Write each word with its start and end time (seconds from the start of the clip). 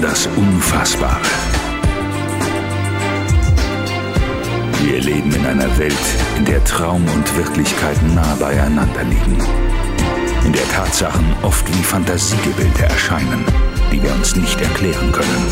Das 0.00 0.26
Unfassbare. 0.36 1.20
Wir 4.82 5.00
leben 5.00 5.32
in 5.32 5.46
einer 5.46 5.78
Welt, 5.78 5.94
in 6.36 6.44
der 6.44 6.62
Traum 6.64 7.04
und 7.14 7.36
Wirklichkeit 7.36 7.96
nah 8.14 8.34
beieinander 8.38 9.02
liegen. 9.04 9.38
In 10.44 10.52
der 10.52 10.68
Tatsachen 10.68 11.24
oft 11.42 11.66
wie 11.68 11.82
Fantasiegebilde 11.82 12.82
erscheinen, 12.82 13.44
die 13.92 14.02
wir 14.02 14.12
uns 14.14 14.36
nicht 14.36 14.60
erklären 14.60 15.10
können. 15.12 15.46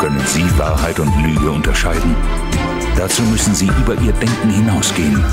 Können 0.00 0.22
Sie 0.26 0.44
Wahrheit 0.58 1.00
und 1.00 1.12
Lüge 1.22 1.50
unterscheiden? 1.50 2.14
Dazu 2.96 3.22
müssen 3.22 3.54
Sie 3.54 3.66
über 3.66 3.94
Ihr 4.02 4.12
Denken 4.12 4.50
hinausgehen 4.50 5.24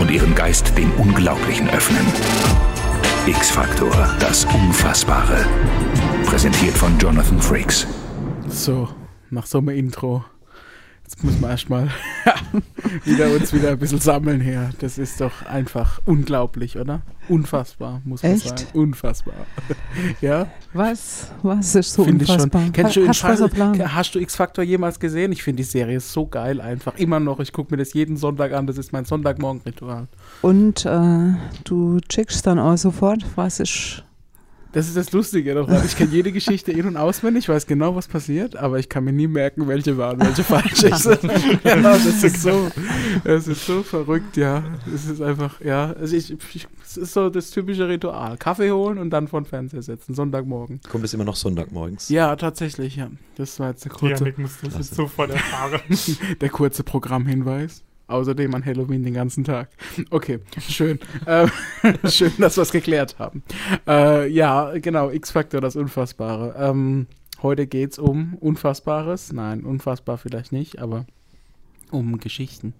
und 0.00 0.10
Ihren 0.10 0.34
Geist 0.34 0.76
dem 0.76 0.92
Unglaublichen 0.92 1.68
öffnen. 1.70 2.06
X-Faktor, 3.26 4.16
das 4.18 4.44
Unfassbare. 4.46 5.46
Präsentiert 6.32 6.72
von 6.78 6.98
Jonathan 6.98 7.38
Frakes. 7.42 7.86
So, 8.48 8.88
nach 9.28 9.44
so 9.44 9.58
einem 9.58 9.68
Intro. 9.68 10.24
Jetzt 11.04 11.22
müssen 11.22 11.42
wir 11.42 11.50
erstmal 11.50 11.90
wieder 13.04 13.30
uns 13.34 13.52
wieder 13.52 13.72
ein 13.72 13.78
bisschen 13.78 14.00
sammeln 14.00 14.40
hier. 14.40 14.70
Das 14.78 14.96
ist 14.96 15.20
doch 15.20 15.44
einfach 15.44 16.00
unglaublich, 16.06 16.78
oder? 16.78 17.02
Unfassbar, 17.28 18.00
muss 18.06 18.22
man 18.22 18.32
Echt? 18.32 18.48
sagen. 18.60 18.62
Unfassbar. 18.72 19.34
ja, 20.22 20.46
Was? 20.72 21.32
Was 21.42 21.74
ist 21.74 21.92
so 21.92 22.04
finde 22.04 22.24
ich 22.24 22.30
schon. 22.30 22.40
unfassbar? 22.40 22.70
Kennst 22.72 22.96
du 22.96 23.00
in 23.02 23.08
Hast 23.08 23.20
Fall- 23.20 23.48
Plan? 23.50 23.94
hast 23.94 24.14
du 24.14 24.18
X-Factor 24.18 24.64
jemals 24.64 24.98
gesehen? 24.98 25.32
Ich 25.32 25.42
finde 25.42 25.58
die 25.62 25.68
Serie 25.68 26.00
so 26.00 26.26
geil 26.26 26.62
einfach. 26.62 26.94
Immer 26.96 27.20
noch. 27.20 27.40
Ich 27.40 27.52
gucke 27.52 27.74
mir 27.74 27.76
das 27.76 27.92
jeden 27.92 28.16
Sonntag 28.16 28.52
an. 28.54 28.66
Das 28.66 28.78
ist 28.78 28.90
mein 28.94 29.04
Sonntagmorgen-Ritual. 29.04 30.08
Und 30.40 30.86
äh, 30.86 31.34
du 31.64 32.00
checkst 32.08 32.46
dann 32.46 32.58
auch 32.58 32.78
sofort, 32.78 33.22
was 33.36 33.60
ist. 33.60 34.02
Das 34.72 34.88
ist 34.88 34.96
das 34.96 35.12
Lustige 35.12 35.54
daran. 35.54 35.84
Ich 35.84 35.96
kenne 35.96 36.10
jede 36.12 36.32
Geschichte 36.32 36.72
in- 36.72 36.86
und 36.86 36.96
auswendig, 36.96 37.44
ich 37.44 37.48
weiß 37.50 37.66
genau, 37.66 37.94
was 37.94 38.08
passiert, 38.08 38.56
aber 38.56 38.78
ich 38.78 38.88
kann 38.88 39.04
mir 39.04 39.12
nie 39.12 39.26
merken, 39.26 39.68
welche 39.68 39.98
wahr 39.98 40.14
und 40.14 40.20
welche 40.20 40.44
falsch 40.44 40.82
ist. 40.82 41.04
ja, 41.64 41.76
das 41.76 42.06
ist 42.06 42.42
so, 42.42 42.70
das 43.22 43.48
ist 43.48 43.66
so 43.66 43.82
verrückt, 43.82 44.36
ja. 44.38 44.64
Es 44.92 45.06
ist 45.06 45.20
einfach, 45.20 45.60
ja, 45.60 45.92
also 45.92 46.16
ich, 46.16 46.30
ich, 46.54 46.66
es 46.82 46.96
ist 46.96 47.12
so 47.12 47.28
das 47.28 47.50
typische 47.50 47.86
Ritual. 47.86 48.38
Kaffee 48.38 48.70
holen 48.70 48.96
und 48.96 49.10
dann 49.10 49.28
vor 49.28 49.42
den 49.42 49.46
Fernseher 49.46 49.82
setzen, 49.82 50.14
Sonntagmorgen. 50.14 50.80
Kommt 50.90 51.04
es 51.04 51.12
immer 51.12 51.24
noch 51.24 51.36
Sonntagmorgens? 51.36 52.08
Ja, 52.08 52.34
tatsächlich, 52.36 52.96
ja. 52.96 53.10
Das 53.36 53.60
war 53.60 53.70
jetzt 53.70 53.84
der 53.84 53.92
kurze, 53.92 54.24
Janik 54.24 54.38
muss 54.38 54.58
das 54.62 54.74
jetzt 54.74 54.94
sofort 54.94 55.30
erfahren. 55.30 55.80
der 56.40 56.48
kurze 56.48 56.82
Programmhinweis. 56.82 57.82
Außerdem 58.12 58.54
an 58.54 58.64
Halloween 58.64 59.02
den 59.02 59.14
ganzen 59.14 59.44
Tag. 59.44 59.70
Okay, 60.10 60.40
schön. 60.58 60.98
Ähm, 61.26 61.50
schön, 62.08 62.32
dass 62.38 62.56
wir 62.56 62.62
es 62.62 62.72
geklärt 62.72 63.18
haben. 63.18 63.42
Äh, 63.86 64.28
ja, 64.28 64.72
genau, 64.78 65.10
X-Factor, 65.10 65.60
das 65.60 65.76
Unfassbare. 65.76 66.54
Ähm, 66.58 67.06
heute 67.42 67.66
geht 67.66 67.92
es 67.92 67.98
um 67.98 68.34
Unfassbares. 68.40 69.32
Nein, 69.32 69.62
unfassbar 69.64 70.18
vielleicht 70.18 70.52
nicht, 70.52 70.80
aber 70.80 71.06
um 71.90 72.18
Geschichten. 72.18 72.74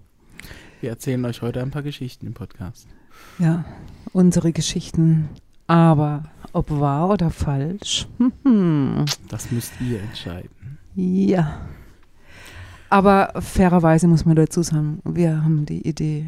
Wir 0.81 0.89
erzählen 0.89 1.23
euch 1.25 1.41
heute 1.41 1.61
ein 1.61 1.71
paar 1.71 1.83
Geschichten 1.83 2.27
im 2.27 2.33
Podcast. 2.33 2.87
Ja, 3.39 3.63
unsere 4.11 4.51
Geschichten. 4.51 5.29
Aber 5.67 6.25
ob 6.51 6.69
wahr 6.69 7.09
oder 7.09 7.29
falsch? 7.29 8.07
Das 9.29 9.51
müsst 9.51 9.73
ihr 9.81 9.99
entscheiden. 10.01 10.77
ja. 10.95 11.61
Aber 12.93 13.33
fairerweise 13.41 14.07
muss 14.07 14.23
man 14.23 14.35
dazu 14.35 14.61
sagen, 14.61 15.01
wir 15.03 15.43
haben 15.43 15.65
die 15.65 15.81
Idee 15.81 16.27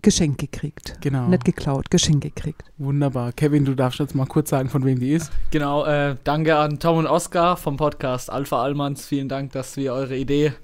geschenkt 0.00 0.38
gekriegt. 0.38 0.96
Genau. 1.02 1.28
Nicht 1.28 1.44
geklaut, 1.44 1.90
geschenkt 1.90 2.22
gekriegt. 2.22 2.62
Wunderbar. 2.78 3.32
Kevin, 3.32 3.66
du 3.66 3.74
darfst 3.74 4.00
jetzt 4.00 4.14
mal 4.14 4.24
kurz 4.24 4.48
sagen, 4.48 4.70
von 4.70 4.86
wem 4.86 5.00
die 5.00 5.12
ist. 5.12 5.30
Genau, 5.50 5.84
äh, 5.84 6.16
danke 6.24 6.56
an 6.56 6.78
Tom 6.78 6.96
und 6.96 7.06
Oskar 7.06 7.58
vom 7.58 7.76
Podcast 7.76 8.32
Alpha 8.32 8.62
Allmanns. 8.62 9.04
Vielen 9.04 9.28
Dank, 9.28 9.52
dass 9.52 9.76
wir 9.76 9.92
eure 9.92 10.16
Idee 10.16 10.54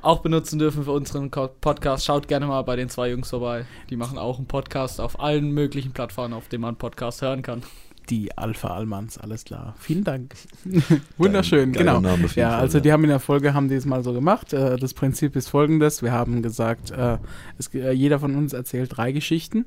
auch 0.00 0.18
benutzen 0.18 0.58
dürfen 0.58 0.82
für 0.82 0.90
unseren 0.90 1.30
Podcast. 1.30 2.04
Schaut 2.04 2.26
gerne 2.26 2.46
mal 2.46 2.62
bei 2.62 2.74
den 2.74 2.88
zwei 2.88 3.10
Jungs 3.10 3.30
vorbei. 3.30 3.66
Die 3.88 3.96
machen 3.96 4.18
auch 4.18 4.38
einen 4.38 4.48
Podcast 4.48 5.00
auf 5.00 5.20
allen 5.20 5.52
möglichen 5.52 5.92
Plattformen, 5.92 6.34
auf 6.34 6.48
denen 6.48 6.62
man 6.62 6.74
Podcast 6.74 7.22
hören 7.22 7.42
kann. 7.42 7.62
Die 8.10 8.36
Alpha 8.36 8.68
Almans, 8.68 9.16
alles 9.18 9.44
klar. 9.44 9.74
Vielen 9.78 10.04
Dank. 10.04 10.34
Wunderschön, 11.18 11.72
Geiler 11.72 11.96
genau. 11.96 12.10
Name 12.10 12.26
Ja, 12.34 12.50
Fall, 12.50 12.60
also 12.60 12.78
ja. 12.78 12.82
die 12.82 12.92
haben 12.92 13.04
in 13.04 13.10
der 13.10 13.20
Folge, 13.20 13.54
haben 13.54 13.68
die 13.68 13.76
es 13.76 13.86
mal 13.86 14.02
so 14.02 14.12
gemacht. 14.12 14.52
Äh, 14.52 14.76
das 14.76 14.94
Prinzip 14.94 15.36
ist 15.36 15.48
folgendes. 15.48 16.02
Wir 16.02 16.12
haben 16.12 16.42
gesagt, 16.42 16.90
äh, 16.90 17.18
es, 17.58 17.72
äh, 17.74 17.92
jeder 17.92 18.18
von 18.18 18.34
uns 18.34 18.52
erzählt 18.52 18.96
drei 18.96 19.12
Geschichten 19.12 19.66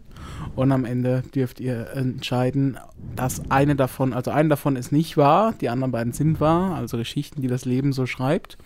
und 0.56 0.72
am 0.72 0.85
Ende 0.85 1.23
dürft 1.34 1.59
ihr 1.59 1.91
entscheiden, 1.91 2.78
dass 3.16 3.50
eine 3.50 3.75
davon, 3.75 4.13
also 4.13 4.31
eine 4.31 4.50
davon 4.50 4.75
ist 4.75 4.91
nicht 4.91 5.17
wahr, 5.17 5.53
die 5.59 5.69
anderen 5.69 5.91
beiden 5.91 6.13
sind 6.13 6.40
wahr, 6.40 6.75
also 6.75 6.97
Geschichten, 6.97 7.41
die 7.41 7.47
das 7.47 7.66
Leben 7.66 7.94
so 7.94 8.06
schreibt. 8.06 8.57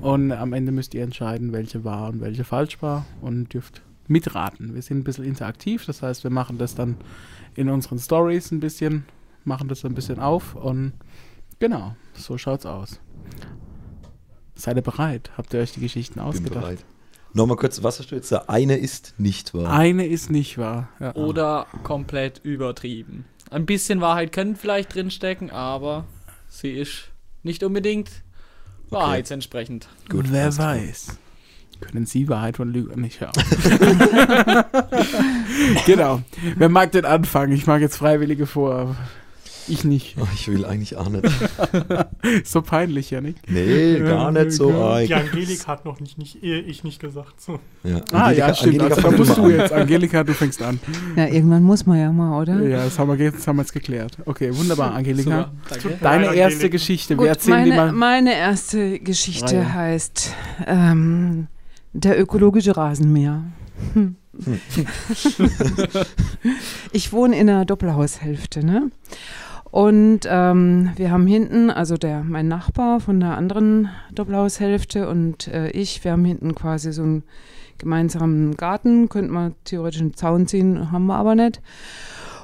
Und 0.00 0.32
am 0.32 0.52
Ende 0.52 0.72
müsst 0.72 0.94
ihr 0.94 1.02
entscheiden, 1.02 1.52
welche 1.52 1.84
wahr 1.84 2.08
und 2.08 2.20
welche 2.20 2.44
falsch 2.44 2.80
war 2.82 3.04
und 3.20 3.52
dürft 3.52 3.82
mitraten. 4.08 4.74
Wir 4.74 4.82
sind 4.82 4.98
ein 4.98 5.04
bisschen 5.04 5.24
interaktiv, 5.24 5.84
das 5.86 6.02
heißt, 6.02 6.24
wir 6.24 6.30
machen 6.30 6.58
das 6.58 6.74
dann 6.74 6.96
in 7.54 7.68
unseren 7.68 7.98
Stories 7.98 8.50
ein 8.50 8.60
bisschen, 8.60 9.04
machen 9.44 9.68
das 9.68 9.84
ein 9.84 9.94
bisschen 9.94 10.20
auf 10.20 10.54
und 10.54 10.92
genau, 11.58 11.96
so 12.14 12.38
schaut's 12.38 12.66
aus. 12.66 13.00
Seid 14.54 14.76
ihr 14.76 14.82
bereit? 14.82 15.30
Habt 15.36 15.54
ihr 15.54 15.60
euch 15.60 15.72
die 15.72 15.80
Geschichten 15.80 16.14
Bin 16.14 16.22
ausgedacht? 16.22 16.60
bereit. 16.60 16.84
Nochmal 17.34 17.56
kurz, 17.56 17.82
was 17.82 17.98
hast 17.98 18.10
du 18.10 18.14
jetzt 18.14 18.30
da? 18.30 18.44
Eine 18.46 18.76
ist 18.76 19.14
nicht 19.18 19.54
wahr. 19.54 19.72
Eine 19.72 20.06
ist 20.06 20.30
nicht 20.30 20.58
wahr. 20.58 20.88
Ja. 21.00 21.14
Oder 21.14 21.66
komplett 21.82 22.40
übertrieben. 22.44 23.24
Ein 23.50 23.64
bisschen 23.64 24.00
Wahrheit 24.00 24.32
könnte 24.32 24.60
vielleicht 24.60 24.94
drinstecken, 24.94 25.50
aber 25.50 26.04
sie 26.48 26.70
ist 26.72 27.08
nicht 27.42 27.62
unbedingt 27.64 28.10
wahrheitsentsprechend. 28.90 29.88
Gut, 30.08 30.26
Wer 30.30 30.44
alles 30.44 30.56
klar. 30.56 30.76
Können 31.82 32.06
Sie 32.06 32.28
Wahrheit 32.28 32.56
von 32.56 32.72
Lüge 32.72 32.98
nicht 32.98 33.20
hören? 33.20 33.32
genau. 35.86 36.20
Wer 36.56 36.68
mag 36.68 36.92
denn 36.92 37.04
anfangen? 37.04 37.52
Ich 37.52 37.66
mag 37.66 37.80
jetzt 37.80 37.96
Freiwillige 37.96 38.46
vor. 38.46 38.96
Ich 39.68 39.84
nicht. 39.84 40.16
Oh, 40.20 40.26
ich 40.34 40.48
will 40.48 40.64
eigentlich 40.64 40.96
auch 40.96 41.08
nicht. 41.08 41.24
So 42.44 42.62
peinlich, 42.62 43.10
ja 43.10 43.20
nicht? 43.20 43.38
Nee, 43.48 43.98
gar 44.00 44.32
nicht 44.32 44.52
so. 44.52 44.70
Ah, 44.72 44.98
Die 44.98 45.04
ich, 45.04 45.14
Angelik 45.14 45.66
hat 45.68 45.84
noch 45.84 46.00
nicht, 46.00 46.18
nicht 46.18 46.42
eh, 46.42 46.58
ich 46.60 46.82
nicht 46.82 47.00
gesagt. 47.00 47.40
So. 47.40 47.60
ja. 47.84 48.00
Ah, 48.12 48.26
Angelika- 48.26 48.32
ja, 48.48 48.54
stimmt. 48.54 48.80
Angelika, 48.82 48.94
Also, 48.96 49.10
da 49.10 49.16
musst 49.16 49.36
du 49.38 49.48
jetzt. 49.50 49.72
Angelika, 49.72 50.24
du 50.24 50.34
fängst 50.34 50.62
an. 50.62 50.80
Ja, 51.16 51.26
irgendwann 51.26 51.62
muss 51.62 51.86
man 51.86 51.98
ja 51.98 52.10
mal, 52.12 52.40
oder? 52.42 52.60
Ja, 52.62 52.84
das 52.84 52.98
haben 52.98 53.16
wir, 53.16 53.30
das 53.30 53.46
haben 53.46 53.56
wir 53.56 53.62
jetzt 53.62 53.72
geklärt. 53.72 54.16
Okay, 54.24 54.50
wunderbar, 54.56 54.94
Angelika. 54.96 55.50
Danke. 55.68 55.98
Deine 56.00 56.26
Nein, 56.26 56.34
erste 56.34 56.54
Angelika. 56.56 56.68
Geschichte. 56.72 57.16
Gut, 57.16 57.24
Wir 57.24 57.30
erzählen 57.30 57.64
die 57.64 57.70
meine, 57.70 57.92
mal. 57.92 57.92
meine 57.92 58.34
erste 58.36 58.98
Geschichte 58.98 59.56
Reihe. 59.58 59.74
heißt 59.74 60.34
ähm, 60.66 61.46
Der 61.92 62.20
ökologische 62.20 62.76
Rasenmäher. 62.76 63.44
Hm. 63.92 64.16
ich 66.92 67.12
wohne 67.12 67.38
in 67.38 67.50
einer 67.50 67.64
Doppelhaushälfte, 67.64 68.64
ne? 68.64 68.90
Und 69.70 70.20
ähm, 70.26 70.90
wir 70.96 71.10
haben 71.10 71.26
hinten, 71.26 71.70
also 71.70 71.96
der 71.96 72.22
mein 72.24 72.46
Nachbar 72.46 73.00
von 73.00 73.20
der 73.20 73.36
anderen 73.38 73.88
Doppelhaushälfte 74.12 75.08
und 75.08 75.48
äh, 75.48 75.70
ich, 75.70 76.04
wir 76.04 76.12
haben 76.12 76.26
hinten 76.26 76.54
quasi 76.54 76.92
so 76.92 77.02
einen 77.02 77.22
gemeinsamen 77.78 78.54
Garten, 78.56 79.08
könnte 79.08 79.32
man 79.32 79.54
theoretisch 79.64 80.02
einen 80.02 80.14
Zaun 80.14 80.46
ziehen, 80.46 80.92
haben 80.92 81.06
wir 81.06 81.16
aber 81.16 81.34
nicht. 81.34 81.62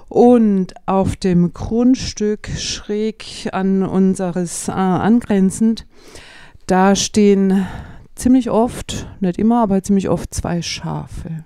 Und 0.09 0.73
auf 0.87 1.17
dem 1.17 1.53
Grundstück 1.53 2.49
schräg 2.49 3.49
an 3.53 3.83
unseres 3.83 4.69
äh, 4.69 4.73
angrenzend, 4.73 5.87
da 6.67 6.97
stehen 6.97 7.67
ziemlich 8.19 8.51
oft, 8.51 9.07
nicht 9.21 9.39
immer, 9.39 9.63
aber 9.63 9.83
ziemlich 9.83 10.09
oft 10.09 10.33
zwei 10.35 10.63
Schafe. 10.63 11.45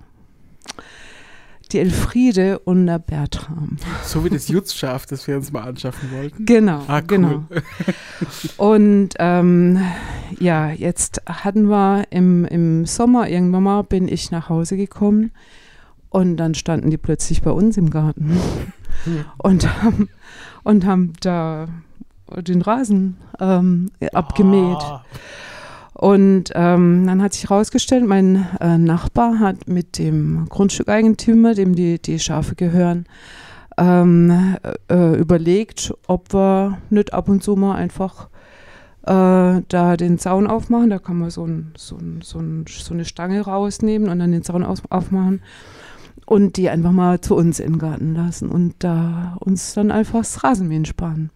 Die 1.71 1.79
Elfriede 1.79 2.59
und 2.59 2.85
der 2.85 2.99
Bertram. 2.99 3.77
So 4.03 4.23
wie 4.23 4.29
das 4.29 4.47
Jutzschaf, 4.47 5.07
das 5.07 5.27
wir 5.27 5.35
uns 5.37 5.51
mal 5.51 5.63
anschaffen 5.63 6.11
wollten. 6.11 6.45
Genau, 6.45 6.83
Ah, 6.87 6.97
cool. 6.99 7.07
genau. 7.07 7.43
Und 8.57 9.09
ähm, 9.17 9.79
ja, 10.39 10.69
jetzt 10.69 11.21
hatten 11.25 11.69
wir 11.69 12.03
im, 12.11 12.45
im 12.45 12.85
Sommer 12.85 13.27
irgendwann 13.27 13.63
mal, 13.63 13.83
bin 13.83 14.07
ich 14.07 14.29
nach 14.29 14.49
Hause 14.49 14.77
gekommen 14.77 15.31
und 16.09 16.37
dann 16.37 16.53
standen 16.53 16.91
die 16.91 16.97
plötzlich 16.97 17.41
bei 17.41 17.51
uns 17.51 17.75
im 17.77 17.89
Garten 17.89 18.37
und, 19.37 19.81
haben, 19.83 20.09
und 20.63 20.85
haben 20.85 21.13
da 21.21 21.67
den 22.37 22.61
Rasen 22.61 23.17
ähm, 23.39 23.89
abgemäht. 24.13 24.77
Ah, 24.79 25.03
Und 26.03 26.51
ähm, 26.53 27.07
dann 27.07 27.21
hat 27.21 27.31
sich 27.31 27.49
herausgestellt, 27.49 28.05
mein 28.05 28.45
äh, 28.59 28.77
Nachbar 28.77 29.39
hat 29.39 29.69
mit 29.69 29.97
dem 29.97 30.47
Grundstückeigentümer, 30.49 31.53
dem 31.53 31.75
die, 31.75 31.97
die 31.97 32.19
Schafe 32.19 32.55
gehören, 32.55 33.05
ähm, 33.77 34.57
äh, 34.89 35.17
überlegt, 35.17 35.93
ob 36.07 36.33
wir 36.33 36.77
nicht 36.89 37.13
ab 37.13 37.29
und 37.29 37.41
zu 37.41 37.55
mal 37.55 37.75
einfach 37.75 38.27
äh, 39.03 39.61
da 39.65 39.95
den 39.95 40.19
Zaun 40.19 40.45
aufmachen. 40.45 40.89
Da 40.89 40.99
kann 40.99 41.19
man 41.19 41.29
so, 41.29 41.45
ein, 41.45 41.71
so, 41.77 41.95
ein, 41.95 42.19
so, 42.21 42.37
ein, 42.37 42.65
so 42.67 42.93
eine 42.93 43.05
Stange 43.05 43.39
rausnehmen 43.39 44.09
und 44.09 44.19
dann 44.19 44.33
den 44.33 44.43
Zaun 44.43 44.65
aufmachen 44.65 45.41
und 46.25 46.57
die 46.57 46.69
einfach 46.69 46.91
mal 46.91 47.21
zu 47.21 47.33
uns 47.33 47.61
in 47.61 47.75
den 47.75 47.79
Garten 47.79 48.13
lassen 48.13 48.49
und 48.49 48.75
da 48.79 49.37
uns 49.39 49.73
dann 49.73 49.89
einfach 49.89 50.19
das 50.19 50.43
Rasenmähen 50.43 50.83
sparen. 50.83 51.29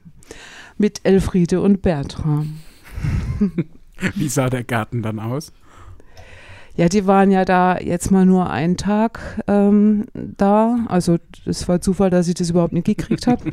mit 0.77 0.99
Elfriede 1.05 1.61
und 1.61 1.81
Bertram. 1.81 2.57
Wie 4.15 4.29
sah 4.29 4.49
der 4.49 4.63
Garten 4.63 5.01
dann 5.01 5.19
aus? 5.19 5.51
Ja, 6.77 6.89
die 6.89 7.07
waren 7.07 7.31
ja 7.31 7.43
da 7.43 7.79
jetzt 7.79 8.11
mal 8.11 8.25
nur 8.25 8.51
einen 8.51 8.77
Tag 8.77 9.19
ähm, 9.47 10.05
da. 10.13 10.85
Also 10.87 11.17
es 11.45 11.67
war 11.67 11.81
Zufall, 11.81 12.11
dass 12.11 12.27
ich 12.27 12.35
das 12.35 12.51
überhaupt 12.51 12.73
nicht 12.73 12.85
gekriegt 12.85 13.25
habe. 13.25 13.51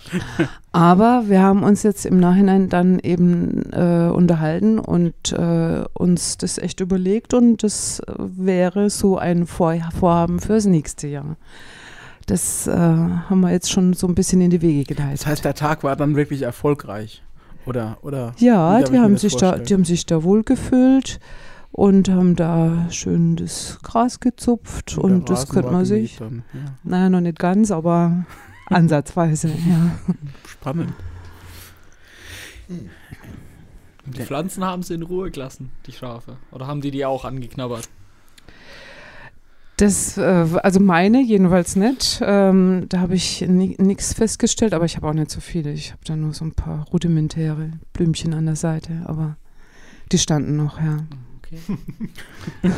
Aber 0.72 1.24
wir 1.26 1.42
haben 1.42 1.62
uns 1.62 1.82
jetzt 1.82 2.06
im 2.06 2.18
Nachhinein 2.18 2.70
dann 2.70 2.98
eben 2.98 3.70
äh, 3.72 4.10
unterhalten 4.10 4.78
und 4.78 5.32
äh, 5.32 5.84
uns 5.92 6.38
das 6.38 6.56
echt 6.56 6.80
überlegt 6.80 7.34
und 7.34 7.62
das 7.62 8.00
wäre 8.16 8.88
so 8.88 9.18
ein 9.18 9.46
Vor 9.46 9.74
Vorhaben 9.98 10.40
fürs 10.40 10.64
nächste 10.64 11.08
Jahr. 11.08 11.36
Das 12.26 12.66
äh, 12.66 12.72
haben 12.72 13.40
wir 13.40 13.52
jetzt 13.52 13.70
schon 13.70 13.92
so 13.92 14.06
ein 14.06 14.14
bisschen 14.14 14.40
in 14.40 14.50
die 14.50 14.62
Wege 14.62 14.94
geleitet. 14.94 15.20
Das 15.20 15.26
heißt, 15.26 15.44
der 15.44 15.54
Tag 15.54 15.84
war 15.84 15.94
dann 15.94 16.16
wirklich 16.16 16.42
erfolgreich. 16.42 17.22
Oder, 17.66 17.98
oder 18.02 18.32
Ja, 18.38 18.82
die 18.82 18.98
haben, 18.98 19.16
sich 19.16 19.36
da, 19.36 19.58
die 19.58 19.74
haben 19.74 19.84
sich 19.84 20.06
da 20.06 20.22
wohl 20.22 20.44
gefühlt 20.44 21.18
und 21.72 22.08
haben 22.08 22.36
da 22.36 22.86
schön 22.90 23.36
das 23.36 23.78
Gras 23.82 24.20
gezupft 24.20 24.96
und, 24.96 25.28
der 25.28 25.36
das 25.36 25.48
könnte 25.48 25.70
man 25.70 25.84
sich, 25.84 26.16
Dann, 26.16 26.42
ja. 26.54 26.60
naja, 26.84 27.10
noch 27.10 27.20
nicht 27.20 27.38
ganz, 27.38 27.70
aber 27.70 28.24
ansatzweise, 28.66 29.48
ja. 29.48 29.98
Spannend. 30.48 30.92
Die 34.06 34.22
Pflanzen 34.22 34.64
haben 34.64 34.82
sie 34.82 34.94
in 34.94 35.02
Ruhe 35.02 35.30
gelassen, 35.30 35.70
die 35.86 35.92
Schafe. 35.92 36.36
Oder 36.52 36.66
haben 36.66 36.80
die 36.80 36.90
die 36.90 37.04
auch 37.04 37.24
angeknabbert? 37.24 37.88
Das, 39.76 40.16
äh, 40.16 40.46
also 40.62 40.80
meine 40.80 41.20
jedenfalls 41.22 41.76
nicht. 41.76 42.20
Ähm, 42.22 42.86
da 42.88 43.00
habe 43.00 43.14
ich 43.14 43.42
nichts 43.42 44.14
festgestellt, 44.14 44.72
aber 44.72 44.86
ich 44.86 44.96
habe 44.96 45.06
auch 45.06 45.12
nicht 45.12 45.30
so 45.30 45.40
viele. 45.40 45.72
Ich 45.72 45.92
habe 45.92 46.00
da 46.06 46.16
nur 46.16 46.32
so 46.32 46.44
ein 46.46 46.52
paar 46.52 46.86
rudimentäre 46.92 47.72
Blümchen 47.92 48.32
an 48.32 48.46
der 48.46 48.56
Seite, 48.56 49.02
aber 49.04 49.36
die 50.12 50.18
standen 50.18 50.56
noch, 50.56 50.80
ja. 50.80 50.98
Okay. 51.46 51.60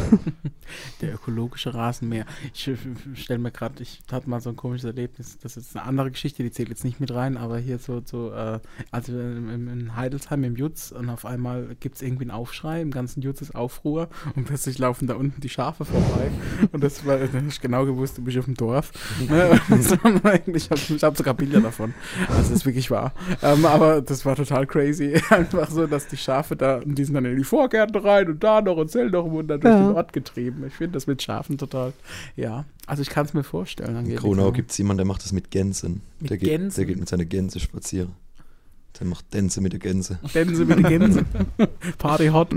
Der 1.01 1.15
ökologische 1.15 1.73
Rasenmäher. 1.73 2.27
Ich 2.53 2.71
stelle 3.15 3.39
mir 3.39 3.51
gerade, 3.51 3.83
ich 3.83 4.01
hatte 4.11 4.29
mal 4.29 4.41
so 4.41 4.51
ein 4.51 4.57
komisches 4.57 4.85
Erlebnis. 4.85 5.39
Das 5.39 5.57
ist 5.57 5.75
eine 5.75 5.87
andere 5.87 6.11
Geschichte, 6.11 6.43
die 6.43 6.51
zählt 6.51 6.69
jetzt 6.69 6.85
nicht 6.85 7.01
mit 7.01 7.13
rein, 7.15 7.37
aber 7.37 7.59
hier 7.59 7.79
so, 7.79 8.03
so 8.05 8.33
äh, 8.33 8.61
also 8.91 9.13
im, 9.13 9.69
im 9.69 9.97
Heidelsheim 9.97 10.45
im 10.45 10.57
Jutz 10.57 10.93
und 10.93 11.09
auf 11.09 11.25
einmal 11.25 11.77
gibt 11.81 11.97
es 11.97 12.03
irgendwie 12.03 12.25
einen 12.25 12.31
Aufschrei, 12.31 12.83
im 12.83 12.91
ganzen 12.91 13.23
Jutz 13.23 13.41
ist 13.41 13.55
Aufruhr 13.55 14.09
und 14.37 14.45
plötzlich 14.45 14.79
laufen 14.79 15.07
da 15.07 15.15
unten 15.15 15.41
die 15.41 15.49
Schafe 15.49 15.85
vorbei. 15.85 16.31
und 16.73 16.85
das 16.85 17.07
war, 17.07 17.19
da 17.19 17.27
hab 17.27 17.49
ich 17.49 17.61
genau 17.61 17.87
gewusst, 17.87 18.19
du 18.19 18.23
bist 18.23 18.39
auf 18.39 18.45
dem 18.45 18.55
Dorf. 18.55 18.93
Ne? 19.29 19.61
Das 19.69 19.93
ich 20.47 20.71
habe 20.71 20.81
hab 21.03 21.17
sogar 21.17 21.35
Bilder 21.35 21.61
davon. 21.61 21.93
Also 22.29 22.41
das 22.41 22.51
ist 22.51 22.67
wirklich 22.67 22.91
wahr. 22.91 23.13
Ähm, 23.43 23.67
aber 23.67 24.01
das 24.01 24.25
war 24.25 24.37
total 24.37 24.67
crazy. 24.67 25.21
Einfach 25.31 25.71
so, 25.71 25.87
dass 25.87 26.07
die 26.07 26.17
Schafe 26.17 26.57
da, 26.57 26.77
und 26.79 26.95
die 26.95 27.05
sind 27.05 27.15
dann 27.15 27.25
in 27.25 27.37
die 27.37 27.45
Vorgärten 27.45 27.97
rein 27.97 28.29
und 28.29 28.43
da 28.43 28.58
noch 28.63 28.77
und 28.77 28.91
zählen 28.91 29.11
noch 29.11 29.25
und 29.25 29.49
dann 29.49 29.61
durch 29.61 29.73
Ja. 29.75 29.89
den 29.89 29.97
Ort 29.97 30.13
getrieben. 30.13 30.65
Ich 30.67 30.75
finde 30.75 30.93
das 30.95 31.07
mit 31.07 31.23
Schafen 31.23 31.59
total, 31.59 31.93
ja. 32.37 32.65
Also 32.87 33.03
ich 33.03 33.11
kann 33.11 33.27
es 33.27 33.35
mir 33.35 33.45
vorstellen. 33.45 34.07
In. 34.07 34.17
Kronau 34.17 34.53
gibt 34.53 34.71
es 34.71 34.79
jemanden, 34.79 34.99
der 34.99 35.07
macht 35.07 35.23
das 35.25 35.33
mit 35.33 35.51
Gänsen. 35.51 36.01
Mit 36.21 36.31
der, 36.31 36.39
geht, 36.39 36.49
Gänsen? 36.49 36.77
der 36.77 36.87
geht 36.87 36.99
mit 36.99 37.09
seiner 37.09 37.25
Gänse 37.25 37.61
spazieren. 37.61 38.13
Der 38.99 39.07
macht 39.07 39.31
Tänze 39.31 39.61
mit 39.61 39.73
der 39.73 39.79
Gänse. 39.81 40.19
Gänse 40.33 40.65
mit 40.65 40.79
den 40.79 40.87
Gänsen. 40.87 41.27
Party 41.99 42.29
hot. 42.29 42.49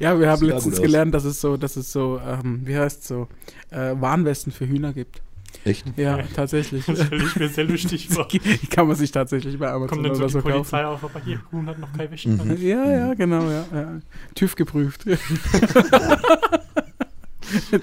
ja, 0.00 0.18
wir 0.20 0.30
haben 0.30 0.46
letztens 0.46 0.80
gelernt, 0.80 1.14
dass 1.14 1.24
es 1.24 1.40
so, 1.40 1.56
dass 1.56 1.76
es 1.76 1.90
so, 1.90 2.20
ähm, 2.24 2.60
wie 2.64 2.76
heißt 2.76 3.06
so, 3.06 3.26
äh, 3.70 3.94
Warnwesten 3.98 4.52
für 4.52 4.68
Hühner 4.68 4.92
gibt. 4.92 5.20
Echt? 5.64 5.84
Ja, 5.96 6.18
tatsächlich. 6.34 6.84
Das 6.86 7.06
stelle 7.06 7.24
ich 7.24 7.36
mir 7.36 7.48
sehr 7.48 7.64
lustig 7.64 8.08
vor. 8.12 8.28
Die 8.28 8.38
kann 8.68 8.86
man 8.86 8.96
sich 8.96 9.10
tatsächlich 9.10 9.58
bei 9.58 9.68
Amazon 9.70 10.02
Kommt 10.02 10.06
dann 10.06 10.14
so 10.14 10.20
oder 10.24 10.26
die 10.28 10.32
so 10.32 10.38
kaufen. 10.40 10.52
Polizei 10.52 10.86
auf, 10.86 11.04
aber 11.04 11.20
hier, 11.24 11.40
Huhn 11.52 11.66
hat 11.66 11.78
noch 11.78 11.92
kein 11.92 12.10
Wäsche. 12.10 12.28
Mhm. 12.30 12.56
Ja, 12.60 12.90
ja, 12.90 13.14
genau, 13.14 13.42
ja. 13.50 13.64
ja. 13.72 14.00
TÜV 14.34 14.54
geprüft. 14.56 15.04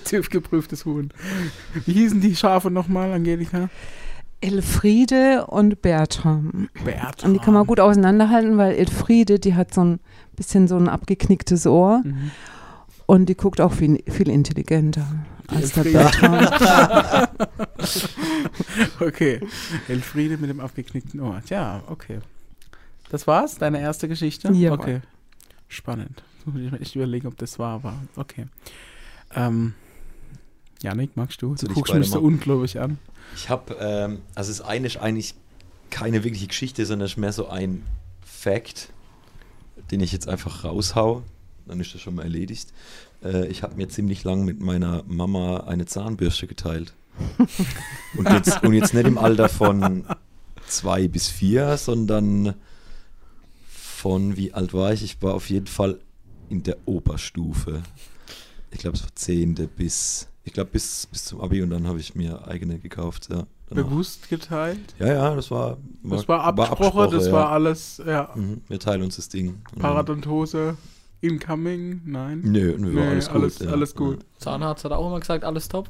TÜV 0.05 0.29
geprüftes 0.29 0.85
Huhn. 0.85 1.09
Wie 1.85 1.93
hießen 1.93 2.21
die 2.21 2.35
Schafe 2.35 2.69
nochmal, 2.69 3.11
Angelika? 3.11 3.69
Elfriede 4.41 5.45
und 5.47 5.81
Bertram. 5.81 6.69
Bertram. 6.83 7.29
Und 7.31 7.33
die 7.33 7.39
kann 7.43 7.53
man 7.55 7.65
gut 7.65 7.79
auseinanderhalten, 7.79 8.57
weil 8.57 8.73
Elfriede, 8.75 9.39
die 9.39 9.55
hat 9.55 9.73
so 9.73 9.81
ein 9.83 9.99
bisschen 10.35 10.67
so 10.67 10.75
ein 10.77 10.87
abgeknicktes 10.87 11.65
Ohr 11.65 12.01
Mhm. 12.03 12.31
und 13.07 13.27
die 13.27 13.35
guckt 13.35 13.59
auch 13.61 13.71
viel, 13.73 14.03
viel 14.07 14.29
intelligenter 14.29 15.07
Die 15.34 15.34
als 15.47 15.71
der 15.73 15.85
Elfriede. 15.85 16.03
Bertram. 16.03 17.27
Okay. 18.99 19.39
Elfriede 19.87 20.37
mit 20.37 20.49
dem 20.49 20.59
abgeknickten 20.59 21.19
Ohr. 21.19 21.41
Ja, 21.49 21.83
okay. 21.87 22.19
Das 23.09 23.27
war's? 23.27 23.57
Deine 23.57 23.79
erste 23.79 24.07
Geschichte? 24.07 24.51
Jawohl. 24.51 24.79
Okay. 24.79 25.01
Spannend. 25.67 26.23
Muss 26.45 26.61
ich 26.61 26.71
mir 26.71 26.79
echt 26.79 26.95
überlegen, 26.95 27.27
ob 27.27 27.37
das 27.37 27.59
wahr 27.59 27.83
war. 27.83 28.01
Okay. 28.15 28.47
Ähm, 29.35 29.73
Janik, 30.81 31.15
magst 31.15 31.41
du? 31.41 31.55
Du 31.55 31.67
guckst 31.67 31.93
mich 31.93 32.09
so 32.09 32.19
ungläubig 32.19 32.79
an. 32.79 32.97
Ich 33.35 33.49
habe, 33.49 33.75
ähm, 33.79 34.19
also 34.35 34.51
das 34.51 34.61
eine 34.61 34.87
ist 34.87 34.97
eigentlich 34.97 35.35
keine 35.89 36.23
wirkliche 36.23 36.47
Geschichte, 36.47 36.85
sondern 36.85 37.05
es 37.05 37.13
ist 37.13 37.17
mehr 37.17 37.33
so 37.33 37.47
ein 37.47 37.83
Fact, 38.25 38.89
den 39.91 40.01
ich 40.01 40.11
jetzt 40.11 40.27
einfach 40.27 40.63
raushau. 40.63 41.23
Dann 41.65 41.79
ist 41.79 41.95
das 41.95 42.01
schon 42.01 42.15
mal 42.15 42.23
erledigt. 42.23 42.71
Äh, 43.25 43.47
ich 43.47 43.63
habe 43.63 43.75
mir 43.75 43.89
ziemlich 43.89 44.23
lang 44.23 44.45
mit 44.45 44.61
meiner 44.61 45.03
Mama 45.07 45.61
eine 45.61 45.85
Zahnbürste 45.85 46.47
geteilt. 46.47 46.93
und, 48.17 48.29
jetzt, 48.29 48.63
und 48.63 48.73
jetzt 48.73 48.93
nicht 48.93 49.07
im 49.07 49.17
Alter 49.17 49.49
von 49.49 50.05
zwei 50.67 51.07
bis 51.07 51.27
vier, 51.29 51.77
sondern 51.77 52.55
von, 53.67 54.37
wie 54.37 54.53
alt 54.53 54.73
war 54.73 54.93
ich? 54.93 55.03
Ich 55.03 55.21
war 55.21 55.33
auf 55.33 55.49
jeden 55.49 55.67
Fall 55.67 55.99
in 56.49 56.63
der 56.63 56.77
Oberstufe. 56.85 57.81
Ich 58.71 58.79
glaube, 58.79 58.97
es 58.97 59.03
war 59.03 59.15
zehnte 59.15 59.67
bis, 59.67 60.27
ich 60.43 60.53
glaube, 60.53 60.71
bis, 60.71 61.07
bis 61.07 61.25
zum 61.25 61.39
Abi 61.41 61.61
und 61.61 61.69
dann 61.69 61.87
habe 61.87 61.99
ich 61.99 62.13
mir 62.15 62.47
eigene 62.47 62.77
gekauft. 62.79 63.29
Ja, 63.31 63.47
danach. 63.69 63.85
Bewusst 63.85 64.29
geteilt. 64.29 64.93
Ja, 64.99 65.07
ja, 65.07 65.35
das 65.35 65.49
war. 65.49 65.77
Das 66.03 66.27
war 66.27 66.43
Absprache, 66.43 67.09
das 67.09 67.27
ja. 67.27 67.31
war 67.31 67.51
alles, 67.51 68.01
ja. 68.05 68.29
Mhm, 68.35 68.61
wir 68.67 68.79
teilen 68.79 69.01
uns 69.01 69.15
das 69.15 69.29
Ding. 69.29 69.61
Und 69.73 69.81
Paradontose, 69.81 70.77
incoming, 71.21 72.01
nein. 72.05 72.41
Nö, 72.43 72.75
nö, 72.77 72.89
Nee, 72.93 73.01
alles 73.07 73.27
gut. 73.27 73.35
alles- 73.41 73.59
ja. 73.59 73.69
alles 73.71 73.95
gut. 73.95 74.19
Zahnarzt 74.37 74.83
hat 74.85 74.91
auch 74.91 75.07
immer 75.07 75.19
gesagt, 75.19 75.43
alles 75.43 75.67
top. 75.67 75.89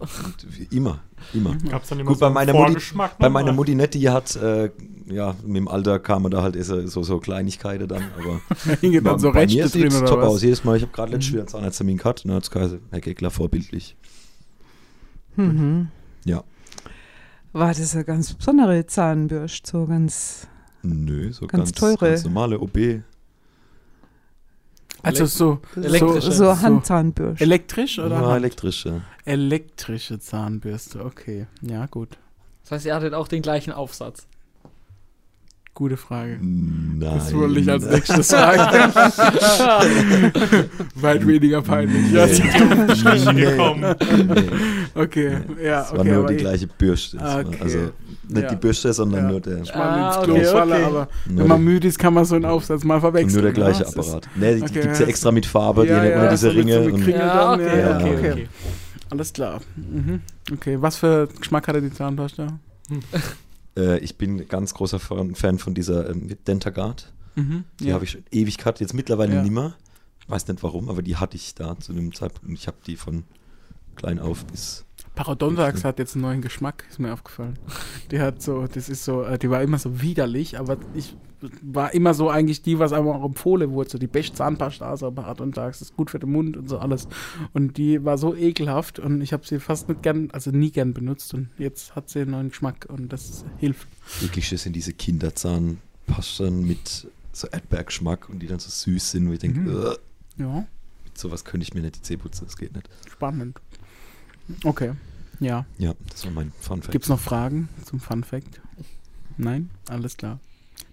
Immer, 0.72 1.00
immer. 1.34 1.56
Gab 1.70 1.84
es 1.84 1.90
dann 1.90 2.00
immer 2.00 2.10
Gut, 2.10 2.20
so 2.20 2.26
bei 2.26 2.30
meiner 2.32 2.54
Mutti- 2.54 2.94
Bei 3.20 3.30
meiner? 3.30 3.52
Mutti 3.54 3.76
nicht, 3.76 3.94
die 3.96 4.10
hat, 4.10 4.36
äh, 4.38 4.72
ja, 5.08 5.36
mit 5.46 5.58
dem 5.58 5.68
Alter 5.68 6.00
kamen 6.00 6.32
da 6.32 6.42
halt 6.42 6.64
so, 6.64 6.86
so, 6.88 7.04
so 7.04 7.20
Kleinigkeiten 7.20 7.88
dann, 7.88 8.04
aber. 8.18 8.40
Hingen 8.82 9.04
dann 9.04 9.20
so 9.20 9.32
bei 9.32 9.46
mir 9.46 9.68
sieht's 9.68 9.96
oder 9.98 10.06
top 10.06 10.20
was? 10.20 10.28
aus. 10.28 10.42
Jedes 10.42 10.64
Mal, 10.64 10.78
ich 10.78 10.84
habe 10.84 10.92
gerade 10.94 11.12
letztes 11.12 11.32
Jahr 11.34 11.40
einen 11.42 11.48
Zahnarzttermin 11.50 11.98
gehabt 11.98 12.24
und 12.24 12.30
dann 12.30 12.38
hat 12.38 12.44
es 12.44 12.52
geheißen, 12.52 12.80
Herr 12.92 13.02
Geckler, 13.02 13.30
vorbildlich. 13.32 13.96
Mhm. 15.36 15.90
Ja. 16.24 16.44
War 17.52 17.74
das 17.74 17.94
eine 17.96 18.04
ganz 18.06 18.34
besondere 18.34 18.86
Zahnbürste, 18.86 19.70
so 19.72 19.86
ganz. 19.86 20.48
Nö, 20.84 21.32
so 21.32 21.48
Ganz 21.48 21.72
ganz, 21.72 21.72
teure. 21.98 22.10
ganz 22.12 22.24
normale 22.26 22.60
OB. 22.60 23.02
Also 25.06 25.26
so, 25.26 25.60
Elektrische. 25.76 26.32
So, 26.32 26.46
So. 26.46 26.62
Handzahnbürste. 26.62 27.44
elektrisch 27.44 28.00
oder? 28.00 28.10
Ja, 28.22 28.22
Hand? 28.28 28.38
elektrische. 28.38 29.02
Elektrische 29.26 30.20
Zahnbürste, 30.20 31.04
okay. 31.06 31.48
Ja, 31.62 31.86
gut. 31.86 32.18
Das 32.64 32.72
heißt, 32.72 32.86
ihr 32.88 32.96
hattet 32.96 33.14
auch 33.14 33.28
den 33.28 33.42
gleichen 33.42 33.72
Aufsatz. 33.72 34.28
Gute 35.76 35.98
Frage. 35.98 36.38
Nein. 36.42 37.00
Das 37.02 37.34
wollte 37.36 37.60
ich 37.60 37.70
als 37.70 37.84
nächstes 37.86 38.28
sagen. 38.30 38.94
Weit 40.96 41.28
weniger 41.28 41.62
peinlich. 41.62 42.12
Ja, 42.14 42.26
Nee. 42.26 43.42
gekommen. 43.42 43.96
Nee. 44.00 44.44
okay, 45.02 45.38
ja, 45.62 45.82
Es 45.82 45.92
war 45.92 46.00
okay. 46.00 46.10
nur 46.10 46.18
aber 46.20 46.28
die 46.30 46.36
ich- 46.36 46.40
gleiche 46.42 46.68
Bürste. 46.68 47.20
War- 47.20 47.40
okay. 47.46 47.58
Also 47.62 47.78
nicht 48.30 48.42
Ja. 48.44 48.50
die 48.50 48.56
Bürste, 48.56 48.94
sondern 48.94 49.26
Ja. 49.26 49.32
nur 49.32 49.42
der, 49.42 49.58
mal 49.58 49.66
Ah, 49.76 50.16
ins 50.16 50.24
Klo 50.24 50.34
okay, 50.36 50.48
okay. 50.48 50.84
aber 50.86 51.08
nur 51.28 51.40
wenn 51.42 51.48
man 51.48 51.62
müde 51.64 51.88
ist, 51.90 52.00
kann 52.00 52.14
man 52.14 52.24
so 52.24 52.36
einen 52.36 52.46
Aufsatz 52.46 52.84
mal 52.86 53.02
verwechseln. 53.02 53.34
nur 53.34 53.42
der 53.44 53.52
gleiche 53.52 53.84
ja? 53.84 53.90
Apparat. 53.90 54.30
Nee, 54.36 54.56
die, 54.56 54.62
Okay, 54.64 54.74
gibt 54.82 54.86
es 54.94 55.00
ja. 55.00 55.06
extra 55.08 55.32
mit 55.34 55.46
Farbe, 55.46 55.86
Ja, 55.86 56.02
die 56.02 56.10
ja, 56.10 56.30
diese 56.30 56.52
so 56.52 56.58
mit 56.58 56.70
so 56.70 56.80
Ringe. 56.80 56.92
Kringel 57.04 57.20
Ja, 57.20 57.58
dann, 57.58 57.62
okay, 57.62 57.80
ja, 57.82 57.98
okay. 58.32 58.48
Alles 59.10 59.34
klar. 59.34 59.60
Mhm. 59.76 60.22
Okay, 60.54 60.78
was 60.80 60.96
für 60.96 61.28
Geschmack 61.38 61.68
hatte 61.68 61.82
die 61.82 61.92
Zahnpasta? 61.92 62.48
äh, 63.78 64.00
ich 64.00 64.18
bin 64.18 64.48
ganz 64.48 64.74
großer 64.74 65.00
Fan 65.00 65.60
von 65.60 65.74
dieser 65.74 66.10
ähm, 66.10 66.30
Dentagard. 66.48 67.12
Mhm. 67.36 67.66
Die 67.80 67.94
habe 67.94 68.06
ich 68.06 68.12
schon 68.12 68.24
ewig 68.32 68.58
gehabt, 68.58 68.80
jetzt 68.80 68.94
mittlerweile 68.94 69.36
Ja. 69.36 69.42
nimmer. 69.44 69.76
Weiß 70.28 70.48
nicht 70.48 70.64
warum, 70.64 70.90
aber 70.90 71.02
die 71.04 71.18
hatte 71.18 71.36
ich 71.36 71.54
da 71.54 71.78
zu 71.80 71.94
dem 71.94 72.14
Zeitpunkt. 72.14 72.58
Ich 72.58 72.68
habe 72.68 72.78
die 72.88 72.96
von 72.96 73.24
klein 73.96 74.20
auf 74.20 74.46
bis 74.46 74.85
Parodontax 75.16 75.84
hat 75.84 75.98
jetzt 76.00 76.16
einen 76.16 76.24
neuen 76.24 76.42
Geschmack, 76.42 76.84
ist 76.90 77.00
mir 77.00 77.14
aufgefallen. 77.14 77.58
Die 78.12 78.20
hat 78.20 78.42
so, 78.42 78.68
das 78.68 78.90
ist 78.90 79.04
so, 79.06 79.24
äh, 79.24 79.38
die 79.40 79.50
war 79.50 79.62
immer 79.62 79.78
so 79.80 80.02
widerlich, 80.02 80.60
aber 80.60 80.78
ich 80.94 81.16
war 81.62 81.94
immer 81.94 82.14
so 82.14 82.30
eigentlich 82.30 82.62
die, 82.64 82.80
was 82.80 82.92
einem 82.92 83.08
auch 83.08 83.24
empfohlen 83.24 83.72
wurde, 83.72 83.90
so 83.92 83.98
die 83.98 84.08
beste 84.08 84.36
Zahnpasta, 84.36 84.90
also 84.90 85.12
Parodontax 85.12 85.82
ist 85.82 85.96
gut 85.96 86.10
für 86.12 86.20
den 86.20 86.32
Mund 86.32 86.58
und 86.58 86.68
so 86.70 86.80
alles. 86.80 87.08
Und 87.54 87.78
die 87.78 88.04
war 88.04 88.18
so 88.18 88.36
ekelhaft 88.36 89.00
und 89.00 89.22
ich 89.22 89.32
habe 89.32 89.46
sie 89.46 89.60
fast 89.60 89.88
nicht 89.90 90.02
gern, 90.02 90.30
also 90.32 90.52
nie 90.52 90.72
gern 90.72 90.94
benutzt 90.94 91.34
und 91.34 91.50
jetzt 91.58 91.96
hat 91.96 92.10
sie 92.10 92.22
einen 92.22 92.32
neuen 92.32 92.50
Geschmack 92.50 92.88
und 92.90 93.14
das 93.14 93.46
hilft. 93.58 93.88
Wirklich, 94.22 94.50
das 94.50 94.64
sind 94.64 94.76
diese 94.76 94.94
Kinderzahnpasten 94.94 96.66
mit 96.66 97.08
so 97.32 97.48
Erdbeergeschmack 97.48 98.30
und 98.30 98.40
die 98.40 98.48
dann 98.48 98.60
so 98.60 98.70
süß 98.70 99.12
sind, 99.12 99.28
wo 99.30 99.34
ich 99.34 99.40
denke, 99.40 99.60
Mhm. 99.60 99.68
"Ugh, 99.76 99.98
Ja, 100.38 100.66
mit 101.06 101.18
sowas 101.18 101.46
könnte 101.46 101.64
ich 101.64 101.74
mir 101.74 101.82
nicht 101.82 101.96
die 101.98 102.02
Zähne 102.02 102.20
putzen, 102.24 102.46
das 102.46 102.58
geht 102.58 102.74
nicht. 102.76 102.90
spannend. 103.10 103.60
Okay, 104.64 104.94
ja. 105.40 105.66
Ja, 105.78 105.94
das 106.10 106.26
war 106.26 106.32
mein 106.32 106.52
Fun 106.60 106.82
Fact. 106.82 106.92
Gibt 106.92 107.06
es 107.06 107.10
noch 107.10 107.20
Fragen 107.20 107.70
zum 107.84 108.00
Fun 108.00 108.24
Fact? 108.24 108.62
Nein? 109.38 109.70
Alles 109.90 110.18
klar. 110.18 110.40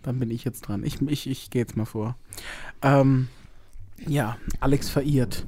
Dann 0.02 0.18
bin 0.18 0.30
ich 0.30 0.44
jetzt 0.44 0.62
dran. 0.62 0.84
Ich, 0.84 1.00
ich, 1.02 1.28
ich 1.28 1.50
gehe 1.50 1.62
jetzt 1.62 1.76
mal 1.76 1.84
vor. 1.84 2.16
Ähm, 2.82 3.28
ja, 4.06 4.36
Alex 4.60 4.88
verirrt. 4.88 5.46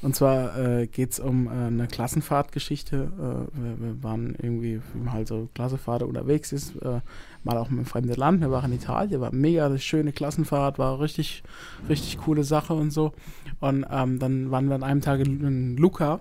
Und 0.00 0.16
zwar 0.16 0.58
äh, 0.58 0.86
geht 0.88 1.12
es 1.12 1.20
um 1.20 1.46
äh, 1.46 1.50
eine 1.50 1.86
Klassenfahrtgeschichte. 1.86 2.96
Äh, 2.96 3.60
wir, 3.62 3.80
wir 3.80 4.02
waren 4.02 4.34
irgendwie, 4.40 4.80
wie 4.92 4.98
man 4.98 5.12
halt 5.12 5.28
so 5.28 5.48
Klassenfahrt 5.54 6.02
unterwegs 6.02 6.50
ist, 6.52 6.74
äh, 6.82 7.00
mal 7.44 7.56
auch 7.56 7.70
einem 7.70 7.86
fremden 7.86 8.14
Land. 8.14 8.40
Wir 8.40 8.50
waren 8.50 8.72
in 8.72 8.78
Italien, 8.78 9.20
war 9.20 9.32
mega 9.32 9.66
eine 9.66 9.78
schöne 9.78 10.12
Klassenfahrt, 10.12 10.78
war 10.78 11.00
richtig, 11.00 11.44
richtig 11.88 12.18
coole 12.18 12.42
Sache 12.42 12.74
und 12.74 12.90
so. 12.90 13.12
Und 13.60 13.86
ähm, 13.90 14.18
dann 14.18 14.50
waren 14.50 14.68
wir 14.68 14.74
an 14.74 14.82
einem 14.82 15.02
Tag 15.02 15.20
in, 15.20 15.44
in 15.44 15.76
Luca. 15.76 16.20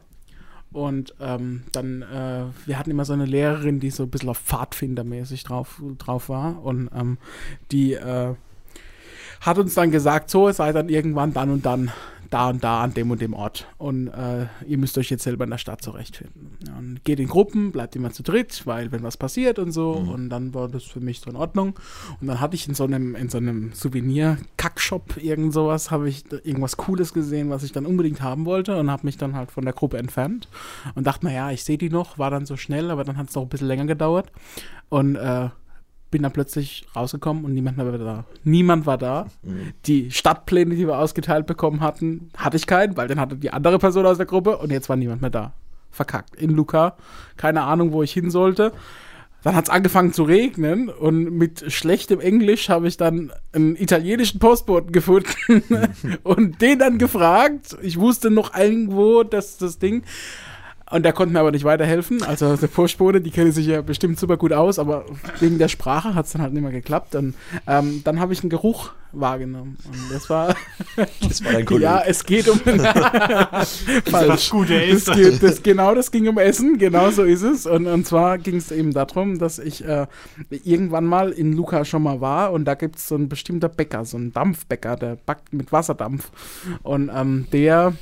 Und 0.73 1.13
ähm, 1.19 1.63
dann, 1.73 2.01
äh, 2.01 2.43
wir 2.65 2.79
hatten 2.79 2.91
immer 2.91 3.03
so 3.03 3.13
eine 3.13 3.25
Lehrerin, 3.25 3.79
die 3.79 3.89
so 3.89 4.03
ein 4.03 4.09
bisschen 4.09 4.29
auf 4.29 4.39
Pfadfindermäßig 4.39 5.43
drauf, 5.43 5.81
drauf 5.97 6.29
war. 6.29 6.63
Und 6.63 6.89
ähm, 6.95 7.17
die 7.71 7.93
äh, 7.93 8.35
hat 9.41 9.57
uns 9.57 9.73
dann 9.73 9.91
gesagt, 9.91 10.29
so, 10.29 10.47
ihr 10.47 10.53
seid 10.53 10.75
dann 10.75 10.87
irgendwann 10.87 11.33
dann 11.33 11.49
und 11.49 11.65
dann 11.65 11.91
da 12.31 12.49
und 12.49 12.63
da 12.63 12.81
an 12.81 12.93
dem 12.93 13.11
und 13.11 13.21
dem 13.21 13.33
Ort. 13.33 13.67
Und 13.77 14.07
äh, 14.07 14.47
ihr 14.65 14.77
müsst 14.77 14.97
euch 14.97 15.09
jetzt 15.09 15.23
selber 15.23 15.43
in 15.43 15.51
der 15.51 15.57
Stadt 15.57 15.81
zurechtfinden. 15.81 16.57
Und 16.77 17.03
geht 17.03 17.19
in 17.19 17.27
Gruppen, 17.27 17.71
bleibt 17.71 17.95
immer 17.95 18.11
zu 18.11 18.23
dritt, 18.23 18.65
weil 18.65 18.91
wenn 18.91 19.03
was 19.03 19.17
passiert 19.17 19.59
und 19.59 19.71
so. 19.71 19.91
Und 19.91 20.29
dann 20.29 20.53
war 20.53 20.69
das 20.69 20.85
für 20.85 21.01
mich 21.01 21.19
so 21.19 21.29
in 21.29 21.35
Ordnung. 21.35 21.77
Und 22.21 22.27
dann 22.27 22.39
hatte 22.39 22.55
ich 22.55 22.67
in 22.67 22.73
so 22.73 22.85
einem, 22.85 23.15
in 23.15 23.29
so 23.29 23.37
einem 23.37 23.73
Souvenir-Kackshop 23.73 25.17
irgend 25.21 25.53
sowas, 25.53 25.91
habe 25.91 26.07
ich 26.07 26.23
irgendwas 26.31 26.77
Cooles 26.77 27.13
gesehen, 27.13 27.49
was 27.49 27.63
ich 27.63 27.73
dann 27.73 27.85
unbedingt 27.85 28.21
haben 28.21 28.45
wollte 28.45 28.77
und 28.77 28.89
habe 28.89 29.05
mich 29.05 29.17
dann 29.17 29.35
halt 29.35 29.51
von 29.51 29.65
der 29.65 29.73
Gruppe 29.73 29.97
entfernt 29.97 30.47
und 30.95 31.05
dachte, 31.05 31.25
naja, 31.25 31.51
ich 31.51 31.65
sehe 31.65 31.77
die 31.77 31.89
noch, 31.89 32.17
war 32.17 32.31
dann 32.31 32.45
so 32.45 32.55
schnell, 32.55 32.91
aber 32.91 33.03
dann 33.03 33.17
hat 33.17 33.27
es 33.29 33.35
noch 33.35 33.43
ein 33.43 33.49
bisschen 33.49 33.67
länger 33.67 33.85
gedauert. 33.85 34.31
Und 34.87 35.15
äh, 35.15 35.49
bin 36.11 36.23
dann 36.23 36.33
plötzlich 36.33 36.85
rausgekommen 36.95 37.45
und 37.45 37.53
niemand 37.53 37.77
mehr 37.77 37.89
war 37.89 37.97
da. 37.97 38.25
Niemand 38.43 38.85
war 38.85 38.97
da. 38.97 39.27
Mhm. 39.43 39.73
Die 39.85 40.11
Stadtpläne, 40.11 40.75
die 40.75 40.85
wir 40.85 40.99
ausgeteilt 40.99 41.47
bekommen 41.47 41.79
hatten, 41.79 42.29
hatte 42.37 42.57
ich 42.57 42.67
keinen, 42.67 42.97
weil 42.97 43.07
dann 43.07 43.19
hatte 43.19 43.37
die 43.37 43.51
andere 43.51 43.79
Person 43.79 44.05
aus 44.05 44.17
der 44.17 44.25
Gruppe 44.25 44.57
und 44.57 44.71
jetzt 44.71 44.89
war 44.89 44.97
niemand 44.97 45.21
mehr 45.21 45.29
da. 45.29 45.53
Verkackt. 45.89 46.35
In 46.35 46.51
Luca. 46.51 46.95
Keine 47.37 47.63
Ahnung, 47.63 47.93
wo 47.93 48.03
ich 48.03 48.11
hin 48.11 48.29
sollte. 48.29 48.73
Dann 49.43 49.55
hat 49.55 49.65
es 49.65 49.69
angefangen 49.71 50.13
zu 50.13 50.23
regnen 50.23 50.89
und 50.89 51.31
mit 51.31 51.71
schlechtem 51.71 52.19
Englisch 52.19 52.69
habe 52.69 52.87
ich 52.87 52.97
dann 52.97 53.31
einen 53.53 53.75
italienischen 53.75 54.39
Postboten 54.39 54.91
gefunden 54.91 55.63
und 56.23 56.61
den 56.61 56.77
dann 56.77 56.99
gefragt. 56.99 57.75
Ich 57.81 57.99
wusste 57.99 58.29
noch 58.29 58.55
irgendwo, 58.55 59.23
dass 59.23 59.57
das 59.57 59.79
Ding. 59.79 60.03
Und 60.91 61.03
der 61.03 61.13
konnte 61.13 61.33
mir 61.33 61.39
aber 61.39 61.51
nicht 61.51 61.63
weiterhelfen. 61.63 62.21
Also 62.23 62.55
der 62.55 62.67
Postbote, 62.67 63.21
die 63.21 63.31
kennen 63.31 63.51
sich 63.51 63.67
ja 63.67 63.81
bestimmt 63.81 64.19
super 64.19 64.37
gut 64.37 64.51
aus, 64.53 64.77
aber 64.77 65.05
wegen 65.39 65.57
der 65.57 65.69
Sprache 65.69 66.15
hat 66.15 66.25
es 66.25 66.33
dann 66.33 66.41
halt 66.41 66.53
nicht 66.53 66.61
mehr 66.61 66.71
geklappt. 66.71 67.15
Und 67.15 67.33
ähm, 67.65 68.01
dann 68.03 68.19
habe 68.19 68.33
ich 68.33 68.41
einen 68.41 68.49
Geruch 68.49 68.91
wahrgenommen. 69.13 69.77
Und 69.85 70.13
das 70.13 70.29
war, 70.29 70.55
Das 71.21 71.43
war 71.43 71.53
dein 71.53 71.65
Kollege. 71.65 71.83
ja, 71.85 72.01
es 72.05 72.25
geht 72.25 72.47
um 72.49 72.59
Das 72.65 74.49
gute 74.49 74.73
das 74.79 75.07
Essen. 75.07 75.13
geht, 75.15 75.43
das, 75.43 75.63
genau, 75.63 75.95
das 75.95 76.11
ging 76.11 76.27
um 76.27 76.37
Essen, 76.37 76.77
genau 76.77 77.09
so 77.11 77.23
ist 77.23 77.41
es. 77.41 77.65
Und, 77.65 77.87
und 77.87 78.05
zwar 78.05 78.37
ging 78.37 78.57
es 78.57 78.71
eben 78.71 78.93
darum, 78.93 79.39
dass 79.39 79.59
ich 79.59 79.85
äh, 79.85 80.07
irgendwann 80.63 81.05
mal 81.05 81.31
in 81.31 81.53
Luca 81.53 81.85
schon 81.85 82.03
mal 82.03 82.21
war 82.21 82.51
und 82.51 82.65
da 82.65 82.75
gibt 82.75 82.97
es 82.97 83.07
so 83.07 83.15
ein 83.15 83.29
bestimmter 83.29 83.69
Bäcker, 83.69 84.05
so 84.05 84.17
ein 84.17 84.33
Dampfbäcker, 84.33 84.95
der 84.97 85.15
backt 85.25 85.53
mit 85.53 85.71
Wasserdampf. 85.71 86.31
Und 86.83 87.09
ähm, 87.13 87.47
der, 87.51 87.93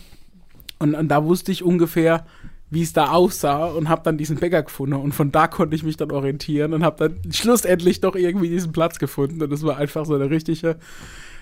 und, 0.79 0.96
und 0.96 1.08
da 1.08 1.24
wusste 1.24 1.51
ich 1.51 1.63
ungefähr, 1.63 2.25
wie 2.72 2.84
es 2.84 2.94
da 2.94 3.12
aussah 3.12 3.66
und 3.66 3.90
habe 3.90 4.04
dann 4.04 4.18
diesen 4.18 4.38
Bäcker 4.38 4.64
gefunden 4.64 4.96
und 4.96 5.14
von 5.14 5.32
da 5.32 5.48
konnte 5.48 5.76
ich 5.76 5.84
mich 5.84 5.98
dann 5.98 6.12
orientieren 6.12 6.74
und 6.74 6.84
habe 6.84 7.10
dann 7.10 7.34
schlussendlich 7.34 8.00
doch 8.02 8.16
irgendwie 8.16 8.50
diesen 8.50 8.72
Platz 8.72 9.00
gefunden 9.00 9.42
und 9.42 9.50
das 9.50 9.64
war 9.64 9.78
einfach 9.78 10.06
so 10.06 10.16
eine 10.16 10.30
richtige, 10.30 10.78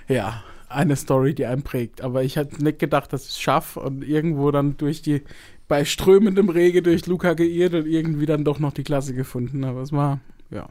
ja, 0.07 0.43
eine 0.69 0.95
Story, 0.95 1.33
die 1.33 1.45
einen 1.45 1.63
prägt. 1.63 2.01
Aber 2.01 2.23
ich 2.23 2.35
hätte 2.35 2.63
nicht 2.63 2.79
gedacht, 2.79 3.13
dass 3.13 3.23
ich 3.23 3.29
es 3.31 3.39
schaffe 3.39 3.79
und 3.79 4.03
irgendwo 4.03 4.51
dann 4.51 4.77
durch 4.77 5.01
die, 5.01 5.21
bei 5.67 5.85
strömendem 5.85 6.49
Regen 6.49 6.83
durch 6.83 7.05
Luca 7.07 7.33
geirrt 7.33 7.73
und 7.73 7.85
irgendwie 7.87 8.25
dann 8.25 8.43
doch 8.43 8.59
noch 8.59 8.73
die 8.73 8.83
Klasse 8.83 9.13
gefunden. 9.13 9.63
Aber 9.63 9.81
es 9.81 9.91
war, 9.91 10.19
ja, 10.49 10.67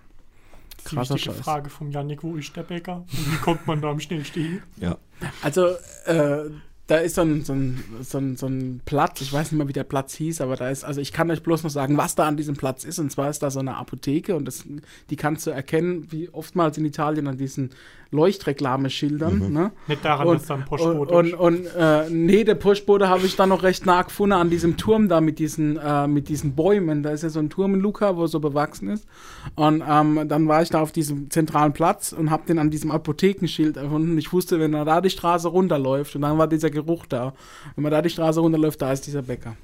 Die 0.80 0.84
krasser 0.96 1.14
wichtige 1.14 1.34
Scheiß. 1.36 1.44
Frage 1.44 1.70
vom 1.70 1.90
Janik, 1.90 2.22
wo 2.22 2.36
ist 2.36 2.54
der 2.56 2.62
Bäcker? 2.62 3.04
Und 3.10 3.32
wie 3.32 3.36
kommt 3.38 3.66
man 3.66 3.80
da 3.80 3.90
am 3.90 4.00
schnellsten 4.00 4.42
hin? 4.42 4.62
Ja. 4.76 4.96
Also, 5.42 5.68
äh, 6.06 6.44
da 6.86 6.98
ist 6.98 7.16
so 7.16 7.22
ein, 7.22 7.44
so, 7.44 7.52
ein, 7.52 7.82
so, 8.02 8.18
ein, 8.18 8.36
so 8.36 8.46
ein 8.46 8.80
Platz, 8.84 9.20
ich 9.20 9.32
weiß 9.32 9.50
nicht 9.50 9.58
mehr, 9.58 9.66
wie 9.66 9.72
der 9.72 9.84
Platz 9.84 10.14
hieß, 10.14 10.40
aber 10.40 10.54
da 10.54 10.70
ist, 10.70 10.84
also 10.84 11.00
ich 11.00 11.12
kann 11.12 11.30
euch 11.30 11.42
bloß 11.42 11.64
noch 11.64 11.70
sagen, 11.70 11.96
was 11.96 12.14
da 12.14 12.28
an 12.28 12.36
diesem 12.36 12.56
Platz 12.56 12.84
ist. 12.84 13.00
Und 13.00 13.10
zwar 13.10 13.28
ist 13.28 13.42
da 13.42 13.50
so 13.50 13.58
eine 13.58 13.76
Apotheke 13.76 14.36
und 14.36 14.44
das, 14.44 14.64
die 15.10 15.16
kannst 15.16 15.46
du 15.46 15.50
erkennen, 15.50 16.06
wie 16.10 16.28
oftmals 16.28 16.78
in 16.78 16.84
Italien 16.84 17.26
an 17.26 17.38
diesen 17.38 17.70
Leuchtreklameschildern. 18.10 19.52
Ne? 19.52 19.72
Nicht 19.86 20.04
daran, 20.04 20.28
dass 20.28 20.46
da 20.46 20.54
ein 20.54 20.60
und, 20.60 20.66
Postbote 20.66 21.14
und, 21.14 21.26
ist. 21.26 21.34
und 21.34 21.66
äh, 21.76 22.10
nee, 22.10 22.44
der 22.44 22.54
Postbote 22.54 23.08
habe 23.08 23.26
ich 23.26 23.36
dann 23.36 23.48
noch 23.48 23.62
recht 23.62 23.86
nah 23.86 24.02
gefunden 24.02 24.34
an 24.34 24.50
diesem 24.50 24.76
Turm 24.76 25.08
da 25.08 25.20
mit 25.20 25.38
diesen, 25.38 25.76
äh, 25.76 26.06
mit 26.06 26.28
diesen 26.28 26.54
Bäumen. 26.54 27.02
Da 27.02 27.10
ist 27.10 27.22
ja 27.22 27.28
so 27.28 27.38
ein 27.38 27.50
Turm 27.50 27.74
in 27.74 27.80
Luca, 27.80 28.16
wo 28.16 28.26
so 28.26 28.40
bewachsen 28.40 28.88
ist. 28.88 29.06
Und 29.54 29.82
ähm, 29.88 30.28
dann 30.28 30.48
war 30.48 30.62
ich 30.62 30.70
da 30.70 30.80
auf 30.80 30.92
diesem 30.92 31.30
zentralen 31.30 31.72
Platz 31.72 32.12
und 32.12 32.30
habe 32.30 32.46
den 32.46 32.58
an 32.58 32.70
diesem 32.70 32.90
Apothekenschild 32.90 33.76
erfunden. 33.76 34.16
Ich 34.18 34.32
wusste, 34.32 34.60
wenn 34.60 34.74
er 34.74 34.84
da 34.84 35.00
die 35.00 35.10
Straße 35.10 35.48
runterläuft 35.48 36.14
und 36.16 36.22
dann 36.22 36.38
war 36.38 36.48
dieser 36.48 36.70
Geruch 36.70 37.06
da. 37.06 37.34
Wenn 37.74 37.82
man 37.82 37.92
da 37.92 38.02
die 38.02 38.10
Straße 38.10 38.40
runterläuft, 38.40 38.82
da 38.82 38.92
ist 38.92 39.06
dieser 39.06 39.22
Bäcker. 39.22 39.56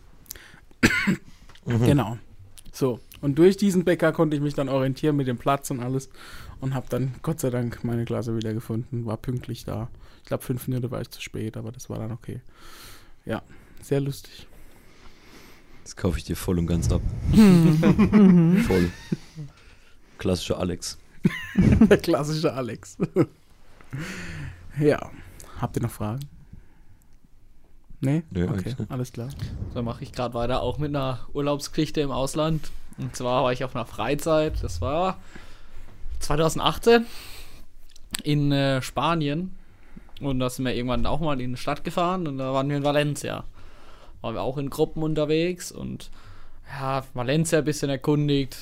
Genau. 1.65 2.19
So. 2.73 3.01
Und 3.21 3.39
durch 3.39 3.57
diesen 3.57 3.85
Bäcker 3.85 4.13
konnte 4.13 4.37
ich 4.37 4.43
mich 4.43 4.55
dann 4.55 4.69
orientieren 4.69 5.15
mit 5.15 5.29
dem 5.29 5.39
Platz 5.39 5.71
und 5.71 5.81
alles 5.81 6.11
und 6.63 6.75
habe 6.75 6.87
dann 6.89 7.13
Gott 7.23 7.41
sei 7.41 7.51
Dank 7.51 7.83
meine 7.83 8.05
Klasse 8.05 8.37
wieder 8.37 8.55
gefunden. 8.55 9.05
War 9.05 9.17
pünktlich 9.17 9.65
da. 9.65 9.89
Ich 10.23 10.29
glaube, 10.29 10.45
fünf 10.45 10.69
Minuten 10.69 10.91
war 10.93 11.01
ich 11.01 11.11
zu 11.11 11.21
spät, 11.21 11.57
aber 11.57 11.73
das 11.73 11.91
war 11.91 11.99
dann 11.99 12.13
okay. 12.13 12.41
Ja, 13.27 13.43
sehr 13.83 14.01
lustig. 14.01 14.47
Das 15.83 15.97
kaufe 15.97 16.19
ich 16.19 16.25
dir 16.25 16.37
voll 16.37 16.61
und 16.61 16.69
ganz 16.69 16.91
ab. 16.91 17.03
Mhm. 17.33 18.59
Voll. 18.69 18.91
Klassischer 20.19 20.61
Alex. 20.61 20.99
Der 21.57 21.99
klassische 21.99 22.53
Alex. 22.53 22.97
ja. 24.79 25.11
Habt 25.61 25.77
ihr 25.77 25.83
noch 25.83 25.91
Fragen? 25.91 26.21
Nee? 28.01 28.23
Nö, 28.31 28.49
okay, 28.49 28.77
alles 28.89 29.13
klar. 29.13 29.31
Da 29.75 29.83
mache 29.83 30.05
ich 30.05 30.13
gerade 30.13 30.35
weiter, 30.35 30.63
auch 30.63 30.79
mit 30.79 30.91
einer 30.91 31.27
Urlaubsgeschichte 31.33 32.01
im 32.01 32.13
Ausland. 32.13 32.71
Und 32.99 33.17
zwar 33.17 33.43
war 33.43 33.53
ich 33.53 33.65
auf 33.65 33.75
einer 33.75 33.87
Freizeit, 33.87 34.63
das 34.63 34.81
war 34.81 35.19
2018 36.23 37.07
in 38.25 38.53
äh, 38.53 38.83
Spanien. 38.83 39.57
Und 40.21 40.39
da 40.39 40.49
sind 40.49 40.65
wir 40.65 40.75
irgendwann 40.75 41.07
auch 41.07 41.21
mal 41.21 41.41
in 41.41 41.51
eine 41.51 41.57
Stadt 41.57 41.85
gefahren 41.85 42.29
und 42.29 42.39
da 42.39 42.53
waren 42.53 42.69
wir 42.69 42.77
in 42.77 42.85
Valencia. 42.85 43.45
Waren 44.21 44.35
wir 44.35 44.43
auch 44.43 44.57
in 44.57 44.71
Gruppen 44.71 45.03
unterwegs 45.03 45.73
und 45.73 46.11
ja, 46.71 47.03
Valencia 47.13 47.59
ein 47.59 47.65
bisschen 47.65 47.91
erkundigt. 47.91 48.57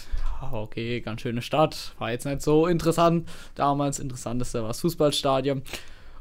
Okay, 0.53 1.01
ganz 1.01 1.21
schöne 1.21 1.43
Stadt. 1.43 1.95
War 1.99 2.11
jetzt 2.11 2.25
nicht 2.25 2.41
so 2.41 2.67
interessant. 2.67 3.29
Damals 3.55 3.99
interessanteste 3.99 4.63
war 4.63 4.69
das 4.69 4.81
Fußballstadion. 4.81 5.63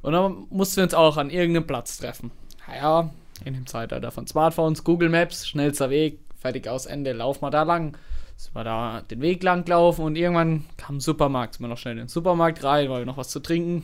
Und 0.01 0.13
dann 0.13 0.46
mussten 0.50 0.77
wir 0.77 0.84
uns 0.84 0.93
auch 0.93 1.17
an 1.17 1.29
irgendeinem 1.29 1.67
Platz 1.67 1.98
treffen. 1.98 2.31
Naja, 2.67 3.10
in 3.46 3.53
dem 3.53 3.65
Zeitalter 3.65 4.12
von 4.12 4.27
Smartphones, 4.27 4.84
Google 4.84 5.10
Maps, 5.10 5.48
schnellster 5.48 5.89
Weg, 5.89 6.19
fertig 6.38 6.67
aus 6.67 6.86
Ende, 6.86 7.13
lauf 7.13 7.41
mal 7.41 7.50
da 7.50 7.63
lang. 7.63 7.98
Sind 8.39 8.55
wir 8.55 8.63
da 8.63 9.01
den 9.01 9.19
Weg 9.19 9.43
lang 9.43 9.65
gelaufen 9.65 10.05
und 10.05 10.15
irgendwann 10.15 10.63
kam 10.77 10.96
ein 10.96 11.00
Supermarkt. 11.01 11.55
Sind 11.55 11.65
wir 11.65 11.67
noch 11.67 11.77
schnell 11.77 11.96
in 11.96 11.98
den 11.98 12.08
Supermarkt 12.08 12.63
rein, 12.63 12.89
weil 12.89 13.00
wir 13.00 13.05
noch 13.05 13.17
was 13.17 13.27
zu 13.27 13.41
trinken 13.41 13.84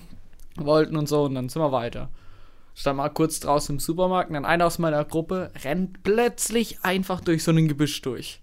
wollten 0.56 0.96
und 0.96 1.10
so 1.10 1.24
und 1.24 1.36
dann 1.36 1.50
sind 1.50 1.62
wir 1.62 1.74
weiter. 1.74 2.08
Stand 2.74 2.96
mal 2.96 3.10
kurz 3.10 3.42
draußen 3.42 3.76
im 3.76 3.80
Supermarkt 3.82 4.30
und 4.30 4.36
dann 4.36 4.46
einer 4.46 4.66
aus 4.66 4.80
meiner 4.80 5.04
Gruppe 5.04 5.52
rennt 5.66 6.04
plötzlich 6.04 6.86
einfach 6.86 7.20
durch 7.20 7.44
so 7.44 7.52
ein 7.52 7.68
Gebüsch 7.68 8.02
durch. 8.02 8.40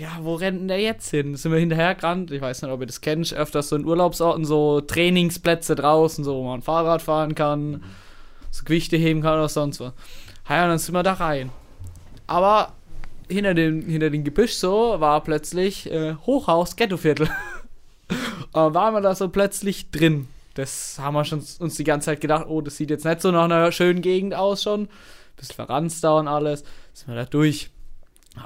Ja, 0.00 0.16
wo 0.22 0.34
rennt 0.34 0.60
denn 0.60 0.68
der 0.68 0.80
jetzt 0.80 1.10
hin? 1.10 1.36
Sind 1.36 1.52
wir 1.52 1.58
hinterher 1.58 1.94
gerannt? 1.94 2.30
Ich 2.30 2.40
weiß 2.40 2.62
nicht, 2.62 2.70
ob 2.70 2.80
ihr 2.80 2.86
das 2.86 3.02
kennt. 3.02 3.30
Öfters 3.34 3.68
so 3.68 3.76
in 3.76 3.84
Urlaubsorten 3.84 4.46
so 4.46 4.80
Trainingsplätze 4.80 5.74
draußen, 5.74 6.24
so 6.24 6.36
wo 6.36 6.44
man 6.44 6.62
Fahrrad 6.62 7.02
fahren 7.02 7.34
kann, 7.34 7.84
so 8.50 8.64
Gewichte 8.64 8.96
heben 8.96 9.20
kann 9.20 9.34
oder 9.34 9.50
sonst 9.50 9.80
was. 9.80 9.92
Ja, 10.48 10.62
und 10.62 10.70
dann 10.70 10.78
sind 10.78 10.94
wir 10.94 11.02
da 11.02 11.12
rein. 11.12 11.50
Aber 12.26 12.72
hinter 13.28 13.54
dem, 13.54 13.82
hinter 13.82 14.10
dem 14.10 14.24
Gebüsch 14.24 14.54
so 14.54 15.00
war 15.00 15.22
plötzlich 15.22 15.90
äh, 15.90 16.14
Hochhaus, 16.26 16.76
Ghettoviertel. 16.76 17.28
Waren 18.52 18.94
wir 18.94 19.00
da 19.00 19.14
so 19.14 19.28
plötzlich 19.28 19.90
drin. 19.90 20.28
Das 20.54 20.98
haben 21.00 21.14
wir 21.14 21.24
schon 21.24 21.42
uns 21.58 21.74
die 21.74 21.84
ganze 21.84 22.06
Zeit 22.06 22.20
gedacht, 22.20 22.46
oh, 22.48 22.60
das 22.60 22.76
sieht 22.76 22.90
jetzt 22.90 23.04
nicht 23.04 23.20
so 23.20 23.32
nach 23.32 23.44
einer 23.44 23.72
schönen 23.72 24.02
Gegend 24.02 24.34
aus 24.34 24.62
schon. 24.62 24.88
Bisschen 25.36 25.56
verranzt 25.56 26.04
da 26.04 26.18
und 26.18 26.28
alles. 26.28 26.64
Sind 26.92 27.08
wir 27.08 27.16
da 27.16 27.24
durch. 27.24 27.70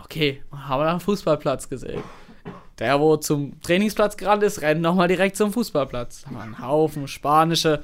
Okay, 0.05 0.43
haben 0.51 0.81
wir 0.81 0.85
da 0.85 0.91
einen 0.93 1.01
Fußballplatz 1.01 1.69
gesehen. 1.69 2.03
Der, 2.79 3.01
wo 3.01 3.17
zum 3.17 3.61
Trainingsplatz 3.61 4.17
gerannt 4.17 4.43
ist, 4.43 4.63
rennt 4.63 4.81
nochmal 4.81 5.09
direkt 5.09 5.37
zum 5.37 5.53
Fußballplatz. 5.53 6.23
Da 6.23 6.35
waren 6.35 6.55
ein 6.55 6.67
Haufen 6.67 7.09
spanische, 7.09 7.83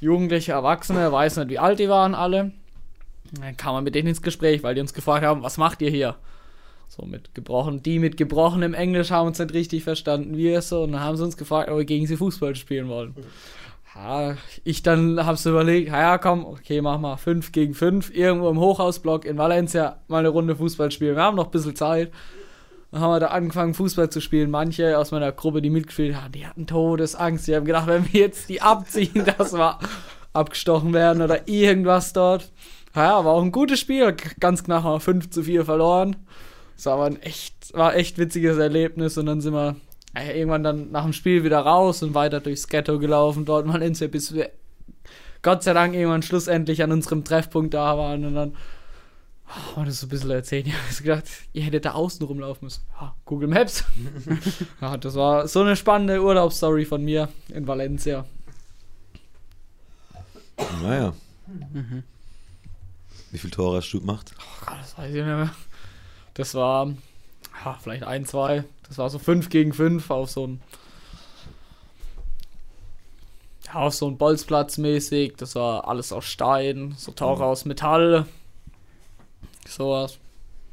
jugendliche, 0.00 0.52
Erwachsene, 0.52 1.12
weiß 1.12 1.36
nicht, 1.36 1.50
wie 1.50 1.58
alt 1.58 1.78
die 1.78 1.88
waren 1.88 2.14
alle. 2.14 2.52
Dann 3.32 3.56
kam 3.56 3.74
man 3.74 3.84
mit 3.84 3.94
denen 3.94 4.08
ins 4.08 4.22
Gespräch, 4.22 4.62
weil 4.62 4.74
die 4.74 4.80
uns 4.80 4.94
gefragt 4.94 5.24
haben, 5.24 5.42
was 5.42 5.58
macht 5.58 5.82
ihr 5.82 5.90
hier? 5.90 6.16
So 6.88 7.06
mit 7.06 7.34
gebrochen, 7.34 7.82
die 7.82 8.00
mit 8.00 8.16
gebrochenem 8.16 8.74
Englisch 8.74 9.12
haben 9.12 9.28
uns 9.28 9.38
nicht 9.38 9.54
richtig 9.54 9.84
verstanden, 9.84 10.36
wir 10.36 10.60
so, 10.60 10.82
und 10.82 10.92
dann 10.92 11.02
haben 11.02 11.16
sie 11.16 11.22
uns 11.22 11.36
gefragt, 11.36 11.70
ob 11.70 11.78
wir 11.78 11.84
gegen 11.84 12.06
sie 12.06 12.16
Fußball 12.16 12.56
spielen 12.56 12.88
wollen. 12.88 13.14
Ja, 13.94 14.36
ich 14.64 14.82
dann 14.82 15.24
hab's 15.24 15.46
überlegt, 15.46 15.88
ja 15.88 16.18
komm, 16.18 16.44
okay, 16.44 16.80
mach 16.80 16.98
mal 16.98 17.16
5 17.16 17.52
gegen 17.52 17.74
5, 17.74 18.14
irgendwo 18.14 18.48
im 18.48 18.58
Hochhausblock 18.58 19.24
in 19.24 19.38
Valencia 19.38 20.00
mal 20.08 20.18
eine 20.18 20.28
Runde 20.30 20.56
Fußball 20.56 20.90
spielen. 20.90 21.16
Wir 21.16 21.22
haben 21.22 21.36
noch 21.36 21.46
ein 21.46 21.50
bisschen 21.50 21.76
Zeit. 21.76 22.10
Dann 22.90 23.00
haben 23.00 23.12
wir 23.12 23.20
da 23.20 23.28
angefangen, 23.28 23.74
Fußball 23.74 24.10
zu 24.10 24.20
spielen. 24.20 24.50
Manche 24.50 24.98
aus 24.98 25.12
meiner 25.12 25.30
Gruppe, 25.30 25.62
die 25.62 25.70
mitgespielt 25.70 26.16
haben, 26.16 26.32
die 26.32 26.46
hatten 26.46 26.66
Todesangst. 26.66 27.46
Die 27.46 27.54
haben 27.54 27.64
gedacht, 27.64 27.86
wenn 27.86 28.12
wir 28.12 28.20
jetzt 28.20 28.48
die 28.48 28.62
abziehen, 28.62 29.24
dass 29.38 29.52
wir 29.52 29.78
abgestochen 30.32 30.92
werden 30.92 31.22
oder 31.22 31.48
irgendwas 31.48 32.12
dort. 32.12 32.50
Ja, 32.94 33.24
war 33.24 33.32
auch 33.32 33.42
ein 33.42 33.52
gutes 33.52 33.80
Spiel. 33.80 34.14
Ganz 34.40 34.64
knapp 34.64 34.82
haben 34.82 34.94
wir 34.94 35.00
5 35.00 35.30
zu 35.30 35.42
4 35.44 35.64
verloren. 35.64 36.16
Das 36.76 36.86
war 36.86 36.94
aber 36.94 37.06
ein 37.06 37.22
echt, 37.22 37.72
war 37.74 37.94
echt 37.94 38.18
witziges 38.18 38.58
Erlebnis. 38.58 39.16
Und 39.18 39.26
dann 39.26 39.40
sind 39.40 39.54
wir 39.54 39.76
äh, 40.14 40.38
irgendwann 40.38 40.64
dann 40.64 40.90
nach 40.90 41.04
dem 41.04 41.12
Spiel 41.12 41.44
wieder 41.44 41.60
raus 41.60 42.02
und 42.02 42.14
weiter 42.14 42.40
durchs 42.40 42.68
Ghetto 42.68 42.98
gelaufen, 42.98 43.44
dort 43.44 43.66
mal 43.66 43.82
ins 43.82 44.00
bis 44.00 44.34
wir 44.34 44.50
Gott 45.42 45.62
sei 45.62 45.72
Dank 45.72 45.94
irgendwann 45.94 46.22
schlussendlich 46.22 46.82
an 46.82 46.92
unserem 46.92 47.24
Treffpunkt 47.24 47.72
da 47.72 47.96
waren 47.96 48.24
und 48.24 48.34
dann 48.34 48.56
oh, 49.76 49.84
das 49.84 50.00
so 50.00 50.06
ein 50.06 50.10
bisschen 50.10 50.30
erzählen. 50.30 50.66
Ich 50.90 50.96
habe 50.96 51.02
gedacht, 51.02 51.24
ihr 51.52 51.62
hättet 51.62 51.84
da 51.84 51.92
außen 51.92 52.26
rumlaufen 52.26 52.66
müssen. 52.66 52.82
Ja, 53.00 53.14
Google 53.24 53.48
Maps. 53.48 53.84
ja, 54.80 54.96
das 54.96 55.14
war 55.14 55.48
so 55.48 55.60
eine 55.60 55.76
spannende 55.76 56.22
Urlaubsstory 56.22 56.84
von 56.84 57.04
mir 57.04 57.28
in 57.48 57.66
Valencia. 57.66 58.26
Naja. 60.82 61.14
Wie 63.30 63.38
viele 63.38 63.52
Tore 63.52 63.78
hast 63.78 63.90
du 63.92 64.00
gemacht? 64.00 64.32
Oh 64.38 64.66
Gott, 64.66 64.78
das 64.80 64.98
weiß 64.98 65.08
ich 65.08 65.14
nicht 65.14 65.24
mehr. 65.24 65.50
Das 66.34 66.54
war 66.54 66.88
ja, 67.64 67.78
vielleicht 67.80 68.04
ein, 68.04 68.24
zwei. 68.24 68.64
Das 68.88 68.98
war 68.98 69.10
so 69.10 69.18
5 69.18 69.48
gegen 69.48 69.72
5 69.72 70.10
auf 70.10 70.30
so 70.30 70.46
ein 70.46 70.62
ja, 73.66 73.74
auf 73.74 73.94
so 73.94 74.08
ein 74.08 74.18
Bolzplatz 74.18 74.78
mäßig. 74.78 75.34
Das 75.36 75.54
war 75.54 75.86
alles 75.86 76.12
aus 76.12 76.24
Stein, 76.24 76.94
so 76.96 77.12
Tore 77.12 77.44
aus 77.44 77.64
Metall. 77.64 78.26
Sowas. 79.66 80.18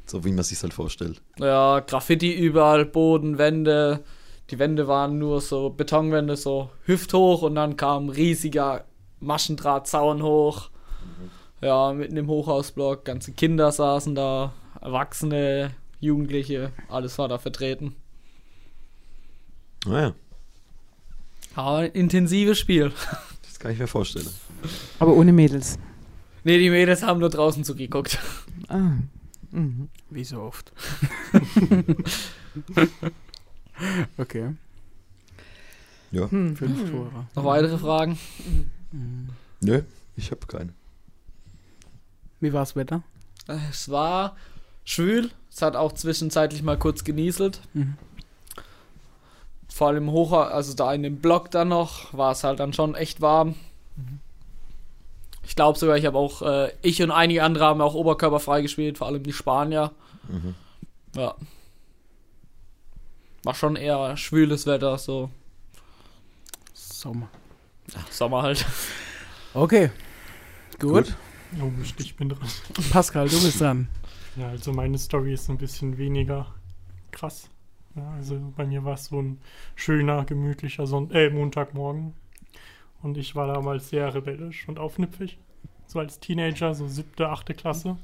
So 0.06 0.24
wie 0.24 0.32
man 0.32 0.44
sich 0.44 0.60
halt 0.62 0.72
vorstellt. 0.72 1.20
Ja, 1.38 1.80
Graffiti 1.80 2.32
überall, 2.32 2.84
Boden, 2.84 3.38
Wände. 3.38 4.02
Die 4.50 4.58
Wände 4.58 4.88
waren 4.88 5.18
nur 5.18 5.42
so 5.42 5.68
Betonwände, 5.68 6.36
so 6.36 6.70
hüfthoch 6.84 7.42
und 7.42 7.54
dann 7.54 7.76
kam 7.76 8.08
riesiger 8.08 8.84
Maschendrahtzaun 9.20 10.22
hoch. 10.22 10.70
Ja, 11.60 11.92
mitten 11.92 12.16
im 12.16 12.28
Hochhausblock. 12.28 13.04
Ganze 13.04 13.32
Kinder 13.32 13.72
saßen 13.72 14.14
da, 14.14 14.52
Erwachsene, 14.80 15.72
Jugendliche, 16.00 16.72
alles 16.88 17.18
war 17.18 17.28
da 17.28 17.38
vertreten. 17.38 17.96
Naja, 19.86 20.14
Aber 21.54 21.78
ein 21.78 21.92
intensives 21.92 22.58
Spiel. 22.58 22.92
das 23.42 23.58
kann 23.58 23.72
ich 23.72 23.78
mir 23.78 23.86
vorstellen. 23.86 24.28
Aber 24.98 25.14
ohne 25.14 25.32
Mädels. 25.32 25.78
Ne, 26.44 26.58
die 26.58 26.70
Mädels 26.70 27.02
haben 27.02 27.18
nur 27.20 27.30
draußen 27.30 27.64
zugeguckt. 27.64 28.18
Ah. 28.68 28.92
Mhm. 29.50 29.88
Wie 30.10 30.24
so 30.24 30.40
oft. 30.42 30.72
okay, 34.18 34.54
Ja. 36.10 36.30
Hm. 36.30 36.56
fünf 36.56 36.90
Tore. 36.90 37.26
Noch 37.34 37.44
weitere 37.44 37.78
Fragen? 37.78 38.18
Mhm. 38.92 39.28
Nö, 39.60 39.82
ich 40.16 40.30
habe 40.30 40.46
keine. 40.46 40.72
Wie 42.40 42.52
war's 42.52 42.76
Wetter? 42.76 43.02
Es 43.70 43.88
war 43.90 44.36
schwül. 44.84 45.30
Es 45.50 45.62
hat 45.62 45.76
auch 45.76 45.92
zwischenzeitlich 45.92 46.62
mal 46.62 46.78
kurz 46.78 47.04
genieselt. 47.04 47.60
Mhm. 47.72 47.96
Vor 49.68 49.88
allem 49.88 50.10
hoch, 50.10 50.32
also 50.32 50.74
da 50.74 50.92
in 50.92 51.02
dem 51.02 51.18
Block 51.18 51.50
dann 51.50 51.68
noch, 51.68 52.12
war 52.14 52.32
es 52.32 52.44
halt 52.44 52.60
dann 52.60 52.72
schon 52.72 52.94
echt 52.94 53.20
warm. 53.20 53.54
Ich 55.42 55.56
glaube 55.56 55.78
sogar, 55.78 55.96
ich 55.96 56.04
habe 56.06 56.18
auch, 56.18 56.42
äh, 56.42 56.72
ich 56.82 57.02
und 57.02 57.10
einige 57.10 57.42
andere 57.42 57.64
haben 57.64 57.80
auch 57.80 57.94
oberkörperfrei 57.94 58.62
gespielt, 58.62 58.98
vor 58.98 59.06
allem 59.06 59.22
die 59.22 59.32
Spanier. 59.32 59.92
Mhm. 60.28 60.54
Ja. 61.16 61.34
War 63.44 63.54
schon 63.54 63.76
eher 63.76 64.16
schwüles 64.16 64.66
Wetter, 64.66 64.98
so 64.98 65.30
Sommer. 66.74 67.28
ja, 67.94 68.00
Sommer 68.10 68.42
halt. 68.42 68.66
Okay, 69.54 69.90
gut. 70.78 71.06
Gut. 71.06 71.16
Oh, 71.60 71.70
ich 71.98 72.16
bin 72.16 72.28
dran. 72.28 72.48
Pascal, 72.90 73.28
du 73.28 73.42
bist 73.42 73.60
dran. 73.60 73.88
Ja, 74.36 74.48
also 74.50 74.72
meine 74.72 74.98
Story 74.98 75.32
ist 75.32 75.48
ein 75.48 75.58
bisschen 75.58 75.98
weniger 75.98 76.46
krass. 77.10 77.50
Ja, 77.96 78.10
also 78.12 78.52
bei 78.56 78.66
mir 78.66 78.84
war 78.84 78.94
es 78.94 79.06
so 79.06 79.20
ein 79.20 79.38
schöner, 79.74 80.24
gemütlicher 80.24 80.86
Son 80.86 81.10
äh, 81.10 81.30
Montagmorgen. 81.30 82.12
Und 83.02 83.16
ich 83.16 83.34
war 83.34 83.46
damals 83.46 83.90
sehr 83.90 84.14
rebellisch 84.14 84.68
und 84.68 84.78
aufnüpfig. 84.78 85.38
So 85.86 85.98
als 85.98 86.20
Teenager, 86.20 86.74
so 86.74 86.86
siebte, 86.86 87.28
achte 87.28 87.54
Klasse. 87.54 87.96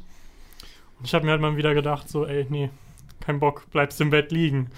Und 0.99 1.05
ich 1.05 1.15
habe 1.15 1.25
mir 1.27 1.33
halt 1.33 1.41
mal 1.41 1.57
wieder 1.57 1.75
gedacht, 1.75 2.09
so, 2.09 2.27
ey, 2.27 2.47
nee, 2.49 2.71
kein 3.21 3.41
Bock, 3.41 3.71
bleibst 3.71 4.01
im 4.01 4.11
Bett 4.11 4.33
liegen. 4.33 4.71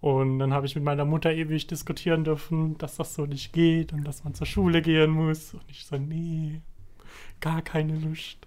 Und 0.00 0.38
dann 0.38 0.52
habe 0.52 0.66
ich 0.66 0.74
mit 0.74 0.84
meiner 0.84 1.04
Mutter 1.04 1.32
ewig 1.32 1.66
diskutieren 1.66 2.24
dürfen, 2.24 2.76
dass 2.76 2.96
das 2.96 3.14
so 3.14 3.24
nicht 3.24 3.52
geht 3.52 3.92
und 3.92 4.04
dass 4.04 4.24
man 4.24 4.34
zur 4.34 4.46
Schule 4.46 4.82
gehen 4.82 5.10
muss. 5.10 5.54
Und 5.54 5.62
ich 5.68 5.86
so, 5.86 5.96
nee, 5.96 6.60
gar 7.44 7.60
keine 7.60 7.98
Lust. 7.98 8.38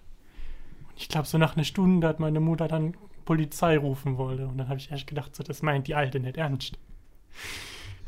Und 0.88 0.96
ich 0.96 1.08
glaube, 1.08 1.28
so 1.28 1.38
nach 1.38 1.54
einer 1.54 1.64
Stunde 1.64 2.08
hat 2.08 2.18
meine 2.18 2.40
Mutter 2.40 2.66
dann 2.66 2.96
Polizei 3.24 3.78
rufen 3.78 4.18
wollte. 4.18 4.48
Und 4.48 4.58
dann 4.58 4.68
habe 4.68 4.80
ich 4.80 4.90
erst 4.90 5.06
gedacht, 5.06 5.36
so, 5.36 5.44
das 5.44 5.62
meint 5.62 5.86
die 5.86 5.94
Alte 5.94 6.18
nicht 6.18 6.36
ernst. 6.36 6.78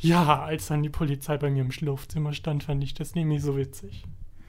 Ja, 0.01 0.43
als 0.43 0.67
dann 0.67 0.83
die 0.83 0.89
Polizei 0.89 1.37
bei 1.37 1.49
mir 1.49 1.63
im 1.63 1.71
Schlafzimmer 1.71 2.33
stand, 2.33 2.65
fand 2.65 2.83
ich 2.83 2.95
das 2.95 3.15
nämlich 3.15 3.41
so 3.41 3.57
witzig. 3.57 4.05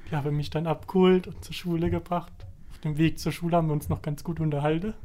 Die 0.09 0.15
haben 0.15 0.35
mich 0.35 0.49
dann 0.49 0.65
abgeholt 0.65 1.27
und 1.27 1.45
zur 1.45 1.53
Schule 1.53 1.91
gebracht. 1.91 2.33
Auf 2.71 2.79
dem 2.79 2.97
Weg 2.97 3.19
zur 3.19 3.31
Schule 3.31 3.57
haben 3.57 3.67
wir 3.67 3.73
uns 3.73 3.89
noch 3.89 4.01
ganz 4.01 4.23
gut 4.23 4.39
unterhalten. 4.39 4.95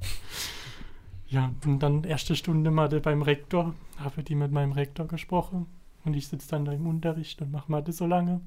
Ja, 1.29 1.53
und 1.67 1.81
dann 1.81 2.05
erste 2.05 2.35
Stunde 2.35 2.71
Mathe 2.71 3.01
beim 3.01 3.21
Rektor, 3.21 3.75
habe 3.99 4.23
die 4.23 4.37
mit 4.37 4.53
meinem 4.53 4.73
Rektor 4.73 5.07
gesprochen. 5.07 5.67
Und 6.05 6.15
ich 6.15 6.29
sitze 6.29 6.49
dann 6.49 6.65
da 6.65 6.73
im 6.73 6.87
Unterricht 6.87 7.43
und 7.43 7.53
mache 7.53 7.71
Mathe 7.71 7.93
so 7.93 8.07
lange. 8.07 8.41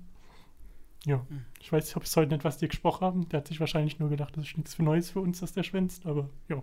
Ja, 1.06 1.26
ich 1.62 1.72
weiß, 1.72 1.88
ich 1.90 1.96
habe 1.96 2.06
heute 2.16 2.34
nicht, 2.34 2.44
was 2.44 2.58
die 2.58 2.68
gesprochen 2.68 3.02
haben. 3.06 3.30
Der 3.30 3.40
hat 3.40 3.48
sich 3.48 3.60
wahrscheinlich 3.60 4.00
nur 4.00 4.10
gedacht, 4.10 4.36
das 4.36 4.46
ist 4.46 4.58
nichts 4.58 4.76
für 4.76 4.84
Neues 4.84 5.10
für 5.10 5.22
uns, 5.22 5.40
dass 5.40 5.54
der 5.54 5.64
schwänzt, 5.64 6.06
aber 6.06 6.30
ja. 6.50 6.62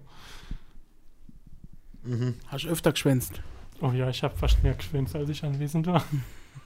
Mhm. 2.03 2.35
Hast 2.49 2.65
du 2.65 2.69
öfter 2.69 2.93
geschwänzt? 2.93 3.41
Oh 3.81 3.91
ja, 3.93 4.09
ich 4.09 4.23
habe 4.23 4.37
fast 4.37 4.63
mehr 4.63 4.75
geschwänzt, 4.75 5.17
als 5.17 5.29
ich 5.31 5.43
anwesend 5.45 5.87
war. 5.87 6.05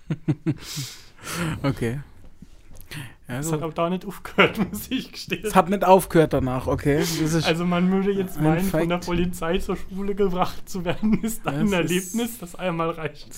Okay. 1.63 2.01
Ja, 3.29 3.37
Das 3.37 3.47
gut. 3.47 3.55
hat 3.55 3.63
auch 3.63 3.73
da 3.75 3.89
nicht 3.91 4.05
aufgehört, 4.05 4.59
muss 4.73 4.91
ich 4.91 5.13
gestehen. 5.13 5.45
Es 5.45 5.55
hat 5.55 5.69
nicht 5.69 5.85
aufgehört 5.85 6.33
danach, 6.33 6.67
okay? 6.67 6.99
Das 6.99 7.11
ist, 7.21 7.45
Also 7.47 7.65
man 7.67 7.91
würde 7.93 8.11
jetzt 8.11 8.39
Ein 8.39 8.45
meinen, 8.45 8.65
von 8.65 8.89
der 8.89 8.99
Fact. 8.99 9.07
Polizei 9.07 9.59
zur 9.59 9.77
Schule 9.77 10.15
gebracht 10.15 10.69
zu 10.69 10.85
werden, 10.85 11.23
ist 11.23 11.45
Das 11.47 11.55
ein 11.55 11.67
ist- 11.67 11.73
Erlebnis, 11.73 12.39
das 12.39 12.55
einmal 12.57 12.91
reicht. 12.91 13.29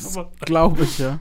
Glaube 0.41 0.85
ich, 0.85 0.99
ja. 0.99 1.21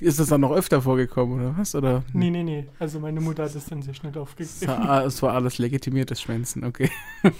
Ist 0.00 0.18
das 0.18 0.28
dann 0.28 0.40
noch 0.40 0.52
öfter 0.52 0.80
vorgekommen, 0.82 1.38
oder 1.40 1.56
was? 1.58 1.74
Oder? 1.74 2.02
nee, 2.12 2.30
nee, 2.30 2.42
nee. 2.42 2.66
Also 2.78 3.00
meine 3.00 3.20
Mutter 3.20 3.44
hat 3.44 3.54
es 3.54 3.66
dann 3.66 3.82
sehr 3.82 3.94
schnell 3.94 4.12
Es 4.12 4.18
aufgegeben. 4.18 4.66
war, 4.66 5.04
es 5.04 5.22
war 5.22 5.34
alles 5.34 5.58
legitimiertes 5.58 6.20
Schwänzen, 6.20 6.64
okay. 6.64 6.90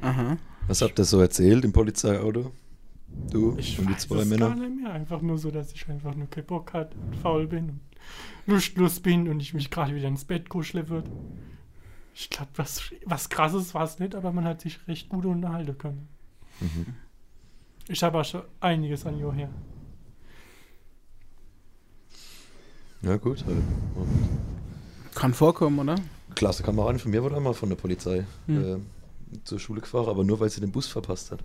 Aha. 0.00 0.36
Was 0.66 0.82
habt 0.82 0.98
ihr 0.98 1.04
so 1.04 1.20
erzählt 1.20 1.64
im 1.64 1.72
Polizeiauto? 1.72 2.52
Du 3.30 3.56
Ich 3.58 3.78
und 3.78 3.88
die 3.88 3.96
zwei 3.96 4.18
es 4.20 4.28
Männer? 4.28 4.48
gar 4.50 4.56
nicht 4.56 4.82
mehr. 4.82 4.92
Einfach 4.92 5.22
nur 5.22 5.38
so, 5.38 5.50
dass 5.50 5.72
ich 5.72 5.88
einfach 5.88 6.14
nur 6.14 6.28
keinen 6.28 6.44
Bock 6.46 6.72
hatte 6.74 6.96
und 6.98 7.16
faul 7.16 7.46
bin 7.46 7.68
und 7.70 7.80
lustlos 8.46 9.00
bin 9.00 9.28
und 9.28 9.40
ich 9.40 9.54
mich 9.54 9.70
gerade 9.70 9.94
wieder 9.94 10.08
ins 10.08 10.24
Bett 10.24 10.48
kuschle 10.48 10.88
wird. 10.88 11.08
Ich 12.14 12.28
glaube, 12.30 12.50
was, 12.56 12.82
was 13.06 13.28
krasses 13.28 13.74
war 13.74 13.84
es 13.84 13.98
nicht, 13.98 14.14
aber 14.14 14.32
man 14.32 14.44
hat 14.44 14.60
sich 14.60 14.86
recht 14.88 15.08
gut 15.08 15.24
unterhalten 15.24 15.78
können. 15.78 16.08
Mhm. 16.60 16.86
Ich 17.88 18.02
habe 18.02 18.18
auch 18.20 18.24
schon 18.24 18.42
einiges 18.60 19.06
an 19.06 19.18
Jahr 19.18 19.32
her. 19.32 19.48
Ja, 23.02 23.16
gut. 23.16 23.44
Halt. 23.46 23.56
Kann 25.14 25.34
vorkommen, 25.34 25.78
oder? 25.78 25.96
Klasse 26.34 26.62
Kameradin 26.62 26.98
von 27.00 27.10
mir 27.10 27.22
wurde 27.22 27.36
einmal 27.36 27.54
von 27.54 27.68
der 27.68 27.76
Polizei 27.76 28.24
Hm. 28.46 28.64
äh, 28.76 29.38
zur 29.44 29.58
Schule 29.58 29.80
gefahren, 29.80 30.08
aber 30.08 30.24
nur 30.24 30.38
weil 30.40 30.50
sie 30.50 30.60
den 30.60 30.70
Bus 30.72 30.86
verpasst 30.86 31.30
hat. 31.32 31.40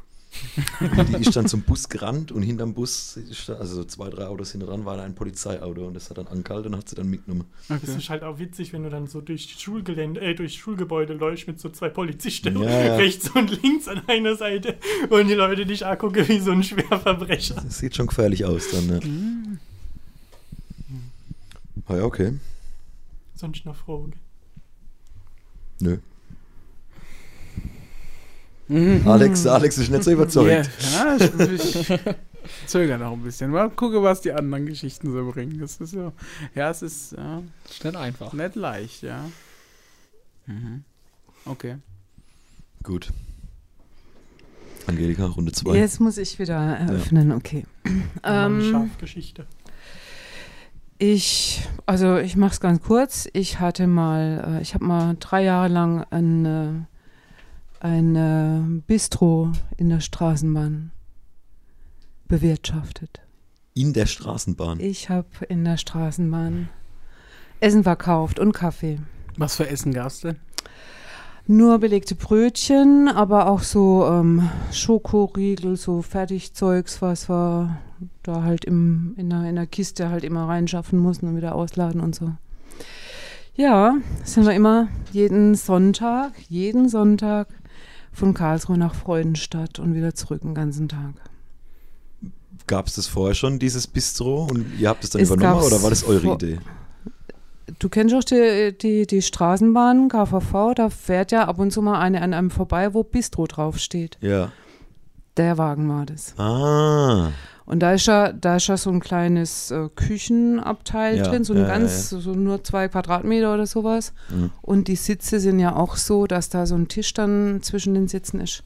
Und 0.79 1.09
die 1.09 1.21
ist 1.21 1.35
dann 1.35 1.45
zum 1.47 1.61
Bus 1.61 1.87
gerannt 1.89 2.31
und 2.31 2.41
hinterm 2.41 2.73
Bus, 2.73 3.17
ist 3.17 3.49
da, 3.49 3.53
also 3.55 3.75
so 3.75 3.83
zwei, 3.83 4.09
drei 4.09 4.25
Autos 4.25 4.51
hinten 4.51 4.65
dran, 4.65 4.83
war 4.83 4.97
da 4.97 5.03
ein 5.03 5.13
Polizeiauto 5.13 5.85
und 5.85 5.93
das 5.93 6.09
hat 6.09 6.17
dann 6.17 6.25
angehalten 6.27 6.73
und 6.73 6.79
hat 6.79 6.89
sie 6.89 6.95
dann 6.95 7.07
mitgenommen. 7.07 7.45
Das 7.69 7.83
ist 7.83 8.09
halt 8.09 8.23
auch 8.23 8.39
witzig, 8.39 8.73
wenn 8.73 8.81
du 8.83 8.89
dann 8.89 9.05
so 9.05 9.21
durch 9.21 9.45
die 9.45 9.61
Schulgelände, 9.61 10.21
äh, 10.21 10.33
durch 10.33 10.55
Schulgebäude 10.55 11.13
läufst 11.13 11.45
mit 11.45 11.59
so 11.59 11.69
zwei 11.69 11.89
Polizisten 11.89 12.57
Ja, 12.63 12.67
ja. 12.83 12.95
rechts 12.97 13.29
und 13.29 13.61
links 13.61 13.87
an 13.87 14.01
einer 14.07 14.35
Seite 14.35 14.75
und 15.11 15.27
die 15.27 15.35
Leute 15.35 15.67
dich 15.67 15.85
angucken 15.85 16.27
wie 16.27 16.39
so 16.39 16.49
ein 16.51 16.63
Schwerverbrecher. 16.63 17.55
Das 17.63 17.77
sieht 17.77 17.95
schon 17.95 18.07
gefährlich 18.07 18.43
aus 18.43 18.69
dann, 18.71 18.87
ne? 18.87 19.59
Ah 21.87 21.95
ja, 21.95 22.03
okay. 22.03 22.39
Sonst 23.35 23.65
noch 23.65 23.75
Frage. 23.75 24.13
Nö. 25.79 25.97
Mhm. 28.67 29.01
Alex, 29.07 29.45
Alex 29.45 29.77
ist 29.77 29.89
nicht 29.91 30.03
so 30.03 30.11
überzeugt. 30.11 30.69
Ja, 30.93 31.17
ich, 31.17 31.83
ich 31.85 31.99
zögere 32.67 32.97
noch 32.97 33.11
ein 33.11 33.21
bisschen. 33.21 33.51
Mal 33.51 33.69
gucke, 33.69 34.01
was 34.01 34.21
die 34.21 34.31
anderen 34.31 34.65
Geschichten 34.65 35.11
so 35.11 35.31
bringen. 35.31 35.59
Das 35.59 35.77
ist 35.77 35.91
so. 35.91 36.13
Ja, 36.55 36.69
es 36.69 36.81
ist 36.81 37.11
ja, 37.13 37.43
Ist 37.69 37.83
nicht 37.83 37.95
einfach. 37.95 38.31
nicht 38.33 38.55
leicht, 38.55 39.03
ja. 39.03 39.25
Mhm. 40.45 40.83
Okay. 41.45 41.77
Gut. 42.83 43.11
Angelika, 44.87 45.25
Runde 45.25 45.51
2. 45.51 45.75
Jetzt 45.77 45.99
muss 45.99 46.17
ich 46.17 46.39
wieder 46.39 46.55
eröffnen, 46.55 47.31
okay. 47.31 47.65
Ähm, 47.85 48.61
Ähm, 48.61 48.71
Schafgeschichte. 48.71 49.45
Ich, 50.97 51.67
also 51.85 52.17
ich 52.17 52.35
mache 52.35 52.53
es 52.53 52.59
ganz 52.59 52.81
kurz. 52.81 53.27
Ich 53.33 53.59
hatte 53.59 53.87
mal, 53.87 54.57
äh, 54.59 54.61
ich 54.61 54.73
habe 54.73 54.85
mal 54.85 55.15
drei 55.19 55.43
Jahre 55.43 55.67
lang 55.67 56.05
ein, 56.09 56.45
äh, 56.45 57.85
ein 57.85 58.15
äh, 58.15 58.81
Bistro 58.85 59.51
in 59.77 59.89
der 59.89 59.99
Straßenbahn 59.99 60.91
bewirtschaftet. 62.27 63.21
In 63.73 63.93
der 63.93 64.05
Straßenbahn. 64.05 64.79
Ich 64.79 65.09
habe 65.09 65.27
in 65.49 65.63
der 65.65 65.77
Straßenbahn 65.77 66.69
Essen 67.59 67.83
verkauft 67.83 68.39
und 68.39 68.51
Kaffee. 68.53 68.99
Was 69.37 69.55
für 69.55 69.67
Essen 69.67 69.93
gab's 69.93 70.21
denn? 70.21 70.37
Nur 71.45 71.79
belegte 71.79 72.15
Brötchen, 72.15 73.09
aber 73.09 73.47
auch 73.47 73.63
so 73.63 74.05
ähm, 74.07 74.49
Schokoriegel, 74.71 75.75
so 75.75 76.01
Fertigzeugs, 76.01 77.01
was 77.01 77.29
wir 77.29 77.77
da 78.23 78.43
halt 78.43 78.63
im, 78.63 79.13
in, 79.17 79.29
der, 79.29 79.43
in 79.49 79.55
der 79.55 79.67
Kiste 79.67 80.09
halt 80.09 80.23
immer 80.23 80.47
reinschaffen 80.47 80.97
mussten 80.99 81.27
und 81.27 81.35
wieder 81.35 81.55
ausladen 81.55 81.99
und 81.99 82.15
so. 82.15 82.31
Ja, 83.55 83.95
sind 84.23 84.45
wir 84.45 84.53
immer 84.53 84.87
jeden 85.11 85.55
Sonntag, 85.55 86.31
jeden 86.47 86.87
Sonntag 86.87 87.49
von 88.13 88.33
Karlsruhe 88.33 88.77
nach 88.77 88.95
Freudenstadt 88.95 89.79
und 89.79 89.95
wieder 89.95 90.15
zurück 90.15 90.41
den 90.41 90.55
ganzen 90.55 90.87
Tag. 90.87 91.13
Gab 92.67 92.87
es 92.87 92.95
das 92.95 93.07
vorher 93.07 93.35
schon, 93.35 93.59
dieses 93.59 93.87
Bistro? 93.87 94.45
Und 94.45 94.65
ihr 94.79 94.87
habt 94.87 95.03
es 95.03 95.09
dann 95.09 95.21
Es 95.21 95.29
übernommen 95.29 95.63
oder 95.63 95.83
war 95.83 95.89
das 95.89 96.05
eure 96.05 96.33
Idee? 96.35 96.59
Du 97.79 97.89
kennst 97.89 98.13
auch 98.13 98.23
die, 98.23 98.75
die, 98.77 99.07
die 99.07 99.21
Straßenbahn, 99.21 100.09
KVV, 100.09 100.73
da 100.75 100.89
fährt 100.89 101.31
ja 101.31 101.47
ab 101.47 101.59
und 101.59 101.71
zu 101.71 101.81
mal 101.81 101.99
eine 101.99 102.21
an 102.21 102.33
einem 102.33 102.51
vorbei, 102.51 102.93
wo 102.93 103.03
Bistro 103.03 103.47
draufsteht. 103.47 104.17
Ja. 104.21 104.51
Der 105.37 105.57
Wagen 105.57 105.89
war 105.89 106.05
das. 106.05 106.37
Ah. 106.37 107.31
Und 107.65 107.79
da 107.79 107.93
ist 107.93 108.07
ja, 108.07 108.33
da 108.33 108.57
ist 108.57 108.67
ja 108.67 108.75
so 108.75 108.89
ein 108.89 108.99
kleines 108.99 109.71
äh, 109.71 109.87
Küchenabteil 109.95 111.17
Ja, 111.17 111.23
drin, 111.23 111.43
so 111.45 111.53
ein 111.53 111.59
ja, 111.59 111.67
ja, 111.67 111.69
ganz, 111.69 112.09
so 112.09 112.33
nur 112.33 112.63
zwei 112.63 112.89
Quadratmeter 112.89 113.53
oder 113.53 113.65
sowas. 113.65 114.11
Mhm. 114.29 114.51
Und 114.61 114.87
die 114.89 114.97
Sitze 114.97 115.39
sind 115.39 115.59
ja 115.59 115.75
auch 115.75 115.95
so, 115.95 116.27
dass 116.27 116.49
da 116.49 116.65
so 116.65 116.75
ein 116.75 116.89
Tisch 116.89 117.13
dann 117.13 117.61
zwischen 117.61 117.93
den 117.93 118.07
Sitzen 118.09 118.41
ist. 118.41 118.63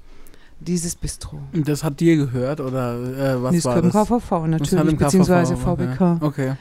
Dieses 0.59 0.95
Bistro. 0.95 1.39
Und 1.53 1.67
das 1.67 1.83
hat 1.83 1.99
dir 1.99 2.15
gehört 2.15 2.59
oder 2.59 2.95
äh, 2.95 3.43
was 3.43 3.55
das 3.55 3.65
war 3.65 3.81
das? 3.81 3.91
KVV 3.93 4.47
natürlich, 4.47 4.97
beziehungsweise 4.97 5.53
KVV, 5.53 5.75
VBK. 5.75 6.17
Okay. 6.21 6.53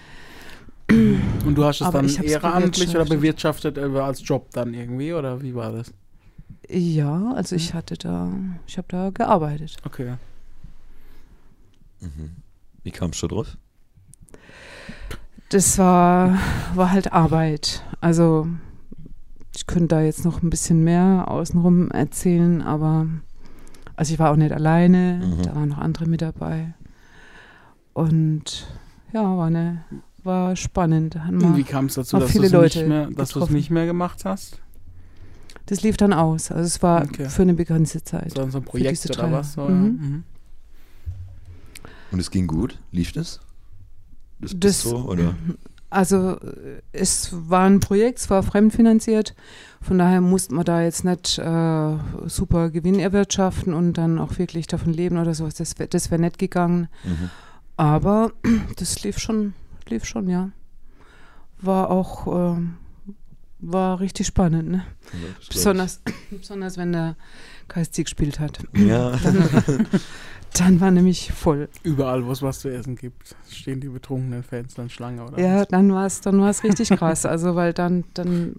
Und 0.89 1.55
du 1.55 1.65
hast 1.65 1.81
es 1.81 1.87
Aber 1.87 2.03
dann 2.03 2.09
ehrenamtlich 2.23 2.91
oder 2.91 3.05
bewirtschaftet. 3.05 3.77
äh, 3.77 3.83
als 3.99 4.27
Job 4.27 4.49
dann 4.53 4.73
irgendwie 4.75 5.13
oder 5.13 5.43
wie 5.43 5.55
war 5.55 5.73
das? 5.73 5.93
Ja, 6.69 7.33
also 7.35 7.57
ich 7.57 7.75
hatte 7.75 7.97
da, 7.97 8.33
ich 8.67 8.77
habe 8.79 8.89
da 8.89 9.11
gearbeitet. 9.11 9.77
Okay. 9.85 10.15
Mhm. 12.01 12.37
Wie 12.83 12.91
kamst 12.91 13.23
du 13.23 13.29
drauf? 13.29 13.57
Das 15.51 15.79
war, 15.79 16.39
war 16.75 16.91
halt 16.93 17.13
Arbeit. 17.13 17.83
Also 18.01 18.49
ich 19.55 19.67
könnte 19.67 19.89
da 19.89 20.01
jetzt 20.03 20.25
noch 20.25 20.43
ein 20.43 20.51
bisschen 20.51 20.83
mehr 20.85 21.27
außenrum 21.29 21.91
erzählen, 21.91 22.63
aber 22.63 23.07
also 23.95 24.13
ich 24.13 24.19
war 24.19 24.31
auch 24.31 24.37
nicht 24.37 24.53
alleine, 24.53 25.23
Mhm. 25.25 25.43
da 25.43 25.55
waren 25.55 25.69
noch 25.71 25.79
andere 25.79 26.07
mit 26.07 26.21
dabei. 26.23 26.75
Und 27.93 28.67
ja, 29.13 29.23
war 29.23 29.47
eine, 29.47 29.85
war 30.27 30.55
spannend. 30.57 31.17
Wie 31.31 31.63
kam 31.65 31.87
es 31.87 31.95
dazu, 31.95 32.19
dass 32.19 32.27
du 32.27 32.33
viele 32.33 32.47
es 32.47 32.53
Leute 32.53 32.79
nicht 32.81 32.89
mehr, 32.89 33.07
dass 33.07 33.15
du 33.15 33.23
es 33.23 33.29
getroffen. 33.33 33.55
nicht 33.55 33.71
mehr 33.71 33.87
gemacht 33.87 34.25
hast? 34.25 34.59
Das 35.67 35.83
lief 35.83 35.97
dann 35.97 36.13
aus. 36.13 36.51
Also 36.53 36.67
es 36.67 36.83
war 36.83 37.03
Okay. 37.05 37.29
für 37.29 37.43
eine 37.43 37.55
begrenzte 37.55 38.03
Zeit. 38.05 38.33
So, 38.35 38.49
so 38.51 38.59
ein 38.59 38.65
Projekt 38.65 39.05
oder 39.07 39.15
drei 39.15 39.33
was? 39.33 39.55
So, 39.55 39.63
ja. 39.63 39.69
Mhm. 39.71 39.85
Mhm. 39.87 40.25
Und 42.13 42.21
es 42.21 42.31
ging 42.31 42.47
gut? 42.47 42.79
Lief 42.93 43.13
das? 43.13 43.41
Das, 44.39 44.51
Das- 44.53 44.61
Bistro? 44.85 45.11
Oder? 45.11 45.35
Also 45.89 46.39
äh, 46.41 46.83
es 46.93 47.31
war 47.33 47.65
ein 47.67 47.81
Projekt, 47.81 48.19
es 48.19 48.29
war 48.31 48.43
fremdfinanziert. 48.43 49.35
Von 49.81 49.99
daher 49.99 50.21
musste 50.21 50.53
man 50.55 50.65
da 50.65 50.83
jetzt 50.83 51.05
nicht 51.05 51.39
äh, 51.39 51.97
super 52.27 52.71
Gewinn 52.71 52.99
erwirtschaften 52.99 53.73
und 53.73 53.95
dann 53.95 54.19
auch 54.19 54.39
wirklich 54.39 54.67
davon 54.67 54.93
leben 54.93 55.17
oder 55.19 55.33
sowas. 55.35 55.55
Das 55.55 55.79
wäre 55.79 55.89
das 55.89 56.11
wär 56.11 56.19
nicht 56.19 56.39
gegangen. 56.39 56.89
Mhm. 57.05 57.31
Aber 57.77 58.33
das 58.77 59.03
lief 59.05 59.19
schon, 59.19 59.55
lief 59.91 60.05
schon, 60.05 60.29
ja. 60.29 60.51
War 61.61 61.91
auch, 61.91 62.27
ähm, 62.55 62.75
war 63.59 64.01
richtig 64.01 64.27
spannend, 64.27 64.69
ne? 64.71 64.85
Ja. 65.13 65.19
Besonders, 65.51 66.01
besonders 66.31 66.77
wenn 66.77 66.93
der 66.93 67.17
KSC 67.69 68.05
gespielt 68.05 68.39
hat. 68.41 68.59
Ja. 68.75 69.13
Dann 70.59 70.81
war 70.81 70.91
nämlich 70.91 71.33
voll. 71.33 71.69
Überall, 71.83 72.25
wo 72.25 72.33
es 72.33 72.41
was 72.41 72.61
zu 72.61 72.69
essen 72.73 72.97
gibt, 72.97 73.37
stehen 73.51 73.81
die 73.81 73.89
betrunkenen 73.89 74.43
Fans 74.43 74.75
dann 74.75 74.89
Schlange 74.89 75.23
oder 75.25 75.39
Ja, 75.39 75.61
was? 75.61 75.69
dann 75.69 75.93
war 75.93 76.07
es 76.07 76.21
dann 76.23 76.41
war's 76.41 76.63
richtig 76.65 76.89
krass. 76.91 77.27
Also, 77.27 77.57
weil 77.57 77.73
dann, 77.75 78.05
dann 78.15 78.57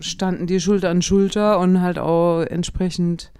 standen 0.00 0.46
die 0.48 0.60
Schulter 0.60 0.90
an 0.90 1.00
Schulter 1.02 1.60
und 1.60 1.80
halt 1.80 1.98
auch 1.98 2.42
entsprechend 2.42 3.30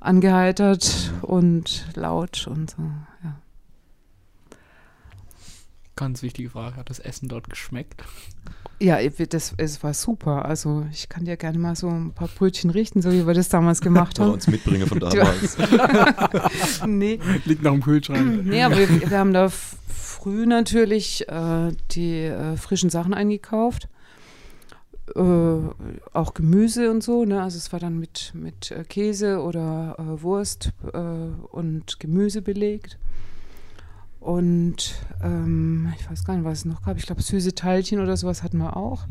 angeheitert 0.00 1.12
und 1.22 1.86
laut 1.96 2.46
und 2.46 2.70
so. 2.70 2.82
Ganz 5.98 6.22
wichtige 6.22 6.48
Frage. 6.50 6.76
Hat 6.76 6.90
das 6.90 7.00
Essen 7.00 7.28
dort 7.28 7.50
geschmeckt? 7.50 8.04
Ja, 8.78 8.98
das, 9.08 9.52
es 9.56 9.82
war 9.82 9.92
super. 9.94 10.44
Also, 10.44 10.86
ich 10.92 11.08
kann 11.08 11.24
dir 11.24 11.36
gerne 11.36 11.58
mal 11.58 11.74
so 11.74 11.88
ein 11.88 12.12
paar 12.12 12.28
Brötchen 12.28 12.70
richten, 12.70 13.02
so 13.02 13.10
wie 13.10 13.26
wir 13.26 13.34
das 13.34 13.48
damals 13.48 13.80
gemacht 13.80 14.16
Oder 14.20 14.26
haben. 14.28 14.34
uns 14.34 14.46
mitbringen 14.46 14.86
von 14.86 15.00
damals. 15.00 15.58
nee, 16.86 17.18
Liegt 17.44 17.64
noch 17.64 17.74
im 17.74 17.82
Kühlschrank. 17.82 18.46
nee, 18.46 18.62
aber 18.62 18.78
wir, 18.78 19.10
wir 19.10 19.18
haben 19.18 19.32
da 19.32 19.48
früh 19.48 20.46
natürlich 20.46 21.28
äh, 21.28 21.72
die 21.90 22.26
äh, 22.26 22.56
frischen 22.56 22.90
Sachen 22.90 23.12
eingekauft. 23.12 23.88
Äh, 25.16 25.20
auch 26.12 26.34
Gemüse 26.34 26.92
und 26.92 27.02
so, 27.02 27.24
ne? 27.24 27.42
Also 27.42 27.58
es 27.58 27.72
war 27.72 27.80
dann 27.80 27.98
mit, 27.98 28.30
mit 28.34 28.70
äh, 28.70 28.84
Käse 28.84 29.42
oder 29.42 29.96
äh, 29.98 30.22
Wurst 30.22 30.72
äh, 30.92 30.98
und 30.98 31.98
Gemüse 31.98 32.40
belegt. 32.40 32.98
Und 34.20 34.96
ähm, 35.22 35.92
ich 35.98 36.10
weiß 36.10 36.24
gar 36.24 36.34
nicht, 36.34 36.44
was 36.44 36.58
es 36.58 36.64
noch 36.64 36.82
gab. 36.82 36.96
Ich 36.96 37.06
glaube, 37.06 37.22
süße 37.22 37.54
Teilchen 37.54 38.00
oder 38.00 38.16
sowas 38.16 38.42
hatten 38.42 38.58
wir 38.58 38.76
auch. 38.76 39.06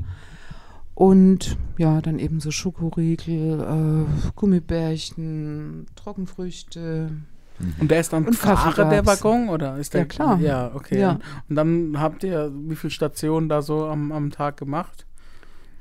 Und 0.93 1.57
ja, 1.77 2.01
dann 2.01 2.17
eben 2.17 2.39
so 2.39 2.49
Schokoriegel, 2.49 3.61
äh, 3.61 4.31
Gummibärchen, 4.35 5.85
Trockenfrüchte. 5.95 7.11
Und 7.79 7.91
der 7.91 7.99
ist 7.99 8.13
dann 8.13 8.25
Und 8.25 8.35
Fahrer 8.35 8.89
der. 8.89 9.05
Waggon 9.05 9.49
oder 9.49 9.77
ist 9.77 9.93
der? 9.93 10.01
Ja, 10.01 10.05
klar. 10.07 10.39
Ja, 10.39 10.71
okay. 10.73 10.99
Ja. 10.99 11.19
Und 11.49 11.55
dann 11.55 11.99
habt 11.99 12.23
ihr 12.23 12.51
wie 12.53 12.75
viele 12.75 12.91
Stationen 12.91 13.47
da 13.47 13.61
so 13.61 13.85
am, 13.85 14.11
am 14.11 14.31
Tag 14.31 14.57
gemacht? 14.57 15.05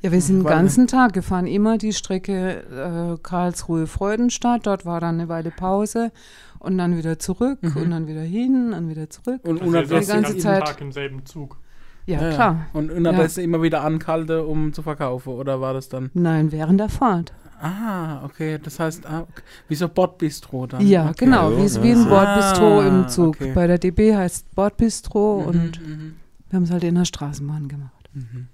Ja, 0.03 0.13
wir 0.13 0.21
sind 0.21 0.41
den 0.41 0.47
ganzen 0.47 0.87
Tag 0.87 1.15
gefahren, 1.15 1.47
immer 1.47 1.79
die 1.79 1.93
Strecke 1.93 3.17
äh, 3.17 3.19
Karlsruhe-Freudenstadt. 3.23 4.67
Dort 4.67 4.85
war 4.85 5.01
dann 5.01 5.15
eine 5.15 5.29
Weile 5.29 5.51
Pause 5.51 6.13
und 6.59 6.79
dann 6.79 6.97
wieder 6.97 7.19
zurück 7.19 7.59
Mhm. 7.63 7.77
und 7.77 7.91
dann 7.91 8.07
wieder 8.07 8.23
hin 8.23 8.73
und 8.73 8.89
wieder 8.89 9.09
zurück. 9.11 9.41
Und 9.45 9.61
Also 9.61 9.67
unterdessen 9.67 10.07
saßt 10.07 10.11
den 10.13 10.23
ganze 10.23 10.39
Zeit- 10.39 10.65
Tag 10.65 10.81
im 10.81 10.93
selben 10.93 11.25
Zug. 11.27 11.59
Ja, 12.07 12.19
klar. 12.31 12.67
Und 12.73 12.91
unterdessen 12.93 13.43
immer 13.43 13.63
wieder 13.63 13.83
ankalte, 13.83 14.45
um 14.47 14.73
zu 14.73 14.83
verkaufen, 14.83 15.31
oder 15.33 15.61
war 15.61 15.75
das 15.75 15.89
dann? 15.89 16.11
Nein, 16.15 16.53
während 16.53 16.79
der 16.79 16.89
Fahrt. 16.89 17.33
Ah, 17.61 18.23
okay. 18.25 18.59
Das 18.63 18.79
heißt, 18.79 19.07
ah, 19.07 19.23
okay. 19.23 19.43
wie 19.69 19.75
so 19.75 19.89
Bordbistro 19.89 20.67
dann. 20.67 20.87
Ja, 20.87 21.07
okay. 21.11 21.25
genau, 21.25 21.51
Ja, 21.51 21.57
wie, 21.59 21.67
ja. 21.67 21.83
wie 21.83 21.91
ein 21.93 22.07
Ah, 22.07 22.09
Bordbistro 22.09 22.83
im 22.83 23.09
Zug. 23.09 23.29
okay. 23.41 23.53
Bei 23.55 23.67
der 23.67 23.79
DB 23.79 24.15
heißt 24.15 24.55
Bordbistro 24.55 25.41
Mhm, 25.41 25.47
und 25.49 25.81
mhm, 25.81 26.15
wir 26.51 26.57
haben 26.59 26.63
es 26.65 26.71
halt 26.71 26.85
in 26.85 26.95
der 26.95 27.07
Straßenbahn 27.07 27.67
gemacht. 27.67 28.09
mhm. 28.13 28.49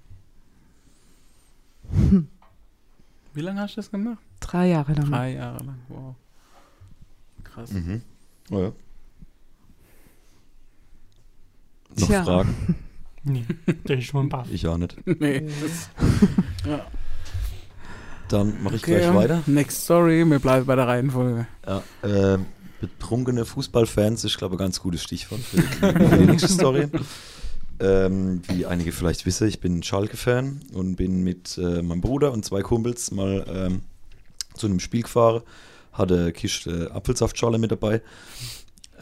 Wie 3.33 3.41
lange 3.41 3.61
hast 3.61 3.73
du 3.75 3.81
das 3.81 3.91
gemacht? 3.91 4.19
Drei 4.39 4.69
Jahre 4.69 4.93
lang. 4.93 5.09
Drei 5.09 5.33
Jahre 5.33 5.63
lang. 5.63 5.79
Wow. 5.89 6.15
Krass. 7.53 7.71
Mhm. 7.71 8.01
Oh 8.51 8.59
ja. 8.61 8.71
Noch 11.99 12.07
Tja. 12.07 12.23
Fragen? 12.23 12.75
Nee, 13.25 13.45
der 13.87 13.99
ist 13.99 14.07
schon 14.07 14.27
baff. 14.27 14.49
Ich 14.51 14.67
auch 14.67 14.77
nicht. 14.77 14.97
Nee. 15.19 15.47
Ja. 16.67 16.85
Dann 18.27 18.61
mache 18.63 18.75
ich 18.75 18.83
Okay, 18.83 18.97
gleich 18.99 19.13
weiter. 19.13 19.43
Next 19.45 19.83
Story, 19.83 20.25
wir 20.25 20.39
bleiben 20.39 20.65
bei 20.65 20.75
der 20.75 20.87
Reihenfolge. 20.87 21.47
Ja, 21.65 21.83
ähm, 22.03 22.45
betrunkene 22.81 23.45
Fußballfans 23.45 24.23
ist, 24.25 24.37
glaube 24.37 24.55
ich, 24.55 24.59
ein 24.59 24.65
ganz 24.65 24.79
gutes 24.81 25.03
Stichwort 25.03 25.39
für 25.41 25.57
die, 25.57 25.63
für 25.63 26.17
die 26.17 26.25
nächste 26.25 26.49
Story. 26.49 26.87
Ähm, 27.79 28.41
wie 28.47 28.65
einige 28.65 28.91
vielleicht 28.91 29.25
wissen, 29.25 29.47
ich 29.47 29.59
bin 29.59 29.83
Schalke-Fan 29.83 30.61
und 30.73 30.95
bin 30.95 31.23
mit 31.23 31.57
äh, 31.57 31.81
meinem 31.81 32.01
Bruder 32.01 32.31
und 32.33 32.43
zwei 32.43 32.61
Kumpels 32.61 33.11
mal 33.11 33.45
ähm, 33.47 33.81
zu 34.55 34.67
einem 34.67 34.79
Spiel 34.79 35.03
gefahren. 35.03 35.41
Hatte 35.93 36.15
eine 36.15 36.31
Kiste 36.33 36.91
Apfelsaftschale 36.93 37.57
mit 37.57 37.71
dabei. 37.71 38.01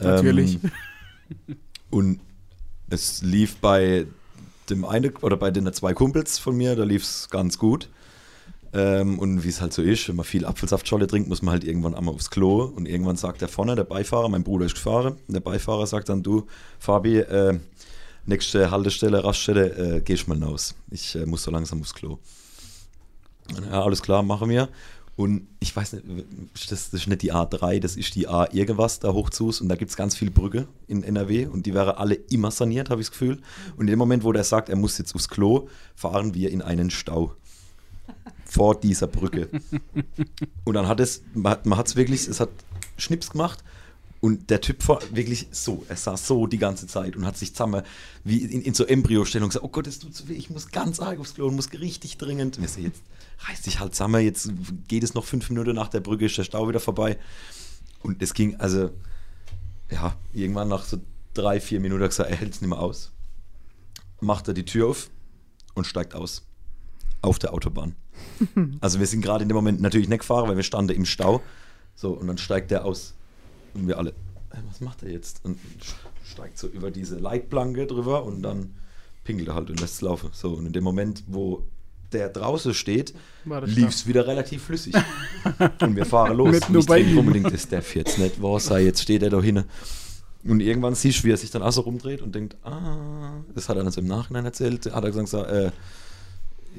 Natürlich. 0.00 0.58
Ähm, 0.62 0.70
und 1.90 2.20
es 2.88 3.22
lief 3.22 3.56
bei 3.56 4.06
dem 4.70 4.84
einen 4.84 5.16
oder 5.16 5.36
bei 5.36 5.50
den 5.50 5.72
zwei 5.72 5.92
Kumpels 5.94 6.38
von 6.38 6.56
mir, 6.56 6.76
da 6.76 6.84
lief 6.84 7.02
es 7.02 7.28
ganz 7.30 7.58
gut. 7.58 7.88
Ähm, 8.74 9.18
und 9.18 9.44
wie 9.44 9.48
es 9.48 9.60
halt 9.60 9.72
so 9.72 9.82
ist, 9.82 10.08
wenn 10.08 10.16
man 10.16 10.24
viel 10.24 10.46
Apfelsaftscholle 10.46 11.06
trinkt, 11.06 11.28
muss 11.28 11.42
man 11.42 11.52
halt 11.52 11.64
irgendwann 11.64 11.94
einmal 11.94 12.14
aufs 12.14 12.30
Klo. 12.30 12.64
Und 12.64 12.86
irgendwann 12.86 13.16
sagt 13.16 13.42
der 13.42 13.48
vorne, 13.48 13.76
der 13.76 13.84
Beifahrer, 13.84 14.28
mein 14.28 14.44
Bruder 14.44 14.66
ist 14.66 14.74
gefahren, 14.74 15.16
der 15.28 15.40
Beifahrer 15.40 15.86
sagt 15.86 16.08
dann, 16.08 16.22
du, 16.22 16.46
Fabi, 16.78 17.18
äh, 17.18 17.58
nächste 18.24 18.70
Haltestelle, 18.70 19.22
Raststelle, 19.24 19.96
äh, 19.96 20.00
geh 20.00 20.14
ich 20.14 20.26
mal 20.26 20.38
hinaus. 20.38 20.74
Ich 20.90 21.14
äh, 21.14 21.26
muss 21.26 21.42
so 21.42 21.50
langsam 21.50 21.80
aufs 21.82 21.94
Klo. 21.94 22.18
Ja, 23.70 23.82
alles 23.82 24.00
klar, 24.00 24.22
machen 24.22 24.48
wir. 24.48 24.68
Und 25.22 25.46
ich 25.60 25.74
weiß 25.76 25.92
nicht, 25.92 26.04
das, 26.70 26.90
das 26.90 26.94
ist 27.00 27.06
nicht 27.06 27.22
die 27.22 27.32
A3, 27.32 27.78
das 27.78 27.94
ist 27.96 28.14
die 28.16 28.26
A 28.26 28.48
irgendwas 28.52 28.98
da 28.98 29.12
hoch 29.12 29.30
zu 29.30 29.46
und 29.60 29.68
da 29.68 29.76
gibt 29.76 29.90
es 29.92 29.96
ganz 29.96 30.16
viele 30.16 30.32
Brücke 30.32 30.66
in 30.88 31.04
NRW 31.04 31.46
und 31.46 31.64
die 31.66 31.74
wäre 31.74 31.98
alle 31.98 32.14
immer 32.14 32.50
saniert, 32.50 32.90
habe 32.90 33.00
ich 33.00 33.06
das 33.06 33.12
Gefühl. 33.12 33.38
Und 33.76 33.82
in 33.82 33.86
dem 33.86 33.98
Moment, 34.00 34.24
wo 34.24 34.32
der 34.32 34.42
sagt, 34.42 34.68
er 34.68 34.74
muss 34.76 34.98
jetzt 34.98 35.14
aufs 35.14 35.28
Klo, 35.28 35.68
fahren 35.94 36.34
wir 36.34 36.50
in 36.50 36.60
einen 36.60 36.90
Stau 36.90 37.36
vor 38.44 38.80
dieser 38.80 39.06
Brücke. 39.06 39.48
Und 40.64 40.74
dann 40.74 40.88
hat 40.88 40.98
es, 40.98 41.22
man 41.34 41.52
hat- 41.52 41.66
man 41.66 41.78
hat 41.78 41.86
es 41.86 41.94
wirklich, 41.94 42.26
es 42.26 42.40
hat 42.40 42.50
Schnips 42.96 43.30
gemacht 43.30 43.62
und 44.22 44.50
der 44.50 44.60
Typ 44.60 44.86
war 44.86 45.00
wirklich 45.10 45.48
so, 45.50 45.84
er 45.88 45.96
saß 45.96 46.28
so 46.28 46.46
die 46.46 46.58
ganze 46.58 46.86
Zeit 46.86 47.16
und 47.16 47.26
hat 47.26 47.36
sich 47.36 47.54
zusammen 47.54 47.82
wie 48.22 48.38
in, 48.38 48.62
in 48.62 48.72
so 48.72 48.86
Embryo-Stellung 48.86 49.48
gesagt, 49.48 49.64
oh 49.64 49.68
Gott, 49.68 49.88
es 49.88 49.98
tut 49.98 50.14
so 50.14 50.28
weh, 50.28 50.34
ich 50.34 50.48
muss 50.48 50.70
ganz 50.70 51.00
arg 51.00 51.18
aufs 51.18 51.34
Klo 51.34 51.48
und 51.48 51.56
muss 51.56 51.72
richtig 51.72 52.18
dringend. 52.18 52.56
Und 52.56 52.62
ich 52.62 52.70
so, 52.70 52.80
jetzt 52.80 53.02
reiß 53.40 53.62
dich 53.62 53.80
halt 53.80 53.96
zusammen, 53.96 54.22
jetzt 54.22 54.52
geht 54.86 55.02
es 55.02 55.14
noch 55.14 55.24
fünf 55.24 55.50
Minuten 55.50 55.74
nach 55.74 55.88
der 55.88 55.98
Brücke, 55.98 56.26
ist 56.26 56.38
der 56.38 56.44
Stau 56.44 56.68
wieder 56.68 56.78
vorbei. 56.78 57.18
Und 58.04 58.22
es 58.22 58.32
ging, 58.32 58.54
also, 58.60 58.90
ja, 59.90 60.14
irgendwann 60.32 60.68
nach 60.68 60.84
so 60.84 61.00
drei, 61.34 61.60
vier 61.60 61.80
Minuten 61.80 62.02
er 62.02 62.08
gesagt, 62.08 62.30
er 62.30 62.36
hält 62.36 62.54
es 62.54 62.60
nicht 62.60 62.70
mehr 62.70 62.78
aus. 62.78 63.10
Macht 64.20 64.46
er 64.46 64.54
die 64.54 64.64
Tür 64.64 64.86
auf 64.86 65.10
und 65.74 65.84
steigt 65.84 66.14
aus. 66.14 66.46
Auf 67.22 67.40
der 67.40 67.52
Autobahn. 67.52 67.96
Also 68.80 69.00
wir 69.00 69.06
sind 69.06 69.22
gerade 69.22 69.42
in 69.42 69.48
dem 69.48 69.56
Moment 69.56 69.80
natürlich 69.80 70.08
nicht 70.08 70.20
gefahren, 70.20 70.48
weil 70.48 70.56
wir 70.56 70.62
standen 70.62 70.94
im 70.94 71.06
Stau. 71.06 71.42
So, 71.96 72.12
und 72.12 72.28
dann 72.28 72.38
steigt 72.38 72.70
der 72.70 72.84
aus. 72.84 73.14
Und 73.74 73.88
wir 73.88 73.98
alle, 73.98 74.10
"Äh, 74.10 74.58
was 74.68 74.80
macht 74.80 75.02
er 75.02 75.10
jetzt? 75.10 75.44
Und 75.44 75.58
steigt 76.24 76.58
so 76.58 76.66
über 76.68 76.90
diese 76.90 77.18
Leitplanke 77.18 77.86
drüber 77.86 78.24
und 78.24 78.42
dann 78.42 78.74
pinkelt 79.24 79.48
er 79.48 79.54
halt 79.54 79.70
und 79.70 79.80
lässt 79.80 79.94
es 79.94 80.00
laufen. 80.00 80.30
So, 80.32 80.50
und 80.54 80.66
in 80.66 80.72
dem 80.72 80.84
Moment, 80.84 81.24
wo 81.26 81.64
der 82.12 82.28
draußen 82.28 82.74
steht, 82.74 83.14
lief 83.64 83.88
es 83.88 84.06
wieder 84.06 84.26
relativ 84.26 84.64
flüssig. 84.64 84.94
und 85.80 85.96
wir 85.96 86.04
fahren 86.04 86.36
los. 86.36 86.52
Nicht 86.52 86.70
nur 86.70 86.84
bei 86.84 86.98
ihm. 86.98 87.18
unbedingt, 87.18 87.50
ist 87.52 87.72
der 87.72 87.82
jetzt 87.94 88.18
nicht 88.18 88.42
wahr 88.42 88.60
sei, 88.60 88.84
jetzt 88.84 89.02
steht 89.02 89.22
er 89.22 89.30
da 89.30 89.40
hinten. 89.40 89.64
Und 90.44 90.60
irgendwann 90.60 90.94
siehst 90.94 91.20
du, 91.20 91.24
wie 91.24 91.30
er 91.30 91.36
sich 91.36 91.50
dann 91.50 91.62
auch 91.62 91.70
so 91.70 91.82
rumdreht 91.82 92.20
und 92.20 92.34
denkt, 92.34 92.56
ah, 92.64 93.40
das 93.54 93.68
hat 93.68 93.76
er 93.76 93.84
dann 93.84 93.92
so 93.92 94.00
im 94.00 94.08
Nachhinein 94.08 94.44
erzählt, 94.44 94.92
hat 94.92 95.04
er 95.04 95.10
gesagt, 95.12 95.48
äh, 95.48 95.70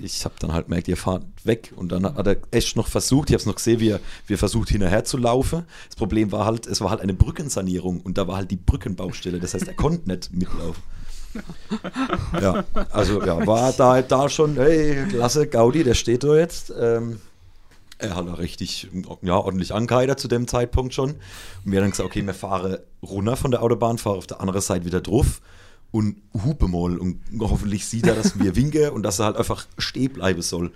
ich 0.02 0.26
habe 0.26 0.36
dann 0.40 0.54
halt 0.54 0.66
gemerkt, 0.66 0.88
ihr 0.88 0.98
fahrt 0.98 1.26
weg. 1.44 1.74
Und 1.76 1.92
dann 1.92 2.06
hat 2.06 2.28
er 2.28 2.38
echt 2.52 2.76
noch 2.76 2.88
versucht, 2.88 3.30
ich 3.30 3.34
habe 3.34 3.42
es 3.42 3.46
noch 3.46 3.56
gesehen, 3.56 3.80
wie 3.80 3.90
er 3.90 4.38
versucht, 4.38 4.70
hinterher 4.70 5.04
zu 5.04 5.18
laufen. 5.18 5.66
Das 5.88 5.96
Problem 5.96 6.32
war 6.32 6.46
halt, 6.46 6.68
es 6.68 6.82
war 6.82 6.90
halt 6.90 7.02
eine 7.02 7.14
Brückensanierung 7.14 8.02
und 8.02 8.18
da 8.18 8.28
war 8.28 8.38
halt 8.38 8.52
die 8.52 8.58
Brückenbaustelle. 8.58 9.40
Das 9.40 9.54
heißt, 9.54 9.68
er 9.68 9.76
konnte 9.76 10.10
nicht 10.10 10.34
mitlaufen. 10.34 10.84
Ja, 12.40 12.64
also 12.92 13.24
ja, 13.24 13.46
war 13.48 13.74
da, 13.74 14.02
da 14.04 14.30
schon, 14.30 14.56
hey, 14.56 15.08
klasse, 15.10 15.48
Gaudi, 15.48 15.84
der 15.84 15.96
steht 15.96 16.24
da 16.24 16.36
jetzt. 16.36 16.72
Ähm, 16.80 17.20
er 17.98 18.16
hat 18.16 18.28
da 18.28 18.34
richtig, 18.34 18.90
ja, 19.22 19.38
ordentlich 19.38 19.74
angeheitert 19.74 20.20
zu 20.20 20.28
dem 20.28 20.48
Zeitpunkt 20.48 20.94
schon. 20.94 21.12
Und 21.12 21.20
wir 21.66 21.80
haben 21.80 21.86
dann 21.86 21.92
gesagt, 21.92 22.08
okay, 22.08 22.26
wir 22.26 22.34
fahren 22.34 22.78
runter 23.02 23.36
von 23.36 23.52
der 23.52 23.64
Autobahn, 23.64 23.98
fahren 23.98 24.18
auf 24.18 24.28
der 24.28 24.42
anderen 24.42 24.62
Seite 24.62 24.86
wieder 24.86 25.02
drauf 25.02 25.42
und 25.94 26.16
hupe 26.34 26.68
mal 26.68 26.98
und 26.98 27.22
hoffentlich 27.40 27.86
sieht 27.86 28.08
er, 28.08 28.16
dass 28.16 28.40
wir 28.40 28.56
winken 28.58 28.90
und 28.90 29.04
dass 29.04 29.20
er 29.20 29.26
halt 29.26 29.38
einfach 29.38 29.68
stehen 29.78 30.12
bleiben 30.12 30.42
soll. 30.42 30.74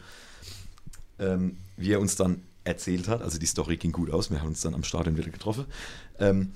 Ähm, 1.20 1.58
wie 1.76 1.92
er 1.92 2.00
uns 2.00 2.16
dann 2.16 2.44
erzählt 2.64 3.08
hat, 3.08 3.24
also 3.24 3.40
die 3.40 3.48
Story 3.48 3.78
ging 3.78 3.92
gut 3.92 4.12
aus, 4.12 4.30
wir 4.30 4.40
haben 4.40 4.50
uns 4.50 4.62
dann 4.62 4.76
am 4.76 4.84
Stadion 4.84 5.18
wieder 5.18 5.32
getroffen, 5.32 5.66
ähm, 6.20 6.52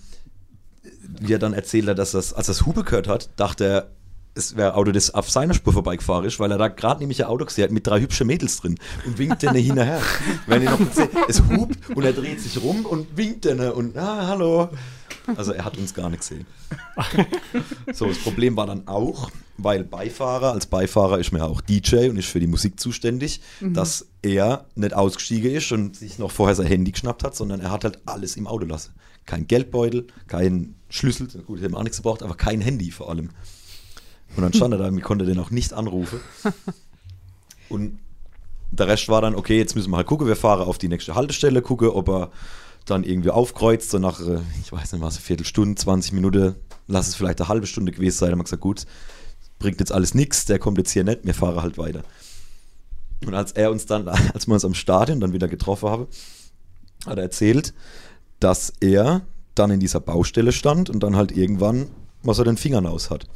wie 1.01 1.33
er 1.33 1.39
dann 1.39 1.53
erzählt 1.53 1.87
hat, 1.87 1.97
dass 1.97 2.11
das, 2.11 2.33
als 2.33 2.49
er 2.49 2.53
das 2.53 2.65
Hupe 2.67 2.83
gehört 2.83 3.07
hat, 3.07 3.29
dachte 3.35 3.65
er, 3.65 3.91
es 4.35 4.55
wäre 4.55 4.71
ein 4.71 4.75
Auto, 4.75 4.91
das 4.91 5.11
auf 5.11 5.29
seiner 5.29 5.55
Spur 5.55 5.73
vorbeigefahren 5.73 6.25
ist, 6.25 6.39
weil 6.39 6.51
er 6.51 6.59
da 6.59 6.67
gerade 6.67 6.99
nämlich 6.99 7.23
ein 7.23 7.29
Auto 7.29 7.45
gesehen 7.45 7.63
hat 7.63 7.71
mit 7.71 7.87
drei 7.87 7.99
hübschen 7.99 8.27
Mädels 8.27 8.57
drin 8.57 8.77
und 9.07 9.17
winkt 9.17 9.41
denen 9.41 9.55
hinterher. 9.55 10.01
Wenn 10.45 10.61
ihr 10.61 10.69
noch 10.69 10.93
seht, 10.93 11.09
es 11.27 11.41
hupt 11.49 11.89
und 11.95 12.03
er 12.03 12.13
dreht 12.13 12.39
sich 12.39 12.61
rum 12.61 12.85
und 12.85 13.17
winkt 13.17 13.45
denen 13.45 13.71
und 13.71 13.97
ah, 13.97 14.27
hallo. 14.27 14.69
Also 15.35 15.51
er 15.51 15.65
hat 15.65 15.77
uns 15.77 15.93
gar 15.93 16.09
nicht 16.09 16.19
gesehen. 16.19 16.45
So, 17.93 18.07
das 18.07 18.17
Problem 18.19 18.55
war 18.55 18.67
dann 18.67 18.87
auch, 18.87 19.29
weil 19.57 19.83
Beifahrer, 19.83 20.53
als 20.53 20.65
Beifahrer 20.65 21.19
ist 21.19 21.31
mir 21.31 21.39
ja 21.39 21.45
auch 21.45 21.61
DJ 21.61 22.09
und 22.09 22.17
ist 22.17 22.27
für 22.27 22.39
die 22.39 22.47
Musik 22.47 22.79
zuständig, 22.79 23.41
dass 23.59 24.07
er 24.21 24.65
nicht 24.75 24.93
ausgestiegen 24.93 25.51
ist 25.51 25.71
und 25.71 25.97
sich 25.97 26.19
noch 26.19 26.31
vorher 26.31 26.55
sein 26.55 26.67
Handy 26.67 26.91
geschnappt 26.91 27.23
hat, 27.23 27.35
sondern 27.35 27.59
er 27.59 27.71
hat 27.71 27.83
halt 27.83 27.99
alles 28.05 28.37
im 28.37 28.47
Auto 28.47 28.65
lassen. 28.65 28.93
Kein 29.25 29.47
Geldbeutel, 29.47 30.07
kein 30.27 30.75
Schlüssel, 30.89 31.27
gut, 31.45 31.59
ich 31.59 31.65
habe 31.65 31.77
auch 31.77 31.83
nichts 31.83 31.97
gebraucht, 31.97 32.23
aber 32.23 32.35
kein 32.35 32.61
Handy 32.61 32.91
vor 32.91 33.09
allem. 33.09 33.29
Und 34.35 34.43
dann 34.43 34.53
stand 34.53 34.73
er 34.73 34.77
da, 34.77 34.89
ich 34.89 35.03
konnte 35.03 35.25
den 35.25 35.39
auch 35.39 35.51
nicht 35.51 35.73
anrufen. 35.73 36.19
Und 37.69 37.99
der 38.71 38.87
Rest 38.87 39.09
war 39.09 39.21
dann, 39.21 39.35
okay, 39.35 39.57
jetzt 39.57 39.75
müssen 39.75 39.91
wir 39.91 39.97
halt 39.97 40.07
gucken, 40.07 40.27
wir 40.27 40.35
fahren 40.35 40.61
auf 40.61 40.77
die 40.77 40.87
nächste 40.87 41.15
Haltestelle, 41.15 41.61
gucken, 41.61 41.89
ob 41.89 42.09
er 42.09 42.31
dann 42.85 43.03
irgendwie 43.03 43.29
aufkreuzt, 43.29 43.89
so 43.91 43.99
nach, 43.99 44.19
äh, 44.19 44.39
ich 44.61 44.71
weiß 44.71 44.93
nicht 44.93 45.01
was, 45.01 45.15
eine 45.15 45.21
Viertelstunde, 45.21 45.75
20 45.75 46.13
Minuten, 46.13 46.55
lass 46.87 47.07
es 47.07 47.15
vielleicht 47.15 47.39
eine 47.41 47.49
halbe 47.49 47.67
Stunde 47.67 47.91
gewesen 47.91 48.17
sein. 48.17 48.27
Dann 48.27 48.33
haben 48.33 48.39
wir 48.39 48.45
gesagt, 48.45 48.61
gut, 48.61 48.85
bringt 49.59 49.79
jetzt 49.79 49.91
alles 49.91 50.13
nichts, 50.13 50.45
der 50.45 50.59
kommt 50.59 50.77
jetzt 50.77 50.91
hier 50.91 51.03
nicht, 51.03 51.19
wir 51.23 51.33
fahren 51.33 51.61
halt 51.61 51.77
weiter. 51.77 52.03
Und 53.25 53.35
als 53.35 53.51
er 53.51 53.71
uns 53.71 53.85
dann, 53.85 54.07
als 54.33 54.47
wir 54.47 54.53
uns 54.53 54.65
am 54.65 54.73
Stadion 54.73 55.19
dann 55.19 55.33
wieder 55.33 55.47
getroffen 55.47 55.89
haben, 55.89 56.07
hat 57.05 57.17
er 57.17 57.23
erzählt, 57.23 57.73
dass 58.39 58.73
er 58.79 59.21
dann 59.55 59.71
in 59.71 59.79
dieser 59.79 59.99
Baustelle 59.99 60.51
stand 60.51 60.89
und 60.89 61.01
dann 61.01 61.15
halt 61.15 61.31
irgendwann, 61.31 61.89
was 62.23 62.39
er 62.39 62.45
den 62.45 62.57
Fingern 62.57 62.85
aus 62.85 63.09
hat. 63.09 63.27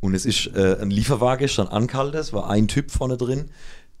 Und 0.00 0.14
es 0.14 0.26
ist 0.26 0.48
äh, 0.54 0.76
ein 0.80 0.90
Lieferwagen, 0.90 1.46
ist 1.46 1.58
dann 1.58 1.68
angehalten, 1.68 2.18
es 2.18 2.32
war 2.32 2.50
ein 2.50 2.68
Typ 2.68 2.90
vorne 2.90 3.16
drin, 3.16 3.50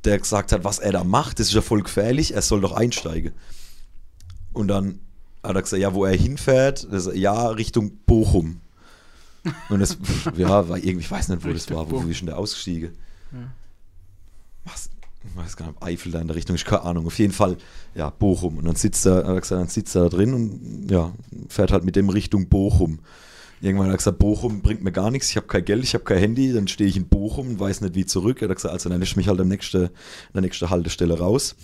der 0.04 0.18
gesagt 0.18 0.52
hat, 0.52 0.64
was 0.64 0.78
er 0.78 0.92
da 0.92 1.04
macht, 1.04 1.38
das 1.38 1.48
ist 1.48 1.54
ja 1.54 1.62
voll 1.62 1.82
gefährlich, 1.82 2.34
er 2.34 2.42
soll 2.42 2.60
doch 2.60 2.72
einsteigen. 2.72 3.32
Und 4.54 4.68
dann 4.68 5.00
hat 5.42 5.56
er 5.56 5.62
gesagt, 5.62 5.82
ja, 5.82 5.92
wo 5.92 6.04
er 6.06 6.16
hinfährt, 6.16 6.88
das, 6.90 7.10
ja, 7.12 7.48
Richtung 7.48 7.92
Bochum. 8.06 8.60
Und 9.68 9.80
das, 9.80 9.98
ja, 10.36 10.68
war 10.68 10.78
irgendwie, 10.78 11.00
ich 11.00 11.10
weiß 11.10 11.28
nicht, 11.28 11.44
wo 11.44 11.48
das 11.48 11.56
Richtung 11.56 11.76
war, 11.76 11.90
wo 11.90 12.00
ist 12.00 12.20
denn 12.20 12.26
der 12.26 12.38
ausgestiegen? 12.38 12.92
Ja. 13.32 13.38
Was? 14.64 14.88
Ich 15.26 15.36
weiß 15.36 15.56
gar 15.56 15.66
nicht, 15.68 15.82
Eifel 15.82 16.12
da 16.12 16.20
in 16.20 16.26
der 16.26 16.36
Richtung, 16.36 16.56
ich 16.56 16.64
keine 16.64 16.82
Ahnung. 16.82 17.06
Auf 17.06 17.18
jeden 17.18 17.32
Fall, 17.32 17.56
ja, 17.94 18.10
Bochum. 18.10 18.58
Und 18.58 18.64
dann 18.64 18.76
sitzt 18.76 19.06
er, 19.06 19.16
hat 19.16 19.26
er 19.26 19.40
gesagt, 19.40 19.60
dann 19.60 19.68
sitzt 19.68 19.94
er 19.96 20.04
da 20.04 20.08
drin 20.08 20.34
und 20.34 20.90
ja, 20.90 21.12
fährt 21.48 21.72
halt 21.72 21.84
mit 21.84 21.96
dem 21.96 22.08
Richtung 22.08 22.48
Bochum. 22.48 23.00
Irgendwann 23.60 23.86
hat 23.86 23.94
er 23.94 23.98
gesagt, 23.98 24.18
Bochum 24.18 24.60
bringt 24.60 24.82
mir 24.82 24.92
gar 24.92 25.10
nichts, 25.10 25.30
ich 25.30 25.36
habe 25.36 25.46
kein 25.46 25.64
Geld, 25.64 25.84
ich 25.84 25.94
habe 25.94 26.04
kein 26.04 26.18
Handy, 26.18 26.52
dann 26.52 26.68
stehe 26.68 26.88
ich 26.88 26.96
in 26.96 27.08
Bochum 27.08 27.48
und 27.48 27.60
weiß 27.60 27.80
nicht 27.80 27.94
wie 27.94 28.04
zurück. 28.04 28.42
Er 28.42 28.48
hat 28.48 28.56
gesagt, 28.56 28.74
also 28.74 28.90
dann 28.90 29.00
lässt 29.00 29.16
mich 29.16 29.28
halt 29.28 29.40
am 29.40 29.48
nächsten, 29.48 29.84
an 29.84 29.90
der 30.34 30.42
nächsten 30.42 30.68
Haltestelle 30.68 31.18
raus. 31.18 31.56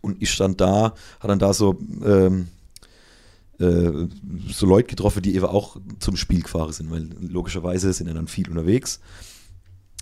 Und 0.00 0.22
ich 0.22 0.30
stand 0.30 0.60
da, 0.60 0.94
hat 1.20 1.30
dann 1.30 1.38
da 1.38 1.52
so, 1.52 1.78
ähm, 2.04 2.48
äh, 3.58 4.06
so 4.48 4.66
Leute 4.66 4.88
getroffen, 4.88 5.22
die 5.22 5.34
eben 5.34 5.46
auch 5.46 5.76
zum 5.98 6.16
Spiel 6.16 6.42
gefahren 6.42 6.72
sind, 6.72 6.90
weil 6.90 7.08
logischerweise 7.20 7.92
sind 7.92 8.06
ja 8.06 8.14
dann 8.14 8.28
viel 8.28 8.48
unterwegs. 8.48 9.00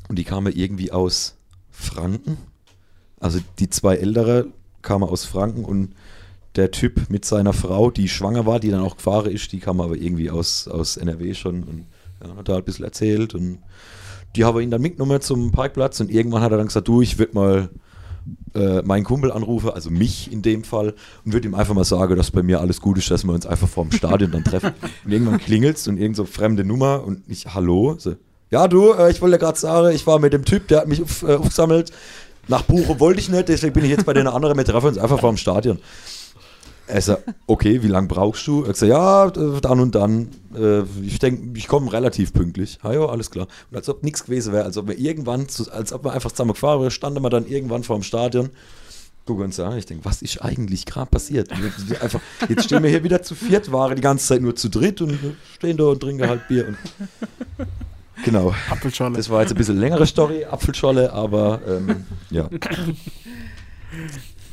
Und 0.09 0.19
die 0.19 0.25
kamen 0.25 0.53
irgendwie 0.55 0.93
aus 0.93 1.37
Franken. 1.71 2.39
Also 3.19 3.41
die 3.59 3.71
zwei 3.71 3.97
Ältere 3.97 4.47
kamen 4.83 5.05
aus 5.05 5.25
Franken 5.25 5.65
und 5.65 5.95
der 6.57 6.71
Typ 6.71 7.11
mit 7.11 7.25
seiner 7.25 7.53
Frau, 7.53 7.91
die 7.91 8.09
schwanger 8.09 8.47
war, 8.47 8.61
die 8.61 8.71
dann 8.71 8.81
auch 8.81 8.97
gefahren 8.97 9.31
ist, 9.31 9.53
die 9.53 9.61
kam 9.61 9.81
aber 9.81 9.97
irgendwie 9.97 10.31
aus, 10.31 10.69
aus 10.69 10.97
NRW 10.97 11.35
schon 11.35 11.65
und 11.65 11.87
ja, 12.23 12.35
hat 12.37 12.49
da 12.49 12.57
ein 12.57 12.65
bisschen 12.65 12.85
erzählt 12.85 13.35
und 13.35 13.59
die 14.35 14.45
haben 14.45 14.61
ihn 14.61 14.71
dann 14.71 14.83
mitgenommen 14.83 15.21
zum 15.21 15.51
Parkplatz 15.51 16.01
und 16.01 16.11
irgendwann 16.11 16.43
hat 16.43 16.53
er 16.53 16.59
dann 16.59 16.67
gesagt, 16.67 16.89
du, 16.89 17.03
ich 17.03 17.19
würde 17.19 17.35
mal 17.35 17.71
äh, 18.55 18.83
meinen 18.83 19.05
Kumpel 19.05 19.33
anrufen, 19.33 19.71
also 19.71 19.91
mich 19.91 20.33
in 20.33 20.43
dem 20.43 20.65
Fall, 20.65 20.95
und 21.25 21.33
würde 21.33 21.49
ihm 21.49 21.55
einfach 21.55 21.75
mal 21.75 21.85
sagen, 21.85 22.17
dass 22.17 22.31
bei 22.31 22.43
mir 22.43 22.61
alles 22.61 22.81
gut 22.81 22.99
ist, 22.99 23.11
dass 23.11 23.25
wir 23.25 23.33
uns 23.33 23.47
einfach 23.47 23.69
vorm 23.69 23.93
Stadion 23.93 24.31
dann 24.31 24.45
treffen. 24.45 24.73
Und 25.05 25.13
irgendwann 25.13 25.39
klingelt's 25.39 25.87
und 25.89 25.99
irgend 25.99 26.17
so 26.17 26.25
fremde 26.25 26.65
Nummer 26.65 27.05
und 27.05 27.23
ich, 27.29 27.55
hallo? 27.55 27.97
So, 27.99 28.17
ja, 28.51 28.69
du, 28.69 28.93
äh, 28.93 29.11
ich 29.11 29.21
wollte 29.21 29.39
gerade 29.39 29.59
sagen, 29.59 29.95
ich 29.95 30.07
war 30.07 30.19
mit 30.19 30.33
dem 30.33 30.45
Typ, 30.45 30.69
der 30.69 30.81
hat 30.81 30.89
mich 30.89 31.03
auf, 31.03 31.23
äh, 31.23 31.35
aufgesammelt. 31.35 31.93
Nach 32.49 32.63
Buche 32.63 33.01
wollte 33.01 33.21
ich 33.21 33.29
nicht, 33.29 33.49
deswegen 33.49 33.73
bin 33.73 33.85
ich 33.85 33.91
jetzt 33.91 34.07
bei 34.07 34.15
den 34.15 34.29
anderen, 34.29 34.57
wir 34.57 34.65
treffen 34.65 34.87
uns 34.87 34.99
einfach 34.99 35.21
vorm 35.21 35.37
Stadion. 35.37 35.79
Er 36.89 37.01
sagt, 37.01 37.25
okay, 37.47 37.83
wie 37.83 37.89
lange 37.89 38.07
brauchst 38.07 38.47
du? 38.47 38.63
Er 38.63 38.75
sagt, 38.75 38.91
ja, 38.91 39.27
äh, 39.27 39.61
dann 39.61 39.81
und 39.81 39.95
dann. 39.95 40.29
Äh, 40.57 40.83
ich 41.05 41.19
denke, 41.19 41.59
ich 41.59 41.67
komme 41.67 41.93
relativ 41.93 42.33
pünktlich. 42.33 42.79
Ja, 42.85 42.93
ja, 42.93 43.07
alles 43.07 43.31
klar. 43.31 43.49
Und 43.71 43.77
als 43.77 43.89
ob 43.89 44.05
nichts 44.05 44.25
gewesen 44.25 44.53
wäre, 44.53 44.65
als 44.65 44.77
ob 44.77 44.89
wir 44.89 44.99
irgendwann, 44.99 45.47
als 45.73 45.93
ob 45.93 46.05
wir 46.05 46.13
einfach 46.13 46.31
zusammen 46.31 46.53
gefahren 46.53 46.81
wären, 46.81 46.91
standen 46.91 47.23
wir 47.23 47.31
dann 47.31 47.47
irgendwann 47.47 47.83
vor 47.83 47.97
dem 47.97 48.03
Stadion. 48.03 48.51
Gucken 49.25 49.47
uns 49.47 49.59
an, 49.59 49.77
ich 49.77 49.87
denke, 49.87 50.05
was 50.05 50.23
ist 50.23 50.41
eigentlich 50.41 50.87
gerade 50.87 51.11
passiert? 51.11 51.51
Wir 51.89 52.01
einfach, 52.01 52.21
jetzt 52.49 52.65
stehen 52.65 52.85
wir 52.85 52.91
hier 52.91 53.03
wieder 53.03 53.23
zu 53.23 53.35
viert, 53.35 53.73
waren 53.73 53.97
die 53.97 54.03
ganze 54.03 54.25
Zeit 54.25 54.41
nur 54.41 54.55
zu 54.55 54.69
dritt 54.69 55.01
und 55.01 55.19
stehen 55.57 55.77
da 55.77 55.85
und 55.87 55.99
trinken 55.99 56.29
halt 56.29 56.47
Bier. 56.47 56.69
Und 56.69 56.77
genau. 58.25 58.55
Apfelscholle. 58.71 59.17
Das 59.17 59.29
war 59.29 59.41
jetzt 59.41 59.51
ein 59.51 59.57
bisschen 59.57 59.81
längere 59.81 60.07
Story, 60.07 60.45
Apfelscholle, 60.45 61.13
aber 61.13 61.61
ähm, 61.67 62.05
ja. 62.31 62.49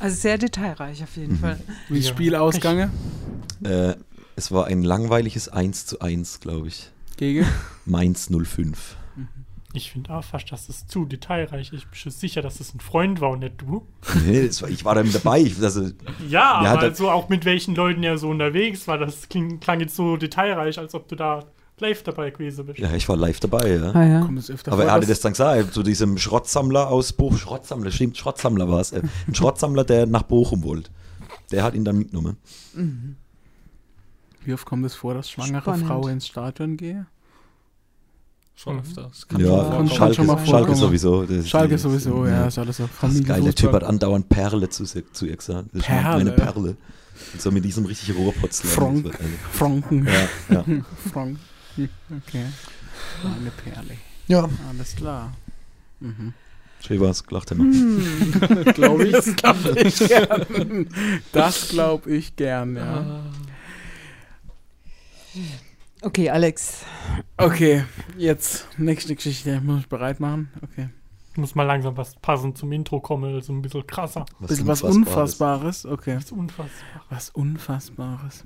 Also 0.04 0.16
sehr 0.16 0.36
detailreich 0.38 1.02
auf 1.02 1.16
jeden 1.16 1.34
Mhm. 1.34 1.38
Fall. 1.38 1.58
Wie 1.88 1.98
Ja. 1.98 2.08
Spielausgange 2.10 2.90
Äh, 3.64 3.94
es 4.36 4.52
war 4.52 4.66
ein 4.66 4.82
langweiliges 4.82 5.48
1 5.48 5.86
zu 5.86 6.00
1, 6.00 6.40
glaube 6.40 6.68
ich. 6.68 6.90
gegen. 7.16 7.46
Mainz 7.86 8.28
05. 8.28 8.96
Ich 9.72 9.90
finde 9.92 10.10
auch 10.14 10.22
fast, 10.22 10.52
dass 10.52 10.66
das 10.66 10.86
zu 10.86 11.04
detailreich 11.06 11.72
ist. 11.72 11.78
Ich 11.78 11.86
bin 11.86 11.94
schon 11.94 12.12
sicher, 12.12 12.42
dass 12.42 12.58
das 12.58 12.74
ein 12.74 12.80
Freund 12.80 13.20
war 13.22 13.30
und 13.30 13.38
nicht 13.40 13.54
du. 13.62 13.86
Nee, 14.26 14.46
das 14.46 14.60
war, 14.62 14.68
ich 14.68 14.84
war 14.84 14.94
da 14.94 15.02
mit 15.02 15.14
dabei. 15.14 15.40
Ich, 15.40 15.60
also, 15.62 15.90
Ja, 16.28 16.52
aber 16.56 16.90
da- 16.90 16.94
so 16.94 17.10
auch 17.10 17.28
mit 17.28 17.44
welchen 17.46 17.74
Leuten 17.74 18.02
er 18.02 18.18
so 18.18 18.28
unterwegs 18.28 18.86
war. 18.86 18.98
Das 18.98 19.28
kling, 19.28 19.58
klang 19.60 19.80
jetzt 19.80 19.96
so 19.96 20.16
detailreich, 20.18 20.78
als 20.78 20.94
ob 20.94 21.08
du 21.08 21.16
da 21.16 21.44
live 21.80 22.02
dabei 22.04 22.30
gewesen 22.30 22.66
bist. 22.66 22.78
ja, 22.78 22.92
ich 22.94 23.08
war 23.08 23.16
live 23.16 23.40
dabei, 23.40 23.74
ja. 23.76 23.90
Ah, 23.92 24.04
ja. 24.04 24.20
Aber 24.22 24.42
vor, 24.76 24.82
er 24.84 24.92
hatte 24.92 25.06
das 25.06 25.20
dann 25.20 25.32
gesagt, 25.32 25.72
zu 25.74 25.82
diesem 25.82 26.16
Schrottsammler 26.18 26.88
aus 26.88 27.12
Bochum. 27.12 27.36
Schrottsammler, 27.36 27.90
stimmt, 27.90 28.16
Schrottsammler 28.16 28.68
war 28.68 28.80
es. 28.80 28.92
Äh, 28.92 29.02
ein 29.26 29.34
Schrottsammler, 29.34 29.84
der 29.84 30.06
nach 30.06 30.22
Bochum 30.22 30.62
wollte. 30.62 30.90
Der 31.50 31.62
hat 31.64 31.74
ihn 31.74 31.84
dann 31.84 31.98
mitgenommen. 31.98 32.36
Wie 34.44 34.52
oft 34.54 34.66
kommt 34.66 34.84
es 34.86 34.94
vor, 34.94 35.14
dass 35.14 35.30
schwangere 35.30 35.62
Spannend. 35.62 35.86
Frau 35.86 36.06
ins 36.08 36.26
Stadion 36.26 36.76
gehe? 36.76 37.06
Schon 38.56 38.74
Mhm. 38.76 38.80
öfter. 38.82 39.02
Das 39.08 39.26
Kann 39.26 39.40
ja, 39.40 39.86
Schalke, 39.88 40.14
schon 40.14 40.26
mal 40.26 40.46
Schalke 40.46 40.74
sowieso. 40.76 41.26
Schalke 41.44 41.74
die- 41.74 41.80
sowieso, 41.80 42.24
ja, 42.26 42.46
ist 42.46 42.56
alles 42.58 42.76
so 42.76 42.84
Das 42.84 43.00
geile 43.00 43.12
Typ 43.14 43.26
Familienfußball. 43.26 43.74
hat 43.74 43.82
andauernd 43.84 44.28
Perle 44.28 44.68
zu, 44.68 44.84
zu 44.84 45.26
ihr 45.26 45.36
gesagt. 45.36 45.70
Das 45.72 45.80
ist 45.80 45.86
Perle? 45.86 46.24
Meine 46.24 46.32
Perle. 46.32 46.76
Und 47.32 47.42
so 47.42 47.50
mit 47.50 47.64
diesem 47.64 47.84
richtig 47.84 48.14
Rohrpotzler. 48.16 48.70
Frank. 48.70 49.18
Franken. 49.52 50.06
Ja, 50.48 50.54
ja. 50.54 50.64
Frank. 51.12 51.38
Hm, 51.76 51.88
Okay. 52.26 52.44
Eine 53.24 53.50
Perle. 53.50 53.96
ja. 54.28 54.48
Alles 54.68 54.96
klar. 54.96 55.32
Mhm. 56.00 56.32
Schön 56.86 57.00
war's, 57.00 57.24
gelacht 57.24 57.50
haben 57.50 57.72
wir. 58.64 58.72
Glaube 58.74 59.06
ich. 59.06 59.12
Das 59.12 59.36
glaube 59.36 59.80
ich 59.80 59.98
gern. 59.98 60.88
Das 61.32 61.68
glaube 61.68 62.10
ich 62.14 62.36
gern, 62.36 62.76
ja. 62.76 63.22
Okay, 66.02 66.28
Alex. 66.30 66.84
Okay, 67.38 67.84
jetzt 68.18 68.68
nächste 68.76 69.14
Geschichte. 69.14 69.60
Muss 69.62 69.80
ich 69.80 69.88
bereit 69.88 70.20
machen? 70.20 70.50
Okay. 70.62 70.90
Muss 71.36 71.54
mal 71.54 71.64
langsam 71.64 71.96
was 71.96 72.14
passend 72.16 72.58
zum 72.58 72.70
Intro 72.72 73.00
kommen, 73.00 73.34
also 73.34 73.52
ein 73.52 73.62
bisschen 73.62 73.86
krasser. 73.86 74.24
Bisschen 74.40 74.66
was 74.66 74.82
Unfassbares. 74.82 75.84
Unfassbares. 75.84 75.86
Okay. 75.86 76.14
Das 76.14 76.24
ist 76.26 76.32
unfassbar. 76.32 76.70
Was 77.08 77.30
Unfassbares. 77.30 78.44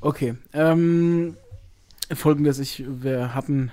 Okay. 0.00 0.34
Ähm, 0.52 1.36
Folgendes, 2.14 2.58
ich, 2.58 2.84
wir 2.86 3.34
hatten 3.34 3.70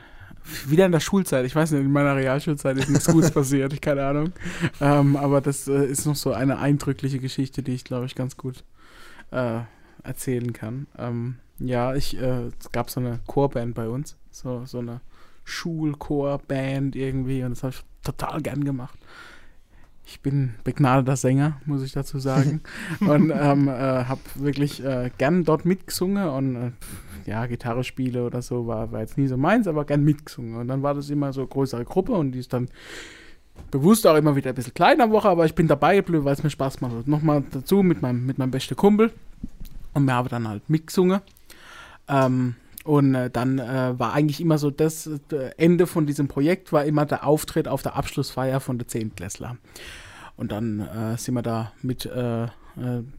wieder 0.68 0.86
in 0.86 0.92
der 0.92 1.00
Schulzeit, 1.00 1.46
ich 1.46 1.56
weiß 1.56 1.72
nicht, 1.72 1.82
in 1.82 1.92
meiner 1.92 2.16
Realschulzeit 2.16 2.78
ist 2.78 2.90
nichts 2.90 3.08
Gutes 3.08 3.32
passiert, 3.34 3.82
keine 3.82 4.06
Ahnung. 4.06 4.34
Ähm, 4.82 5.16
aber 5.16 5.42
das 5.42 5.68
äh, 5.68 5.86
ist 5.86 6.06
noch 6.06 6.16
so 6.16 6.34
eine 6.34 6.60
eindrückliche 6.60 7.20
Geschichte, 7.20 7.64
die 7.64 7.74
ich, 7.74 7.84
glaube 7.84 8.06
ich, 8.06 8.16
ganz 8.16 8.36
gut 8.38 8.64
äh, 9.32 9.62
erzählen 10.04 10.52
kann. 10.54 10.88
Ähm, 10.98 11.36
ja, 11.60 11.96
ich, 11.96 12.18
äh, 12.18 12.48
es 12.60 12.72
gab 12.72 12.90
so 12.90 13.00
eine 13.00 13.20
Chorband 13.28 13.76
bei 13.76 13.88
uns, 13.88 14.18
so, 14.32 14.66
so 14.66 14.80
eine 14.80 15.02
Schulchorband 15.46 16.96
irgendwie 16.96 17.44
und 17.44 17.52
das 17.52 17.64
habe 17.64 17.74
ich 17.74 17.84
total 18.04 18.42
gern 18.42 18.64
gemacht. 18.64 18.98
Ich 20.06 20.20
bin 20.20 20.56
begnadeter 20.64 21.16
Sänger, 21.16 21.62
muss 21.66 21.84
ich 21.84 21.94
dazu 21.94 22.20
sagen. 22.20 22.62
und 23.00 23.32
ähm, 23.32 23.68
äh, 23.68 23.72
habe 23.72 24.22
wirklich 24.36 24.84
äh, 24.84 25.12
gern 25.18 25.44
dort 25.44 25.66
mitgesungen 25.66 26.28
und 26.28 26.56
äh, 26.56 26.72
ja, 27.26 27.46
Gitarre 27.46 27.84
spiele 27.84 28.26
oder 28.26 28.42
so 28.42 28.68
war, 28.68 28.92
war 28.92 29.00
jetzt 29.00 29.18
nie 29.18 29.28
so 29.28 29.38
meins, 29.38 29.68
aber 29.68 29.86
gern 29.86 30.04
mitgesungen. 30.04 30.56
Und 30.58 30.68
dann 30.68 30.84
war 30.84 30.94
das 30.94 31.10
immer 31.10 31.32
so 31.32 31.42
eine 31.42 31.48
größere 31.48 31.86
Gruppe 31.86 32.12
und 32.14 32.34
die 32.34 32.40
ist 32.40 32.52
dann 32.52 32.68
bewusst 33.72 34.06
auch 34.06 34.16
immer 34.16 34.36
wieder 34.36 34.50
ein 34.50 34.56
bisschen 34.56 34.74
kleiner 34.74 35.10
Woche, 35.10 35.30
aber 35.30 35.46
ich 35.46 35.56
bin 35.56 35.68
dabei 35.68 35.96
geblieben, 35.96 36.26
weil 36.26 36.34
es 36.34 36.44
mir 36.44 36.50
Spaß 36.50 36.82
macht. 36.82 36.94
Und 36.94 37.08
Nochmal 37.08 37.44
dazu 37.52 37.82
mit 37.82 38.02
meinem, 38.02 38.26
mit 38.26 38.38
meinem 38.38 38.52
besten 38.52 38.76
Kumpel 38.76 39.12
und 39.94 40.06
wir 40.06 40.14
haben 40.14 40.30
dann 40.30 40.48
halt 40.48 40.70
mitgesungen. 40.70 41.22
Ähm, 42.08 42.56
und 42.84 43.16
äh, 43.16 43.30
dann 43.30 43.60
äh, 43.60 43.98
war 43.98 44.14
eigentlich 44.14 44.42
immer 44.42 44.58
so 44.58 44.70
das 44.70 45.08
äh, 45.08 45.52
Ende 45.58 45.88
von 45.88 46.06
diesem 46.06 46.28
Projekt 46.28 46.74
war 46.74 46.86
immer 46.86 47.06
der 47.06 47.26
Auftritt 47.26 47.68
auf 47.68 47.82
der 47.82 47.96
Abschlussfeier 47.96 48.60
von 48.60 48.78
der 48.78 48.88
Zehntklässler. 48.88 49.58
Und 50.36 50.52
dann 50.52 50.80
äh, 50.80 51.18
sind 51.18 51.36
wir 51.36 51.44
da 51.44 51.72
mit 51.82 52.06
äh, 52.06 52.48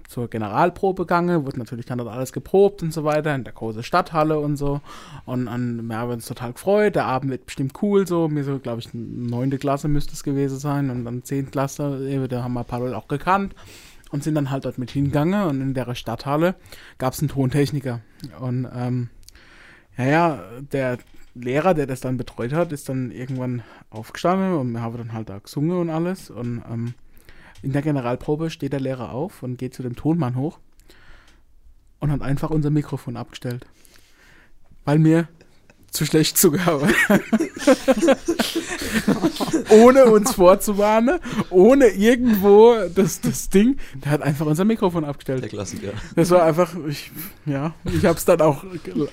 zur 0.09 0.29
Generalprobe 0.29 1.05
gegangen, 1.05 1.47
wurde 1.47 1.61
natürlich 1.61 1.87
dann 1.87 1.99
dort 1.99 2.11
alles 2.11 2.33
geprobt 2.33 2.83
und 2.83 2.93
so 2.93 3.05
weiter, 3.05 3.35
in 3.35 3.45
der 3.45 3.53
großen 3.53 3.85
Stadthalle 3.85 4.41
und 4.41 4.57
so. 4.57 4.81
Und 5.27 5.47
an, 5.47 5.87
wir 5.87 5.97
haben 5.97 6.11
uns 6.11 6.27
total 6.27 6.55
gefreut, 6.55 6.97
der 6.97 7.07
Abend 7.07 7.31
wird 7.31 7.47
bestimmt 7.47 7.81
cool, 7.81 8.05
so, 8.07 8.29
mir 8.29 8.43
so, 8.43 8.59
glaube 8.59 8.81
ich, 8.81 8.89
neunte 8.93 9.59
Klasse 9.59 9.87
müsste 9.87 10.13
es 10.13 10.25
gewesen 10.25 10.59
sein 10.59 10.91
und 10.91 11.05
dann 11.05 11.23
Zehntklässler, 11.23 12.01
äh, 12.01 12.27
da 12.27 12.43
haben 12.43 12.55
wir 12.55 12.67
ein 12.69 12.95
auch 12.95 13.07
gekannt 13.07 13.55
und 14.11 14.25
sind 14.25 14.35
dann 14.35 14.51
halt 14.51 14.65
dort 14.65 14.79
mit 14.79 14.91
hingegangen 14.91 15.45
und 15.45 15.61
in 15.61 15.73
der 15.73 15.95
Stadthalle 15.95 16.57
gab 16.99 17.13
es 17.13 17.21
einen 17.21 17.29
Tontechniker. 17.29 18.01
Und 18.41 18.69
ähm, 18.75 19.09
ja, 19.97 20.05
ja, 20.05 20.45
der 20.73 20.99
Lehrer, 21.35 21.75
der 21.75 21.87
das 21.87 22.01
dann 22.01 22.17
betreut 22.17 22.53
hat, 22.53 22.73
ist 22.73 22.89
dann 22.89 23.11
irgendwann 23.11 23.63
aufgestanden 23.91 24.55
und 24.55 24.73
wir 24.73 24.81
haben 24.81 24.97
dann 24.97 25.13
halt 25.13 25.29
da 25.29 25.39
gesungen 25.39 25.79
und 25.79 25.91
alles. 25.91 26.31
Und 26.31 26.63
ähm, 26.71 26.95
in 27.63 27.73
der 27.73 27.83
Generalprobe 27.83 28.51
steht 28.51 28.73
der 28.73 28.81
Lehrer 28.81 29.13
auf 29.13 29.43
und 29.43 29.57
geht 29.57 29.75
zu 29.75 29.83
dem 29.83 29.97
Tonmann 29.97 30.37
hoch 30.37 30.59
und 31.99 32.11
hat 32.13 32.23
einfach 32.23 32.51
unser 32.51 32.71
Mikrofon 32.71 33.17
abgestellt. 33.17 33.67
Weil 34.85 34.99
mir 34.99 35.29
zu 35.95 36.05
schlecht 36.05 36.37
zugehört. 36.37 36.83
ohne 39.71 40.07
uns 40.07 40.35
vorzuwarnen, 40.35 41.21
ohne 41.51 41.87
irgendwo 41.87 42.75
das, 42.95 43.21
das 43.21 43.49
Ding. 43.49 43.77
Der 44.05 44.11
hat 44.13 44.23
einfach 44.23 44.45
unser 44.45 44.65
Mikrofon 44.65 45.05
abgestellt. 45.05 45.43
Der 45.43 45.49
Klassiker. 45.49 45.93
Das 46.17 46.31
war 46.31 46.43
einfach, 46.43 46.75
ich, 46.89 47.13
ja, 47.47 47.75
ich 47.85 48.05
habe 48.05 48.19
es 48.19 48.25
dann 48.25 48.41
auch 48.41 48.65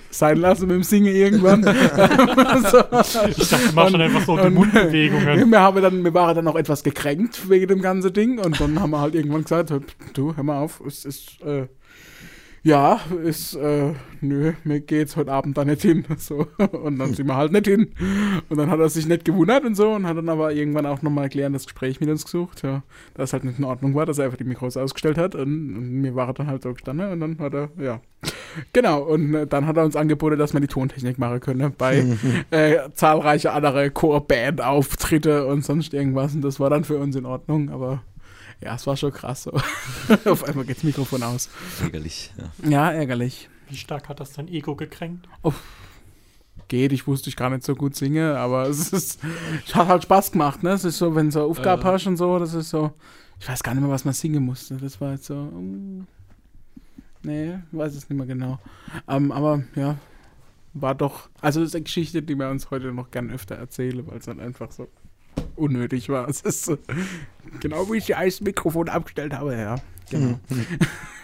sein 0.10 0.38
lassen 0.38 0.68
mit 0.68 0.76
dem 0.76 0.84
Singen 0.84 1.14
irgendwann. 1.16 1.62
so. 1.64 1.70
Ich 1.70 3.50
dachte, 3.50 3.68
du 3.68 3.76
machst 3.76 3.94
dann 3.94 4.02
einfach 4.02 4.26
so 4.26 4.38
die 4.38 4.48
und- 4.48 4.54
Mundbewegungen. 4.56 5.52
Wir, 5.52 5.60
haben 5.60 5.82
dann, 5.82 6.04
wir 6.04 6.14
waren 6.16 6.36
dann 6.36 6.48
auch 6.48 6.56
etwas 6.56 6.82
gekränkt 6.84 7.48
wegen 7.48 7.68
dem 7.68 7.82
ganzen 7.82 8.12
Ding 8.12 8.40
und 8.40 8.60
dann 8.60 8.80
haben 8.80 8.90
wir 8.90 9.02
halt 9.02 9.14
irgendwann 9.14 9.44
gesagt, 9.44 9.72
du, 10.14 10.36
hör 10.36 10.44
mal 10.44 10.60
auf, 10.60 10.82
es 10.86 11.06
ist, 11.06 11.42
äh, 11.46 11.68
ja, 12.64 13.00
ist, 13.24 13.56
äh, 13.56 13.94
nö, 14.22 14.54
mir 14.64 14.82
geht's 14.82 15.16
heute 15.16 15.32
Abend 15.32 15.58
da 15.58 15.66
nicht 15.66 15.82
hin. 15.82 16.06
So. 16.18 16.46
Und 16.72 17.00
dann 17.00 17.16
sind 17.16 17.26
wir 17.26 17.36
halt 17.36 17.52
nicht 17.52 17.66
hin. 17.66 17.94
Und 18.50 18.58
dann 18.58 18.70
hat 18.70 18.80
er 18.80 18.90
sich 18.90 19.08
nicht 19.08 19.26
gewundert 19.26 19.66
und 19.66 19.74
so 19.74 19.90
und 19.90 20.06
hat 20.06 20.18
dann 20.18 20.30
aber 20.30 20.54
irgendwann 20.54 20.86
auch 20.86 21.02
nochmal 21.02 21.24
erklärendes 21.24 21.66
Gespräch 21.66 22.00
mit 22.00 22.10
uns 22.10 22.26
gesucht, 22.26 22.62
ja, 22.62 22.84
dass 23.16 23.34
halt 23.34 23.44
nicht 23.44 23.58
in 23.58 23.66
Ordnung 23.66 23.96
war, 23.96 24.06
dass 24.06 24.20
er 24.20 24.26
einfach 24.26 24.38
die 24.38 24.44
Mikros 24.44 24.78
ausgestellt 24.78 25.18
hat 25.18 25.34
und, 25.34 25.76
und 25.76 26.02
mir 26.02 26.14
war 26.14 26.28
er 26.28 26.34
dann 26.34 26.48
halt 26.48 26.62
so 26.62 26.74
gestanden 26.74 27.12
und 27.12 27.20
dann 27.20 27.40
hat 27.40 27.54
er, 27.54 27.70
ja. 27.80 28.02
Genau, 28.74 29.02
und 29.02 29.34
äh, 29.34 29.48
dann 29.48 29.66
hat 29.66 29.78
er 29.78 29.86
uns 29.86 29.96
angeboten, 29.96 30.38
dass 30.38 30.54
wir 30.54 30.60
die 30.60 30.68
Tontechnik 30.68 31.18
machen 31.18 31.40
können 31.40 31.74
bei 31.76 32.06
äh, 32.52 32.78
zahlreiche 32.94 33.52
andere 33.52 33.90
Chorband-Auftritte 33.90 35.48
und 35.48 35.66
sonst 35.66 35.94
irgendwas 35.94 36.36
und 36.36 36.42
das 36.42 36.60
war 36.60 36.70
dann 36.70 36.84
für 36.84 37.00
uns 37.00 37.16
in 37.16 37.26
Ordnung, 37.26 37.70
aber 37.70 38.04
ja, 38.62 38.76
es 38.76 38.86
war 38.88 38.96
schon 38.98 39.12
krass 39.12 39.44
so. 39.44 39.52
Auf 40.26 40.44
einmal 40.44 40.66
geht's 40.66 40.84
Mikrofon 40.84 41.24
aus. 41.24 41.50
Ärgerlich. 41.82 42.32
Ja. 42.64 42.70
Ja, 42.70 42.92
ärgerlich. 42.92 43.50
Wie 43.70 43.78
stark 43.78 44.10
hat 44.10 44.20
das 44.20 44.34
dein 44.34 44.48
Ego 44.48 44.76
gekränkt? 44.76 45.28
Geht, 46.68 46.92
ich 46.94 47.08
wusste, 47.08 47.30
ich 47.30 47.36
kann 47.36 47.52
nicht 47.54 47.66
so 47.66 47.76
gut 47.76 47.96
singen, 47.96 48.36
aber 48.36 48.68
es 48.68 48.94
ist, 48.94 49.20
es 49.68 49.76
hat 49.76 49.88
halt 49.88 50.04
Spaß 50.04 50.32
gemacht, 50.34 50.64
ne? 50.64 50.72
Es 50.72 50.86
ist 50.86 50.98
so, 50.98 51.16
wenn 51.16 51.28
du 51.28 51.32
so 51.32 51.42
Aufgabe 51.50 51.82
Äh. 51.82 51.86
hast 51.86 52.08
und 52.08 52.18
so, 52.18 52.40
das 52.40 52.54
ist 52.54 52.70
so, 52.70 52.92
ich 53.40 53.48
weiß 53.50 53.62
gar 53.64 53.74
nicht 53.74 53.82
mehr, 53.82 53.92
was 53.92 54.06
man 54.06 54.14
singen 54.14 54.44
musste. 54.44 54.76
Das 54.78 55.02
war 55.02 55.12
jetzt 55.14 55.26
so, 55.26 55.36
mm, 55.36 56.06
nee, 57.24 57.58
weiß 57.72 57.96
es 57.96 58.10
nicht 58.10 58.18
mehr 58.18 58.28
genau. 58.28 58.60
Ähm, 59.08 59.32
aber 59.32 59.64
ja, 59.76 59.98
war 60.74 60.96
doch, 60.96 61.30
also 61.42 61.60
das 61.60 61.70
ist 61.70 61.76
eine 61.76 61.84
Geschichte, 61.84 62.22
die 62.22 62.36
wir 62.36 62.50
uns 62.50 62.70
heute 62.72 62.94
noch 62.94 63.12
gern 63.12 63.32
öfter 63.32 63.56
erzählen, 63.56 64.06
weil 64.08 64.18
es 64.20 64.26
dann 64.26 64.40
einfach 64.40 64.72
so 64.72 64.88
unnötig 65.56 66.10
war. 66.10 66.28
Es 66.28 66.42
ist 66.42 66.66
so, 66.66 66.78
genau 67.60 67.92
wie 67.92 67.98
ich 67.98 68.06
die 68.06 68.16
Eismikrofon 68.16 68.90
abgestellt 68.90 69.34
habe, 69.34 69.56
ja. 69.56 69.76
Genau. 70.10 70.40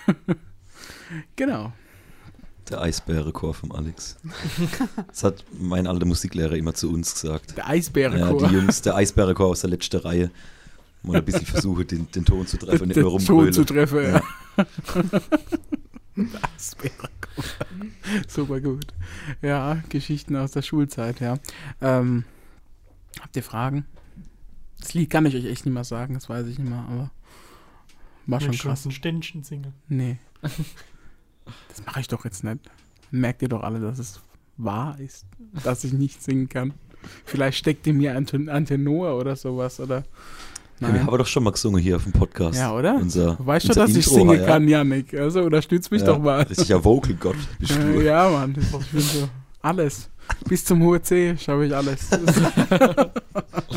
genau. 1.35 1.73
Der 2.69 2.81
Eisbärenchor 2.81 3.53
vom 3.53 3.71
Alex. 3.71 4.17
Das 5.07 5.23
hat 5.23 5.45
mein 5.57 5.87
alter 5.87 6.05
Musiklehrer 6.05 6.53
immer 6.53 6.73
zu 6.73 6.91
uns 6.91 7.13
gesagt. 7.13 7.55
Der 7.57 7.63
Ja, 7.63 7.69
Eisbärenchor. 7.69 8.47
die 8.47 8.55
Jungs, 8.55 8.81
der 8.81 8.95
Eisbärenchor 8.95 9.47
aus 9.47 9.61
der 9.61 9.69
letzten 9.69 9.97
Reihe. 9.97 10.31
Mal 11.03 11.17
ein 11.17 11.25
bisschen 11.25 11.45
versuchen, 11.45 11.87
den, 11.87 12.11
den 12.11 12.25
Ton 12.25 12.45
zu 12.45 12.57
treffen, 12.57 12.87
nicht 12.87 12.97
den 12.97 13.03
nur 13.03 13.19
Ton 13.19 13.53
zu 13.53 13.63
treffen, 13.63 14.03
ja. 14.03 14.21
Eisbärenchor. 16.55 17.09
Super 18.27 18.59
gut. 18.59 18.87
Ja, 19.41 19.81
Geschichten 19.89 20.35
aus 20.35 20.51
der 20.51 20.61
Schulzeit, 20.63 21.19
ja. 21.21 21.37
Ähm, 21.81 22.25
habt 23.27 23.35
ihr 23.35 23.43
Fragen? 23.43 23.85
Das 24.79 24.93
Lied 24.93 25.09
kann 25.09 25.25
ich 25.25 25.35
euch 25.35 25.45
echt 25.45 25.65
nicht 25.65 25.73
mehr 25.73 25.83
sagen, 25.83 26.13
das 26.13 26.29
weiß 26.29 26.47
ich 26.47 26.59
nicht 26.59 26.69
mehr, 26.69 26.85
aber 26.89 27.11
war 28.25 28.39
schon 28.41 28.51
du 28.53 28.57
krass. 28.57 28.85
ein 28.85 28.91
Ständchen 28.91 29.43
singen? 29.43 29.73
Nee. 29.89 30.17
Das 31.69 31.85
mache 31.85 32.01
ich 32.01 32.09
doch 32.09 32.25
jetzt 32.25 32.43
nicht. 32.43 32.59
Merkt 33.09 33.41
ihr 33.41 33.47
doch 33.47 33.63
alle, 33.63 33.79
dass 33.79 33.99
es 33.99 34.19
wahr 34.57 34.99
ist, 34.99 35.25
dass 35.63 35.85
ich 35.85 35.93
nicht 35.93 36.21
singen 36.21 36.49
kann. 36.49 36.73
Vielleicht 37.23 37.57
steckt 37.57 37.87
in 37.87 37.95
mir 37.97 38.17
ein, 38.17 38.25
Ten- 38.25 38.49
ein 38.49 38.65
Tenor 38.65 39.17
oder 39.17 39.37
sowas, 39.37 39.79
oder? 39.79 40.03
Ja, 40.81 40.93
wir 40.93 41.05
haben 41.05 41.17
doch 41.17 41.25
schon 41.25 41.43
mal 41.45 41.51
gesungen 41.51 41.81
hier 41.81 41.95
auf 41.95 42.03
dem 42.03 42.11
Podcast. 42.11 42.59
Ja, 42.59 42.73
oder? 42.73 42.95
Unser, 42.95 43.35
Du 43.35 43.45
weißt 43.45 43.65
schon, 43.67 43.69
unser 43.77 43.81
dass 43.87 43.91
ich 43.91 44.05
Intro, 44.07 44.15
singen 44.15 44.39
ja. 44.41 44.45
kann, 44.45 44.67
Janik. 44.67 45.13
Also 45.13 45.43
unterstütz 45.43 45.89
mich 45.89 46.01
ja, 46.01 46.07
doch 46.07 46.19
mal. 46.19 46.41
Richtiger 46.41 46.83
Vocal-Gott 46.83 47.37
bist 47.59 47.71
Äh, 47.71 47.83
du. 47.93 48.01
ja, 48.03 48.29
Mann. 48.29 48.53
Ich 48.59 48.87
bin 48.91 48.99
so 49.01 49.29
alles. 49.61 50.09
Bis 50.47 50.65
zum 50.65 50.81
hohe 50.81 51.01
C 51.01 51.37
schaffe 51.37 51.65
ich 51.65 51.75
alles. 51.75 52.09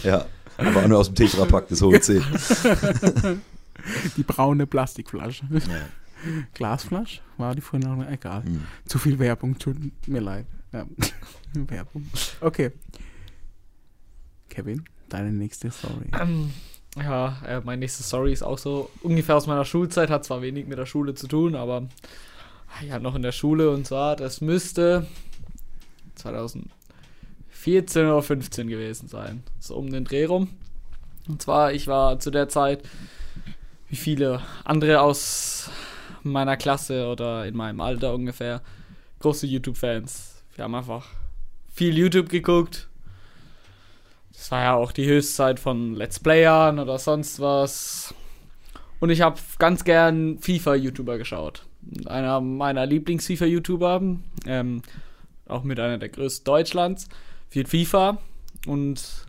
Ja, 0.03 0.25
aber 0.57 0.83
auch 0.83 0.89
nur 0.89 0.99
aus 0.99 1.09
dem 1.09 1.15
Tetrapack, 1.17 1.69
das 1.69 1.83
hohe 1.83 2.01
C. 2.01 2.23
Die 4.17 4.23
braune 4.23 4.67
Plastikflasche. 4.67 5.45
Ja. 5.51 5.61
Glasflasche? 6.55 7.21
War 7.37 7.55
die 7.55 7.61
vorhin 7.61 7.89
noch? 7.89 8.09
Egal. 8.09 8.45
Hm. 8.45 8.65
Zu 8.87 8.99
viel 8.99 9.19
Werbung, 9.19 9.59
tut 9.59 9.77
mir 10.07 10.21
leid. 10.21 10.47
Ja. 10.73 10.87
Werbung. 11.55 12.07
Okay. 12.41 12.73
Kevin, 14.49 14.85
deine 15.09 15.33
nächste 15.33 15.71
Story. 15.71 16.11
Ähm, 16.19 16.51
ja, 16.97 17.39
äh, 17.47 17.61
meine 17.61 17.81
nächste 17.81 18.03
Story 18.03 18.33
ist 18.33 18.43
auch 18.43 18.59
so 18.59 18.91
ungefähr 19.03 19.37
aus 19.37 19.47
meiner 19.47 19.65
Schulzeit, 19.65 20.11
hat 20.11 20.25
zwar 20.25 20.43
wenig 20.43 20.67
mit 20.67 20.79
der 20.79 20.87
Schule 20.87 21.15
zu 21.15 21.29
tun, 21.29 21.55
aber 21.55 21.89
ja, 22.87 22.99
noch 22.99 23.15
in 23.15 23.23
der 23.23 23.33
Schule 23.33 23.71
und 23.71 23.87
zwar, 23.87 24.17
das 24.17 24.41
müsste 24.41 25.07
2014 26.21 28.07
oder 28.07 28.23
15 28.23 28.69
gewesen 28.69 29.09
sein. 29.09 29.43
So 29.59 29.77
um 29.77 29.91
den 29.91 30.05
Dreh 30.05 30.25
rum. 30.25 30.49
Und 31.29 31.43
zwar, 31.43 31.73
ich 31.73 31.87
war 31.87 32.19
zu 32.19 32.31
der 32.31 32.49
Zeit, 32.49 32.83
wie 33.89 33.97
viele 33.97 34.41
andere 34.65 35.01
aus 35.01 35.71
meiner 36.23 36.57
Klasse 36.57 37.09
oder 37.09 37.47
in 37.47 37.57
meinem 37.57 37.81
Alter 37.81 38.15
ungefähr, 38.15 38.63
große 39.21 39.47
YouTube-Fans. 39.47 40.43
Wir 40.55 40.65
haben 40.65 40.75
einfach 40.75 41.07
viel 41.73 41.97
YouTube 41.97 42.29
geguckt, 42.29 42.91
das 44.41 44.51
war 44.51 44.63
ja 44.63 44.75
auch 44.75 44.93
die 44.93 45.07
Höchstzeit 45.07 45.61
von 45.61 45.95
Let's 45.95 46.19
Playern 46.19 46.79
oder 46.79 46.99
sonst 46.99 47.41
was. 47.41 48.15
Und 48.99 49.11
ich 49.11 49.21
habe 49.21 49.39
ganz 49.59 49.85
gern 49.85 50.39
FIFA-YouTuber 50.39 51.19
geschaut. 51.19 51.67
Einer 52.07 52.41
meiner 52.41 52.87
Lieblings-FIFA-YouTuber, 52.87 54.17
ähm, 54.47 54.83
auch 55.51 55.65
mit 55.65 55.79
einer 55.81 55.99
der 55.99 56.09
größten 56.09 56.45
Deutschlands, 56.45 57.09
viel 57.49 57.67
FIFA. 57.67 58.19
Und 58.67 59.27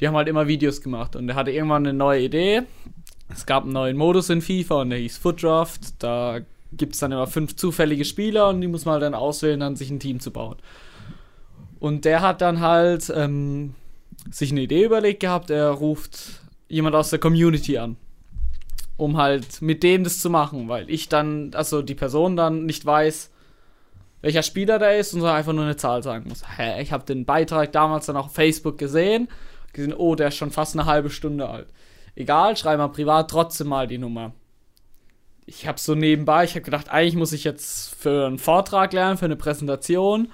die 0.00 0.08
haben 0.08 0.16
halt 0.16 0.28
immer 0.28 0.46
Videos 0.46 0.80
gemacht. 0.80 1.16
Und 1.16 1.28
er 1.28 1.34
hatte 1.34 1.50
irgendwann 1.50 1.86
eine 1.86 1.96
neue 1.96 2.22
Idee. 2.22 2.62
Es 3.28 3.46
gab 3.46 3.64
einen 3.64 3.72
neuen 3.72 3.96
Modus 3.96 4.30
in 4.30 4.42
FIFA 4.42 4.82
und 4.82 4.90
der 4.90 4.98
hieß 4.98 5.18
Foot 5.18 5.42
Draft. 5.42 6.02
Da 6.02 6.40
gibt 6.72 6.94
es 6.94 7.00
dann 7.00 7.12
immer 7.12 7.26
fünf 7.26 7.56
zufällige 7.56 8.04
Spieler 8.04 8.48
und 8.48 8.60
die 8.60 8.68
muss 8.68 8.84
man 8.84 8.94
halt 8.94 9.02
dann 9.02 9.14
auswählen, 9.14 9.60
dann 9.60 9.76
sich 9.76 9.90
ein 9.90 10.00
Team 10.00 10.20
zu 10.20 10.30
bauen. 10.30 10.56
Und 11.78 12.04
der 12.04 12.22
hat 12.22 12.40
dann 12.40 12.60
halt 12.60 13.12
ähm, 13.14 13.74
sich 14.30 14.50
eine 14.50 14.62
Idee 14.62 14.84
überlegt 14.84 15.20
gehabt, 15.20 15.50
er 15.50 15.70
ruft 15.70 16.40
jemand 16.68 16.96
aus 16.96 17.10
der 17.10 17.18
Community 17.18 17.78
an, 17.78 17.96
um 18.96 19.16
halt 19.16 19.60
mit 19.60 19.82
dem 19.82 20.04
das 20.04 20.18
zu 20.18 20.30
machen, 20.30 20.68
weil 20.68 20.88
ich 20.90 21.08
dann, 21.08 21.52
also 21.54 21.82
die 21.82 21.94
Person 21.94 22.36
dann 22.36 22.64
nicht 22.66 22.84
weiß, 22.84 23.30
welcher 24.24 24.42
Spieler 24.42 24.78
da 24.78 24.88
ist 24.88 25.12
und 25.12 25.20
so 25.20 25.26
einfach 25.26 25.52
nur 25.52 25.64
eine 25.64 25.76
Zahl 25.76 26.02
sagen 26.02 26.30
muss. 26.30 26.42
Hä, 26.56 26.80
ich 26.80 26.92
habe 26.92 27.04
den 27.04 27.26
Beitrag 27.26 27.72
damals 27.72 28.06
dann 28.06 28.16
auf 28.16 28.32
Facebook 28.32 28.78
gesehen, 28.78 29.28
gesehen, 29.74 29.92
oh, 29.92 30.14
der 30.14 30.28
ist 30.28 30.36
schon 30.36 30.50
fast 30.50 30.74
eine 30.74 30.86
halbe 30.86 31.10
Stunde 31.10 31.46
alt. 31.46 31.66
Egal, 32.16 32.56
schreib 32.56 32.78
mal 32.78 32.88
privat 32.88 33.30
trotzdem 33.30 33.68
mal 33.68 33.86
die 33.86 33.98
Nummer. 33.98 34.32
Ich 35.44 35.66
habe 35.66 35.78
so 35.78 35.94
nebenbei, 35.94 36.44
ich 36.44 36.52
habe 36.52 36.62
gedacht, 36.62 36.88
eigentlich 36.88 37.16
muss 37.16 37.34
ich 37.34 37.44
jetzt 37.44 37.94
für 37.96 38.26
einen 38.26 38.38
Vortrag 38.38 38.94
lernen, 38.94 39.18
für 39.18 39.26
eine 39.26 39.36
Präsentation. 39.36 40.32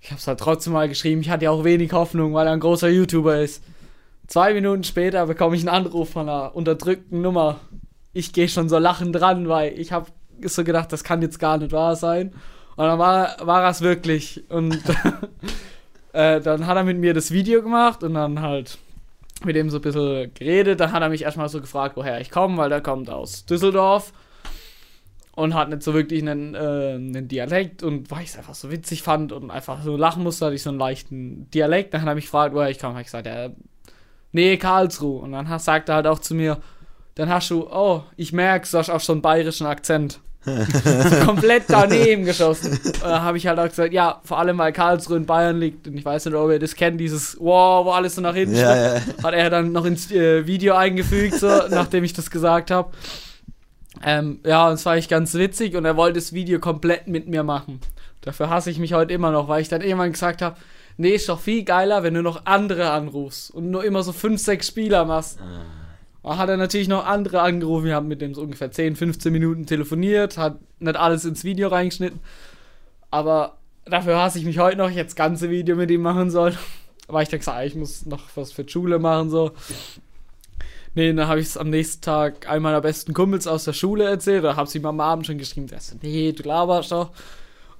Ich 0.00 0.10
habe 0.10 0.18
es 0.18 0.26
halt 0.26 0.40
trotzdem 0.40 0.72
mal 0.72 0.88
geschrieben. 0.88 1.20
Ich 1.20 1.30
hatte 1.30 1.44
ja 1.44 1.52
auch 1.52 1.62
wenig 1.62 1.92
Hoffnung, 1.92 2.34
weil 2.34 2.48
er 2.48 2.54
ein 2.54 2.60
großer 2.60 2.88
YouTuber 2.88 3.38
ist. 3.38 3.62
Zwei 4.26 4.52
Minuten 4.52 4.82
später 4.82 5.26
bekomme 5.26 5.54
ich 5.54 5.62
einen 5.62 5.86
Anruf 5.86 6.10
von 6.10 6.28
einer 6.28 6.56
unterdrückten 6.56 7.22
Nummer. 7.22 7.60
Ich 8.12 8.32
gehe 8.32 8.48
schon 8.48 8.68
so 8.68 8.78
lachend 8.78 9.14
dran, 9.14 9.48
weil 9.48 9.78
ich 9.78 9.92
habe 9.92 10.10
so 10.42 10.64
gedacht, 10.64 10.92
das 10.92 11.04
kann 11.04 11.22
jetzt 11.22 11.38
gar 11.38 11.56
nicht 11.56 11.70
wahr 11.70 11.94
sein. 11.94 12.34
Und 12.76 12.84
dann 12.84 12.98
war, 12.98 13.36
war 13.40 13.64
er 13.64 13.70
es 13.70 13.80
wirklich. 13.80 14.44
Und 14.50 14.82
äh, 16.12 16.40
dann 16.40 16.66
hat 16.66 16.76
er 16.76 16.84
mit 16.84 16.98
mir 16.98 17.14
das 17.14 17.30
Video 17.30 17.62
gemacht 17.62 18.02
und 18.02 18.14
dann 18.14 18.40
halt 18.40 18.78
mit 19.44 19.56
dem 19.56 19.70
so 19.70 19.78
ein 19.78 19.82
bisschen 19.82 20.32
geredet. 20.34 20.80
Dann 20.80 20.92
hat 20.92 21.02
er 21.02 21.08
mich 21.08 21.22
erstmal 21.22 21.48
so 21.48 21.60
gefragt, 21.60 21.96
woher 21.96 22.20
ich 22.20 22.30
komme, 22.30 22.56
weil 22.58 22.68
der 22.68 22.80
kommt 22.80 23.10
aus 23.10 23.46
Düsseldorf 23.46 24.12
und 25.36 25.54
hat 25.54 25.68
nicht 25.68 25.82
so 25.82 25.92
wirklich 25.92 26.22
einen, 26.22 26.54
äh, 26.54 26.94
einen 26.94 27.28
Dialekt 27.28 27.82
und 27.82 28.10
weil 28.10 28.22
ich 28.22 28.30
es 28.30 28.38
einfach 28.38 28.54
so 28.54 28.70
witzig 28.70 29.02
fand 29.02 29.32
und 29.32 29.50
einfach 29.50 29.82
so 29.82 29.96
lachen 29.96 30.22
musste, 30.22 30.46
hatte 30.46 30.54
ich 30.54 30.62
so 30.62 30.70
einen 30.70 30.78
leichten 30.78 31.50
Dialekt. 31.50 31.92
Dann 31.92 32.00
hat 32.00 32.08
er 32.08 32.14
mich 32.14 32.24
gefragt, 32.24 32.54
woher 32.54 32.70
ich 32.70 32.78
komme. 32.78 32.94
Habe 32.94 33.02
ich 33.02 33.08
gesagt, 33.08 33.26
ja, 33.26 33.50
nee, 34.32 34.56
Karlsruhe. 34.56 35.20
Und 35.20 35.32
dann 35.32 35.58
sagt 35.58 35.90
er 35.90 35.96
halt 35.96 36.06
auch 36.06 36.18
zu 36.18 36.34
mir, 36.34 36.58
dann 37.16 37.28
hast 37.28 37.50
du, 37.50 37.68
oh, 37.70 38.02
ich 38.16 38.32
merke, 38.32 38.68
du 38.70 38.78
hast 38.78 38.90
auch 38.90 39.00
schon 39.00 39.16
einen 39.16 39.22
bayerischen 39.22 39.66
Akzent. 39.66 40.20
komplett 41.24 41.64
daneben 41.68 42.24
geschossen. 42.24 42.78
Dann 43.00 43.22
habe 43.22 43.36
ich 43.36 43.46
halt 43.46 43.58
auch 43.58 43.68
gesagt, 43.68 43.92
ja, 43.92 44.20
vor 44.24 44.38
allem 44.38 44.58
weil 44.58 44.72
Karlsruhe 44.72 45.16
in 45.16 45.26
Bayern 45.26 45.58
liegt 45.58 45.86
und 45.88 45.96
ich 45.96 46.04
weiß 46.04 46.26
nicht, 46.26 46.34
ob 46.34 46.50
ihr 46.50 46.58
das 46.58 46.74
kennt, 46.74 47.00
dieses 47.00 47.36
Wow, 47.40 47.84
wo 47.86 47.90
alles 47.90 48.14
so 48.14 48.20
nach 48.20 48.34
hinten 48.34 48.56
Ja, 48.56 48.94
ja. 48.96 49.00
hat 49.22 49.34
er 49.34 49.50
dann 49.50 49.72
noch 49.72 49.84
ins 49.84 50.10
äh, 50.10 50.46
Video 50.46 50.74
eingefügt, 50.74 51.34
so, 51.34 51.46
nachdem 51.70 52.04
ich 52.04 52.12
das 52.12 52.30
gesagt 52.30 52.70
habe. 52.70 52.90
Ähm, 54.04 54.40
ja, 54.44 54.68
und 54.68 54.74
es 54.74 54.86
war 54.86 54.96
echt 54.96 55.10
ganz 55.10 55.34
witzig 55.34 55.74
und 55.74 55.84
er 55.84 55.96
wollte 55.96 56.18
das 56.18 56.32
Video 56.32 56.60
komplett 56.60 57.08
mit 57.08 57.28
mir 57.28 57.42
machen. 57.42 57.80
Dafür 58.20 58.50
hasse 58.50 58.70
ich 58.70 58.78
mich 58.78 58.92
heute 58.92 59.14
immer 59.14 59.30
noch, 59.30 59.48
weil 59.48 59.62
ich 59.62 59.68
dann 59.68 59.80
irgendwann 59.80 60.12
gesagt 60.12 60.42
habe, 60.42 60.56
nee, 60.96 61.10
ist 61.10 61.28
doch 61.28 61.40
viel 61.40 61.64
geiler, 61.64 62.02
wenn 62.02 62.14
du 62.14 62.22
noch 62.22 62.44
andere 62.44 62.90
anrufst 62.90 63.50
und 63.50 63.70
nur 63.70 63.84
immer 63.84 64.02
so 64.02 64.12
fünf, 64.12 64.40
sechs 64.40 64.66
Spieler 64.68 65.04
machst. 65.04 65.38
Dann 65.40 65.85
hat 66.26 66.48
er 66.48 66.56
natürlich 66.56 66.88
noch 66.88 67.06
andere 67.06 67.40
angerufen, 67.40 67.84
wir 67.84 67.94
haben 67.94 68.08
mit 68.08 68.20
dem 68.20 68.34
so 68.34 68.42
ungefähr 68.42 68.70
10, 68.70 68.96
15 68.96 69.32
Minuten 69.32 69.66
telefoniert, 69.66 70.38
hat 70.38 70.58
nicht 70.80 70.96
alles 70.96 71.24
ins 71.24 71.44
Video 71.44 71.68
reingeschnitten, 71.68 72.20
aber 73.10 73.58
dafür 73.84 74.20
hasse 74.20 74.38
ich 74.38 74.44
mich 74.44 74.58
heute 74.58 74.78
noch, 74.78 74.90
das 74.90 75.14
ganze 75.14 75.50
Video 75.50 75.76
mit 75.76 75.90
ihm 75.90 76.02
machen 76.02 76.30
sollen. 76.30 76.56
Weil 77.08 77.22
ich 77.22 77.30
gesagt, 77.30 77.56
ah, 77.56 77.64
ich 77.64 77.76
muss 77.76 78.04
noch 78.04 78.24
was 78.34 78.50
für 78.50 78.64
die 78.64 78.72
Schule 78.72 78.98
machen, 78.98 79.30
so. 79.30 79.52
Nee, 80.96 81.12
dann 81.12 81.28
habe 81.28 81.40
ich 81.40 81.46
es 81.46 81.56
am 81.56 81.70
nächsten 81.70 82.02
Tag 82.02 82.48
einem 82.48 82.62
meiner 82.62 82.80
besten 82.80 83.12
Kumpels 83.12 83.46
aus 83.46 83.64
der 83.64 83.74
Schule 83.74 84.04
erzählt. 84.04 84.42
Da 84.42 84.56
habe 84.56 84.66
ich 84.68 84.74
ihm 84.74 84.86
am 84.86 84.98
Abend 84.98 85.26
schon 85.26 85.38
geschrieben. 85.38 85.66
Der 85.66 85.78
so, 85.78 85.94
nee, 86.00 86.32
du 86.32 86.42
laberst 86.42 86.90
doch. 86.90 87.10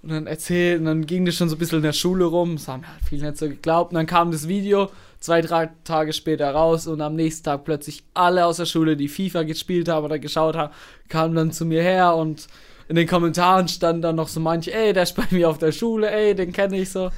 Und 0.07 0.13
dann 0.13 0.27
erzählt, 0.29 0.79
und 0.79 0.85
dann 0.85 1.05
ging 1.05 1.25
das 1.25 1.35
schon 1.35 1.49
so 1.49 1.57
ein 1.57 1.59
bisschen 1.59 1.79
in 1.79 1.83
der 1.83 1.93
Schule 1.93 2.27
rum. 2.27 2.55
Das 2.57 2.69
haben 2.69 2.87
halt 2.87 3.01
viele 3.09 3.27
nicht 3.27 3.39
so 3.39 3.49
geglaubt. 3.49 3.91
Und 3.91 3.97
dann 3.97 4.07
kam 4.07 4.31
das 4.31 4.47
Video 4.47 4.89
zwei, 5.19 5.41
drei 5.43 5.71
Tage 5.83 6.13
später 6.13 6.49
raus. 6.53 6.87
Und 6.87 7.01
am 7.01 7.17
nächsten 7.17 7.43
Tag 7.43 7.65
plötzlich 7.65 8.05
alle 8.15 8.47
aus 8.47 8.59
der 8.59 8.67
Schule, 8.67 8.97
die 8.97 9.09
FIFA 9.09 9.43
gespielt 9.43 9.89
haben 9.89 10.05
oder 10.05 10.21
geschaut 10.21 10.55
haben, 10.55 10.73
kamen 11.09 11.35
dann 11.35 11.51
zu 11.51 11.65
mir 11.65 11.83
her. 11.83 12.15
Und 12.15 12.47
in 12.89 12.95
den 12.95 13.09
Kommentaren 13.09 13.67
standen 13.67 14.01
dann 14.03 14.15
noch 14.15 14.29
so 14.29 14.39
manche, 14.39 14.73
ey, 14.73 14.93
der 14.93 15.03
ist 15.03 15.17
bei 15.17 15.25
mir 15.31 15.51
auf 15.51 15.59
der 15.59 15.73
Schule, 15.73 16.09
ey, 16.09 16.37
den 16.37 16.53
kenne 16.53 16.79
ich 16.79 16.91
so. 16.91 17.11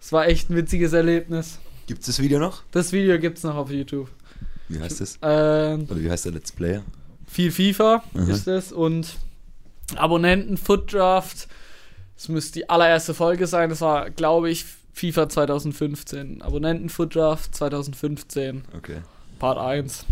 Es 0.00 0.10
war 0.10 0.26
echt 0.26 0.50
ein 0.50 0.56
witziges 0.56 0.92
Erlebnis. 0.92 1.60
Gibt 1.86 2.00
es 2.00 2.06
das 2.06 2.18
Video 2.20 2.40
noch? 2.40 2.62
Das 2.72 2.90
Video 2.92 3.20
gibt's 3.20 3.44
noch 3.44 3.54
auf 3.54 3.70
YouTube. 3.70 4.08
Wie 4.68 4.80
heißt 4.80 5.00
das? 5.00 5.16
Ähm, 5.22 5.86
Oder 5.88 6.00
wie 6.00 6.10
heißt 6.10 6.24
der 6.24 6.32
Let's 6.32 6.50
Player? 6.50 6.82
viel 7.28 7.52
FIFA 7.52 8.02
Mhm. 8.14 8.30
ist 8.30 8.48
es 8.48 8.72
und 8.72 9.16
Abonnenten 9.96 10.56
Foot 10.56 10.92
Das 12.18 12.28
müsste 12.28 12.58
die 12.58 12.68
allererste 12.68 13.14
Folge 13.14 13.46
sein. 13.46 13.70
Das 13.70 13.80
war, 13.80 14.10
glaube 14.10 14.50
ich, 14.50 14.66
FIFA 14.92 15.28
2015. 15.28 16.42
Abonnenten 16.42 16.88
Foot 16.88 17.14
Draft 17.14 17.54
2015. 17.54 18.64
Okay. 18.76 18.98
Part 19.38 19.56
1. 19.56 20.04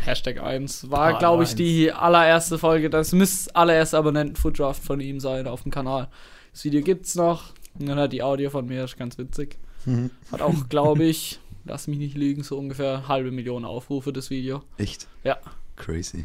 Hashtag 0.00 0.42
1. 0.42 0.90
War, 0.90 1.18
glaube 1.18 1.44
ich, 1.44 1.50
1. 1.50 1.56
die 1.56 1.92
allererste 1.92 2.58
Folge. 2.58 2.90
Das 2.90 3.12
müsste 3.12 3.54
allererste 3.54 3.98
Abonnenten 3.98 4.36
Foot 4.36 4.58
Draft 4.58 4.82
von 4.82 5.00
ihm 5.00 5.20
sein 5.20 5.46
auf 5.46 5.62
dem 5.62 5.70
Kanal. 5.70 6.08
Das 6.52 6.64
Video 6.64 6.82
gibt's 6.82 7.14
noch. 7.14 7.52
Und 7.78 7.86
dann 7.86 7.98
hat 7.98 8.12
die 8.12 8.22
Audio 8.22 8.48
von 8.48 8.66
mir, 8.66 8.84
ist 8.84 8.96
ganz 8.96 9.18
witzig. 9.18 9.58
Mhm. 9.84 10.10
Hat 10.32 10.40
auch, 10.40 10.70
glaube 10.70 11.04
ich, 11.04 11.38
lass 11.66 11.86
mich 11.86 11.98
nicht 11.98 12.16
lügen, 12.16 12.42
so 12.42 12.56
ungefähr 12.56 12.96
eine 12.96 13.08
halbe 13.08 13.30
Million 13.30 13.66
Aufrufe, 13.66 14.12
das 14.12 14.30
Video. 14.30 14.62
Echt? 14.78 15.06
Ja. 15.22 15.36
Crazy. 15.76 16.24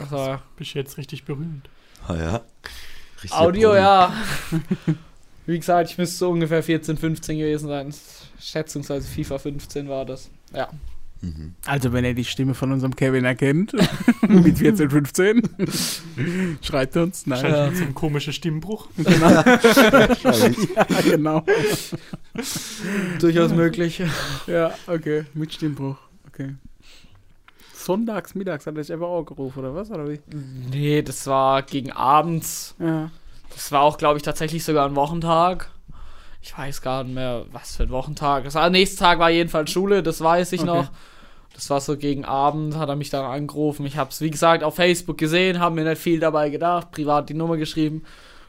Das 0.00 0.10
war 0.10 0.42
Bist 0.56 0.72
jetzt 0.74 0.96
richtig 0.96 1.24
berühmt. 1.24 1.68
Ah 2.08 2.16
ja. 2.16 2.40
Richtig 3.22 3.38
Audio, 3.38 3.74
ja. 3.74 4.12
Wie 5.46 5.58
gesagt, 5.58 5.90
ich 5.90 5.98
müsste 5.98 6.16
so 6.16 6.30
ungefähr 6.30 6.62
14, 6.62 6.96
15 6.96 7.38
gewesen 7.38 7.68
sein. 7.68 7.92
Schätzungsweise 8.38 9.06
FIFA 9.08 9.38
15 9.38 9.88
war 9.88 10.04
das. 10.04 10.30
Ja. 10.54 10.68
Mhm. 11.22 11.54
Also, 11.66 11.92
wenn 11.92 12.04
ihr 12.04 12.14
die 12.14 12.24
Stimme 12.24 12.54
von 12.54 12.72
unserem 12.72 12.96
Kevin 12.96 13.24
erkennt, 13.24 13.72
mit 14.28 14.58
14, 14.58 14.88
15, 14.88 15.42
schreibt 16.62 16.96
uns. 16.96 17.26
Nein. 17.26 17.42
Mit 17.42 17.76
so 17.76 17.84
einem 17.84 17.94
komischen 17.94 18.32
Stimmbruch. 18.32 18.88
Genau. 18.96 19.30
ja, 19.30 20.86
genau. 21.04 21.44
Durchaus 23.18 23.52
möglich. 23.52 24.02
Ja, 24.46 24.72
okay. 24.86 25.24
Mit 25.34 25.52
Stimmbruch. 25.52 25.96
Okay. 26.28 26.54
Sonntags, 27.90 28.34
mittags 28.34 28.66
hat 28.66 28.74
er 28.76 28.82
dich 28.82 28.92
einfach 28.92 29.06
auch 29.08 29.24
gerufen, 29.24 29.60
oder 29.60 29.74
was? 29.74 29.90
Oder 29.90 30.08
wie? 30.08 30.20
Nee, 30.70 31.02
das 31.02 31.26
war 31.26 31.62
gegen 31.62 31.92
abends. 31.92 32.74
Ja. 32.78 33.10
Das 33.52 33.72
war 33.72 33.82
auch, 33.82 33.98
glaube 33.98 34.16
ich, 34.16 34.22
tatsächlich 34.22 34.64
sogar 34.64 34.86
ein 34.88 34.94
Wochentag. 34.96 35.70
Ich 36.42 36.56
weiß 36.56 36.80
gar 36.82 37.04
nicht 37.04 37.14
mehr, 37.14 37.44
was 37.52 37.76
für 37.76 37.82
ein 37.82 37.90
Wochentag. 37.90 38.44
Das 38.44 38.54
war, 38.54 38.70
nächsten 38.70 38.98
Tag 38.98 39.18
war 39.18 39.30
jedenfalls 39.30 39.70
Schule, 39.70 40.02
das 40.02 40.20
weiß 40.20 40.52
ich 40.52 40.60
Okay. 40.60 40.66
noch. 40.68 40.90
Das 41.52 41.68
war 41.68 41.80
so 41.80 41.96
gegen 41.96 42.24
Abend, 42.24 42.76
hat 42.76 42.88
er 42.88 42.96
mich 42.96 43.10
dann 43.10 43.24
angerufen. 43.24 43.84
Ich 43.84 43.96
habe 43.98 44.10
es, 44.10 44.20
wie 44.20 44.30
gesagt, 44.30 44.62
auf 44.64 44.76
Facebook 44.76 45.18
gesehen, 45.18 45.58
habe 45.58 45.74
mir 45.74 45.84
nicht 45.84 46.00
viel 46.00 46.20
dabei 46.20 46.48
gedacht, 46.48 46.92
privat 46.92 47.28
die 47.28 47.34
Nummer 47.34 47.56
geschrieben. 47.56 48.04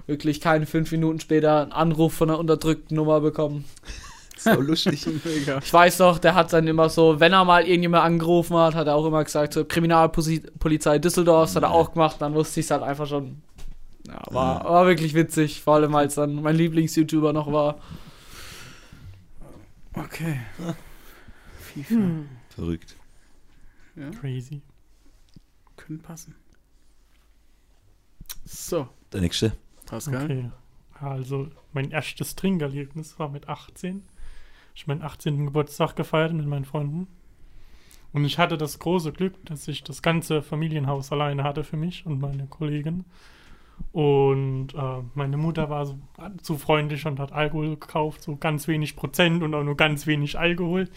Wirklich 0.07 0.39
keine 0.39 0.65
fünf 0.65 0.91
Minuten 0.91 1.19
später 1.19 1.63
einen 1.63 1.71
Anruf 1.71 2.13
von 2.13 2.29
einer 2.29 2.39
unterdrückten 2.39 2.95
Nummer 2.95 3.19
bekommen. 3.19 3.65
So 4.55 4.59
lustig. 4.61 5.05
Mega. 5.23 5.59
Ich 5.59 5.71
weiß 5.71 5.99
noch, 5.99 6.17
der 6.19 6.33
hat 6.35 6.51
dann 6.53 6.67
immer 6.67 6.89
so, 6.89 7.19
wenn 7.19 7.33
er 7.33 7.45
mal 7.45 7.63
irgendjemand 7.63 8.03
angerufen 8.03 8.55
hat, 8.57 8.73
hat 8.75 8.87
er 8.87 8.95
auch 8.95 9.05
immer 9.05 9.23
gesagt, 9.23 9.53
so 9.53 9.65
Kriminalpolizei 9.65 10.99
Düsseldorf, 10.99 11.49
das 11.49 11.55
hat 11.57 11.63
er 11.63 11.71
auch 11.71 11.93
gemacht, 11.93 12.17
dann 12.19 12.33
wusste 12.33 12.59
ich 12.59 12.65
es 12.65 12.71
halt 12.71 12.81
einfach 12.83 13.07
schon. 13.07 13.41
Ja, 14.07 14.19
war, 14.31 14.63
war 14.65 14.85
wirklich 14.87 15.13
witzig, 15.13 15.61
vor 15.61 15.75
allem 15.75 15.93
als 15.95 16.15
dann 16.15 16.41
mein 16.41 16.55
Lieblings-YouTuber 16.55 17.33
noch 17.33 17.51
war. 17.51 17.77
Okay. 19.93 20.39
FIFA. 21.59 21.93
Hm. 21.93 22.29
Verrückt. 22.49 22.95
Ja, 23.95 24.09
Crazy. 24.19 24.61
könnte 25.77 26.01
passen. 26.03 26.35
So, 28.45 28.87
Der 29.13 29.21
nächste. 29.21 29.53
Pascal. 29.85 30.23
Okay. 30.23 30.51
Also, 30.99 31.49
mein 31.73 31.91
erstes 31.91 32.35
Trinkerlebnis 32.35 33.17
war 33.19 33.29
mit 33.29 33.47
18. 33.49 34.03
Ich 34.76 34.88
meinen 34.88 35.01
18. 35.01 35.45
Geburtstag 35.45 35.95
gefeiert 35.95 36.34
mit 36.34 36.45
meinen 36.45 36.65
Freunden. 36.65 37.07
Und 38.13 38.26
ich 38.26 38.38
hatte 38.38 38.57
das 38.57 38.80
große 38.80 39.13
Glück, 39.13 39.34
dass 39.45 39.67
ich 39.67 39.84
das 39.84 40.01
ganze 40.01 40.41
Familienhaus 40.41 41.11
alleine 41.11 41.43
hatte 41.43 41.63
für 41.63 41.78
mich 41.78 42.05
und 42.05 42.19
meine 42.19 42.47
Kollegin. 42.47 43.05
Und 43.93 44.74
äh, 44.74 45.03
meine 45.15 45.38
Mutter 45.38 45.69
war 45.69 45.86
so 45.86 45.97
zu 46.41 46.57
freundlich 46.57 47.05
und 47.05 47.19
hat 47.19 47.32
Alkohol 47.32 47.72
gekauft, 47.72 48.22
so 48.22 48.36
ganz 48.36 48.67
wenig 48.67 48.95
Prozent 48.95 49.43
und 49.43 49.53
auch 49.53 49.63
nur 49.63 49.76
ganz 49.76 50.07
wenig 50.07 50.38
Alkohol. 50.38 50.88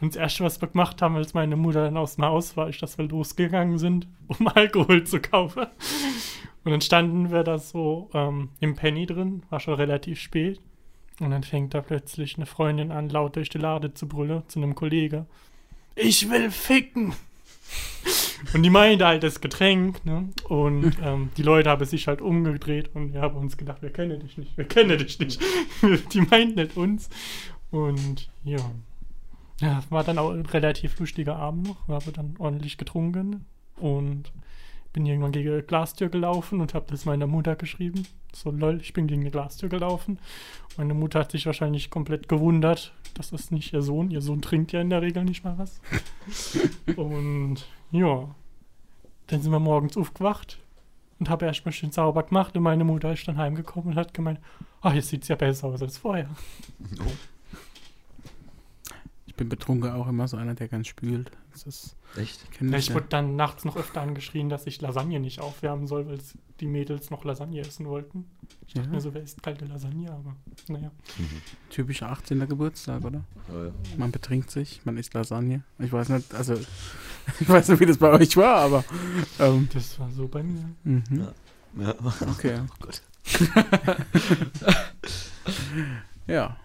Und 0.00 0.14
das 0.14 0.20
Erste, 0.20 0.44
was 0.44 0.60
wir 0.60 0.68
gemacht 0.68 1.00
haben, 1.00 1.16
als 1.16 1.34
meine 1.34 1.56
Mutter 1.56 1.84
dann 1.84 1.96
aus 1.96 2.16
dem 2.16 2.24
Haus 2.24 2.56
war, 2.56 2.68
ist, 2.68 2.82
dass 2.82 2.98
wir 2.98 3.06
losgegangen 3.06 3.78
sind, 3.78 4.06
um 4.26 4.48
Alkohol 4.54 5.04
zu 5.04 5.20
kaufen. 5.20 5.66
Und 6.64 6.70
dann 6.70 6.80
standen 6.80 7.30
wir 7.30 7.42
da 7.42 7.58
so 7.58 8.10
ähm, 8.12 8.50
im 8.60 8.74
Penny 8.76 9.06
drin, 9.06 9.42
war 9.50 9.60
schon 9.60 9.74
relativ 9.74 10.20
spät. 10.20 10.60
Und 11.20 11.30
dann 11.30 11.44
fängt 11.44 11.74
da 11.74 11.80
plötzlich 11.80 12.36
eine 12.36 12.46
Freundin 12.46 12.90
an, 12.90 13.08
laut 13.08 13.36
durch 13.36 13.48
die 13.48 13.58
Lade 13.58 13.94
zu 13.94 14.08
brüllen 14.08 14.42
zu 14.48 14.58
einem 14.58 14.74
Kollege. 14.74 15.26
Ich 15.94 16.30
will 16.30 16.50
ficken! 16.50 17.14
Und 18.54 18.62
die 18.64 18.70
meinte 18.70 19.06
halt 19.06 19.22
das 19.22 19.40
Getränk, 19.40 20.04
ne? 20.04 20.28
Und 20.48 20.96
ähm, 21.02 21.30
die 21.36 21.42
Leute 21.42 21.70
haben 21.70 21.84
sich 21.84 22.08
halt 22.08 22.20
umgedreht 22.20 22.90
und 22.94 23.12
wir 23.12 23.20
haben 23.20 23.36
uns 23.36 23.56
gedacht, 23.56 23.82
wir 23.82 23.90
kennen 23.90 24.20
dich 24.20 24.36
nicht, 24.36 24.56
wir 24.56 24.64
kennen 24.64 24.98
dich 24.98 25.18
nicht. 25.18 25.40
die 26.12 26.20
meint 26.22 26.56
nicht 26.56 26.76
uns. 26.76 27.08
Und 27.70 28.28
ja. 28.44 28.58
Ja, 29.60 29.82
war 29.90 30.02
dann 30.02 30.18
auch 30.18 30.30
ein 30.30 30.46
relativ 30.46 30.98
lustiger 30.98 31.36
Abend 31.36 31.68
noch. 31.68 31.88
Wir 31.88 31.94
haben 31.94 32.12
dann 32.12 32.34
ordentlich 32.38 32.78
getrunken 32.78 33.44
und 33.76 34.32
bin 34.92 35.06
irgendwann 35.06 35.32
gegen 35.32 35.50
eine 35.50 35.62
Glastür 35.62 36.08
gelaufen 36.08 36.60
und 36.60 36.74
habe 36.74 36.86
das 36.90 37.04
meiner 37.04 37.26
Mutter 37.26 37.56
geschrieben. 37.56 38.06
So, 38.34 38.50
lol, 38.50 38.80
ich 38.80 38.92
bin 38.92 39.06
gegen 39.06 39.22
eine 39.22 39.30
Glastür 39.30 39.68
gelaufen. 39.68 40.18
Meine 40.76 40.94
Mutter 40.94 41.20
hat 41.20 41.32
sich 41.32 41.46
wahrscheinlich 41.46 41.90
komplett 41.90 42.28
gewundert, 42.28 42.94
das 43.14 43.32
ist 43.32 43.52
nicht 43.52 43.72
ihr 43.72 43.82
Sohn. 43.82 44.10
Ihr 44.10 44.22
Sohn 44.22 44.40
trinkt 44.40 44.72
ja 44.72 44.80
in 44.80 44.90
der 44.90 45.02
Regel 45.02 45.24
nicht 45.24 45.44
mal 45.44 45.58
was. 45.58 45.80
und 46.96 47.66
ja, 47.90 48.34
dann 49.26 49.42
sind 49.42 49.52
wir 49.52 49.60
morgens 49.60 49.96
aufgewacht 49.96 50.58
und 51.18 51.28
habe 51.28 51.46
erstmal 51.46 51.72
schön 51.72 51.92
sauber 51.92 52.22
gemacht 52.22 52.56
und 52.56 52.62
meine 52.62 52.84
Mutter 52.84 53.12
ist 53.12 53.26
dann 53.28 53.36
heimgekommen 53.36 53.92
und 53.92 53.96
hat 53.96 54.14
gemeint, 54.14 54.40
ah, 54.80 54.92
jetzt 54.92 55.08
sieht's 55.08 55.28
ja 55.28 55.36
besser 55.36 55.68
aus 55.68 55.82
als 55.82 55.98
vorher. 55.98 56.28
Ich 59.26 59.34
bin 59.34 59.48
betrunken 59.48 59.92
auch 59.92 60.08
immer 60.08 60.26
so 60.26 60.36
einer, 60.36 60.54
der 60.54 60.68
ganz 60.68 60.88
spült. 60.88 61.30
Das 61.52 61.62
ist, 61.64 61.96
Echt? 62.16 62.40
ich 62.60 62.92
wurde 62.94 63.06
dann 63.08 63.36
nachts 63.36 63.64
noch 63.64 63.76
öfter 63.76 64.02
angeschrien, 64.02 64.48
dass 64.50 64.66
ich 64.66 64.80
Lasagne 64.82 65.18
nicht 65.18 65.40
aufwärmen 65.40 65.86
soll, 65.86 66.06
weil 66.06 66.18
die 66.60 66.66
Mädels 66.66 67.10
noch 67.10 67.24
Lasagne 67.24 67.60
essen 67.60 67.86
wollten. 67.86 68.26
Ich 68.66 68.74
dachte 68.74 68.88
Ja. 68.88 68.94
mir 68.94 69.00
so, 69.00 69.14
wer 69.14 69.22
isst 69.22 69.42
kalte 69.42 69.64
Lasagne, 69.64 70.10
aber 70.12 70.36
naja. 70.68 70.90
Typischer 71.70 72.10
18. 72.10 72.46
Geburtstag, 72.46 73.02
oder? 73.04 73.24
Oh, 73.50 73.64
ja. 73.64 73.72
Man 73.96 74.10
betrinkt 74.12 74.50
sich, 74.50 74.80
man 74.84 74.98
isst 74.98 75.14
Lasagne. 75.14 75.62
Ich 75.78 75.90
weiß 75.92 76.10
nicht, 76.10 76.34
also, 76.34 76.54
ich 77.40 77.48
weiß 77.48 77.68
nicht, 77.68 77.80
wie 77.80 77.86
das 77.86 77.96
bei 77.96 78.10
euch 78.10 78.36
war, 78.36 78.56
aber. 78.56 78.84
Ähm, 79.38 79.68
Das 79.72 79.98
war 79.98 80.10
so 80.10 80.28
bei 80.28 80.42
mir. 80.42 80.68
mhm. 80.84 81.02
Ja. 81.10 81.32
Ja. 81.84 81.94
Okay. 82.30 82.60
Oh 82.68 82.74
Gott. 82.80 83.02
Ja. 86.26 86.56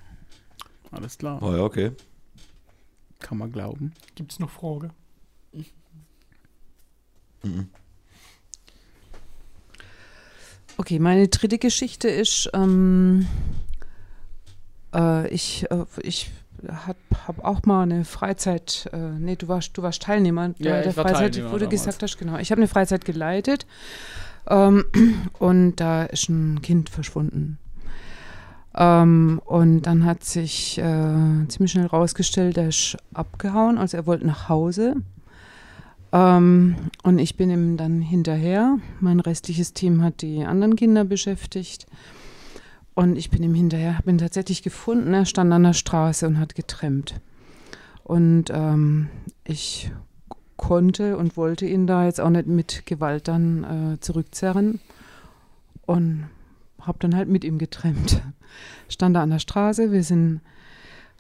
Alles 0.92 1.18
klar. 1.18 1.42
Oh 1.42 1.52
ja, 1.56 1.64
okay. 1.64 1.92
Kann 3.20 3.38
man 3.38 3.52
glauben. 3.52 3.94
Gibt's 4.16 4.40
noch 4.40 4.50
Frage? 4.50 4.92
Mhm. 7.44 7.70
Okay, 10.78 11.00
meine 11.00 11.28
dritte 11.28 11.58
Geschichte 11.58 12.08
ist, 12.08 12.50
ähm, 12.54 13.26
äh, 14.94 15.28
ich, 15.30 15.66
äh, 15.72 15.86
ich 16.02 16.30
habe 16.68 16.98
hab 17.28 17.44
auch 17.44 17.64
mal 17.64 17.84
eine 17.84 18.06
Freizeit, 18.06 18.90
äh, 18.94 18.98
nee, 18.98 19.36
du 19.36 19.48
warst, 19.48 19.78
du 19.78 19.82
warst 19.82 20.04
Teilnehmer 20.04 20.54
Ja, 20.60 20.82
der 20.82 20.88
ich 20.88 20.98
war 20.98 21.06
Freizeit, 21.06 21.34
Teilnehmer 21.34 21.50
wo 21.52 21.58
du 21.58 21.66
damals. 21.66 21.82
gesagt 21.82 22.04
hast, 22.04 22.18
genau. 22.18 22.38
Ich 22.38 22.52
habe 22.52 22.62
eine 22.62 22.68
Freizeit 22.68 23.06
geleitet 23.06 23.66
ähm, 24.48 24.86
und 25.40 25.78
da 25.78 26.04
ist 26.04 26.30
ein 26.30 26.62
Kind 26.62 26.90
verschwunden. 26.90 27.58
Ähm, 28.76 29.42
und 29.46 29.82
dann 29.82 30.06
hat 30.06 30.24
sich 30.24 30.78
äh, 30.78 31.48
ziemlich 31.48 31.72
schnell 31.72 31.88
rausgestellt, 31.88 32.58
der 32.58 32.68
ist 32.68 32.98
abgehauen, 33.14 33.80
also 33.80 33.98
er 33.98 34.06
wollte 34.06 34.28
nach 34.28 34.48
Hause. 34.50 34.98
Ähm, 36.12 36.76
und 37.04 37.20
ich 37.20 37.36
bin 37.36 37.50
ihm 37.50 37.78
dann 37.78 38.02
hinterher. 38.02 38.78
Mein 39.00 39.20
restliches 39.20 39.74
Team 39.74 40.04
hat 40.04 40.22
die 40.22 40.44
anderen 40.44 40.76
Kinder 40.76 41.04
beschäftigt. 41.04 41.86
Und 42.94 43.18
ich 43.18 43.30
bin 43.30 43.44
ihm 43.44 43.54
hinterher, 43.54 43.98
habe 43.98 44.10
ihn 44.10 44.18
tatsächlich 44.18 44.64
gefunden. 44.64 45.14
Er 45.14 45.26
stand 45.26 45.54
an 45.54 45.64
der 45.64 45.74
Straße 45.74 46.26
und 46.26 46.40
hat 46.40 46.56
getrennt. 46.56 47.20
Und 48.04 48.46
ähm, 48.52 49.10
ich 49.44 49.92
konnte 50.56 51.18
und 51.18 51.38
wollte 51.38 51.66
ihn 51.66 51.86
da 51.86 52.06
jetzt 52.06 52.20
auch 52.20 52.30
nicht 52.30 52.48
mit 52.48 52.86
Gewalt 52.86 53.28
dann 53.28 53.94
äh, 53.94 54.00
zurückzerren. 54.00 54.80
Und 55.86 56.26
habe 56.82 56.98
dann 57.00 57.16
halt 57.16 57.28
mit 57.28 57.44
ihm 57.44 57.58
getrennt. 57.58 58.22
Stand 58.90 59.16
da 59.16 59.24
an 59.24 59.30
der 59.30 59.40
Straße, 59.40 59.92
wir 59.92 60.04
sind 60.04 60.42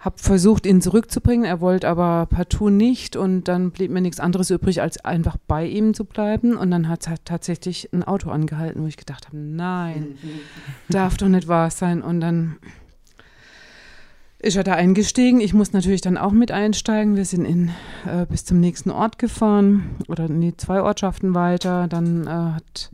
habe 0.07 0.17
versucht, 0.19 0.65
ihn 0.65 0.81
zurückzubringen. 0.81 1.45
Er 1.45 1.59
wollte 1.59 1.87
aber 1.89 2.27
partout 2.27 2.69
nicht 2.69 3.17
und 3.17 3.49
dann 3.49 3.71
blieb 3.71 3.91
mir 3.91 3.99
nichts 3.99 4.21
anderes 4.21 4.49
übrig, 4.49 4.81
als 4.81 5.03
einfach 5.03 5.35
bei 5.47 5.65
ihm 5.65 5.93
zu 5.93 6.05
bleiben. 6.05 6.55
Und 6.55 6.71
dann 6.71 6.87
hat 6.87 7.09
halt 7.09 7.25
tatsächlich 7.25 7.91
ein 7.91 8.03
Auto 8.03 8.29
angehalten, 8.29 8.81
wo 8.81 8.87
ich 8.87 8.95
gedacht 8.95 9.27
habe, 9.27 9.37
nein, 9.37 10.17
darf 10.89 11.17
doch 11.17 11.27
nicht 11.27 11.49
wahr 11.49 11.69
sein. 11.71 12.01
Und 12.01 12.21
dann 12.21 12.55
ist 14.39 14.55
er 14.55 14.63
da 14.63 14.75
eingestiegen. 14.75 15.41
Ich 15.41 15.53
muss 15.53 15.73
natürlich 15.73 15.99
dann 15.99 16.17
auch 16.17 16.31
mit 16.31 16.51
einsteigen. 16.53 17.17
Wir 17.17 17.25
sind 17.25 17.43
in, 17.43 17.71
äh, 18.05 18.25
bis 18.29 18.45
zum 18.45 18.61
nächsten 18.61 18.91
Ort 18.91 19.19
gefahren 19.19 19.97
oder 20.07 20.29
nee, 20.29 20.53
zwei 20.55 20.81
Ortschaften 20.81 21.35
weiter. 21.35 21.89
Dann 21.89 22.27
äh, 22.27 22.29
hat, 22.29 22.91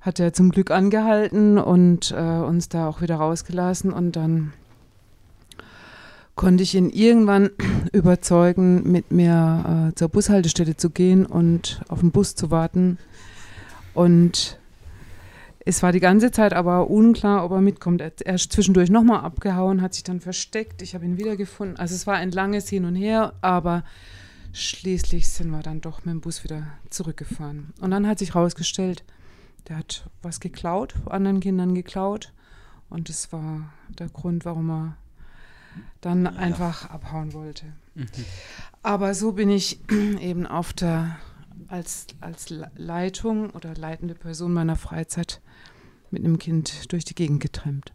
hat 0.00 0.20
er 0.20 0.32
zum 0.32 0.50
Glück 0.50 0.70
angehalten 0.70 1.58
und 1.58 2.12
äh, 2.16 2.38
uns 2.38 2.68
da 2.68 2.86
auch 2.86 3.00
wieder 3.00 3.16
rausgelassen 3.16 3.92
und 3.92 4.14
dann 4.14 4.52
konnte 6.38 6.62
ich 6.62 6.76
ihn 6.76 6.88
irgendwann 6.88 7.50
überzeugen, 7.92 8.90
mit 8.90 9.10
mir 9.10 9.90
äh, 9.90 9.94
zur 9.96 10.08
Bushaltestelle 10.08 10.76
zu 10.76 10.88
gehen 10.88 11.26
und 11.26 11.82
auf 11.88 12.00
den 12.00 12.12
Bus 12.12 12.36
zu 12.36 12.50
warten. 12.50 12.96
Und 13.92 14.58
es 15.58 15.82
war 15.82 15.90
die 15.90 16.00
ganze 16.00 16.30
Zeit 16.30 16.54
aber 16.54 16.88
unklar, 16.88 17.44
ob 17.44 17.50
er 17.50 17.60
mitkommt. 17.60 18.00
Er, 18.00 18.12
er 18.24 18.36
ist 18.36 18.52
zwischendurch 18.52 18.88
nochmal 18.88 19.20
abgehauen, 19.24 19.82
hat 19.82 19.94
sich 19.94 20.04
dann 20.04 20.20
versteckt. 20.20 20.80
Ich 20.80 20.94
habe 20.94 21.04
ihn 21.04 21.18
wiedergefunden. 21.18 21.76
Also 21.76 21.96
es 21.96 22.06
war 22.06 22.14
ein 22.14 22.30
langes 22.30 22.68
Hin 22.68 22.84
und 22.84 22.94
Her, 22.94 23.34
aber 23.42 23.82
schließlich 24.52 25.28
sind 25.28 25.50
wir 25.50 25.62
dann 25.62 25.80
doch 25.80 26.04
mit 26.04 26.14
dem 26.14 26.20
Bus 26.20 26.44
wieder 26.44 26.68
zurückgefahren. 26.88 27.74
Und 27.80 27.90
dann 27.90 28.06
hat 28.06 28.20
sich 28.20 28.34
herausgestellt, 28.34 29.02
der 29.66 29.78
hat 29.78 30.08
was 30.22 30.38
geklaut, 30.38 30.94
anderen 31.06 31.40
Kindern 31.40 31.74
geklaut. 31.74 32.32
Und 32.88 33.08
das 33.08 33.32
war 33.32 33.72
der 33.98 34.08
Grund, 34.08 34.44
warum 34.44 34.70
er 34.70 34.96
dann 36.00 36.24
ja. 36.24 36.32
einfach 36.32 36.88
abhauen 36.90 37.32
wollte. 37.32 37.66
Mhm. 37.94 38.06
Aber 38.82 39.14
so 39.14 39.32
bin 39.32 39.50
ich 39.50 39.80
eben 40.20 40.46
auf 40.46 40.72
der, 40.72 41.18
als, 41.68 42.06
als 42.20 42.50
Leitung 42.76 43.50
oder 43.50 43.74
leitende 43.74 44.14
Person 44.14 44.52
meiner 44.52 44.76
Freizeit 44.76 45.40
mit 46.10 46.24
einem 46.24 46.38
Kind 46.38 46.92
durch 46.92 47.04
die 47.04 47.14
Gegend 47.14 47.40
getrennt. 47.40 47.92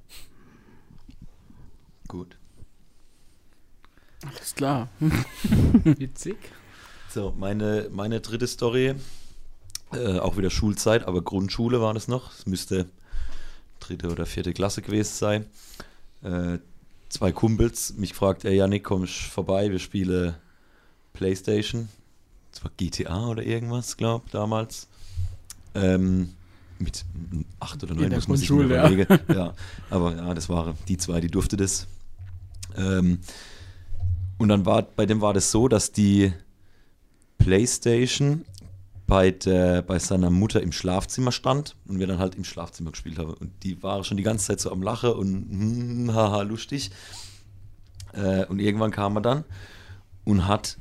Gut. 2.07 2.37
Alles 4.25 4.55
klar. 4.55 4.89
Witzig. 5.83 6.37
So, 7.09 7.33
meine, 7.37 7.89
meine 7.91 8.21
dritte 8.21 8.47
Story, 8.47 8.95
äh, 9.93 10.19
auch 10.19 10.37
wieder 10.37 10.49
Schulzeit, 10.49 11.05
aber 11.07 11.21
Grundschule 11.21 11.81
war 11.81 11.93
das 11.93 12.07
noch. 12.07 12.33
Es 12.33 12.45
müsste 12.45 12.87
dritte 13.79 14.09
oder 14.09 14.25
vierte 14.25 14.53
Klasse 14.53 14.81
gewesen 14.81 15.13
sein. 15.13 15.45
Äh, 16.23 16.59
zwei 17.13 17.31
Kumpels 17.31 17.93
mich 17.95 18.09
gefragt, 18.09 18.43
ey 18.43 18.55
Janik, 18.55 18.83
kommst 18.83 19.13
vorbei, 19.13 19.71
wir 19.71 19.79
spielen 19.79 20.35
Playstation. 21.13 21.87
Das 22.51 22.63
war 22.63 22.71
GTA 22.75 23.27
oder 23.27 23.43
irgendwas, 23.43 23.97
glaube 23.97 24.25
damals. 24.31 24.87
Ähm, 25.75 26.33
mit 26.79 27.05
acht 27.59 27.83
oder 27.83 27.93
neun 27.95 28.11
muss 28.11 28.27
man 28.27 28.37
sich 28.37 28.49
ja. 28.49 28.89
ja. 29.33 29.53
Aber 29.89 30.15
ja, 30.15 30.33
das 30.33 30.49
waren 30.49 30.75
die 30.87 30.97
zwei, 30.97 31.21
die 31.21 31.29
durfte 31.29 31.55
das. 31.55 31.87
Ähm, 32.75 33.19
und 34.39 34.49
dann 34.49 34.65
war, 34.65 34.81
bei 34.81 35.05
dem 35.05 35.21
war 35.21 35.33
das 35.33 35.51
so, 35.51 35.67
dass 35.67 35.91
die 35.91 36.33
Playstation 37.37 38.43
bei, 39.07 39.31
der, 39.31 39.81
bei 39.81 39.99
seiner 39.99 40.29
Mutter 40.29 40.61
im 40.61 40.71
Schlafzimmer 40.71 41.31
stand 41.31 41.75
und 41.87 41.99
wir 41.99 42.07
dann 42.07 42.19
halt 42.19 42.35
im 42.35 42.43
Schlafzimmer 42.43 42.91
gespielt 42.91 43.19
haben. 43.19 43.33
Und 43.33 43.51
die 43.63 43.81
war 43.83 44.03
schon 44.03 44.17
die 44.17 44.23
ganze 44.23 44.47
Zeit 44.47 44.59
so 44.59 44.71
am 44.71 44.81
Lachen 44.81 45.11
und 45.11 45.49
hm, 45.49 46.13
haha, 46.13 46.41
lustig. 46.43 46.91
Äh, 48.13 48.45
und 48.45 48.59
irgendwann 48.59 48.91
kam 48.91 49.17
er 49.17 49.21
dann 49.21 49.43
und 50.23 50.47
hat 50.47 50.77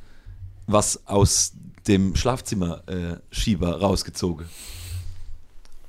was 0.66 1.06
aus 1.06 1.54
dem 1.88 2.14
Schlafzimmer-Schieber 2.14 3.68
äh, 3.68 3.80
rausgezogen. 3.80 4.46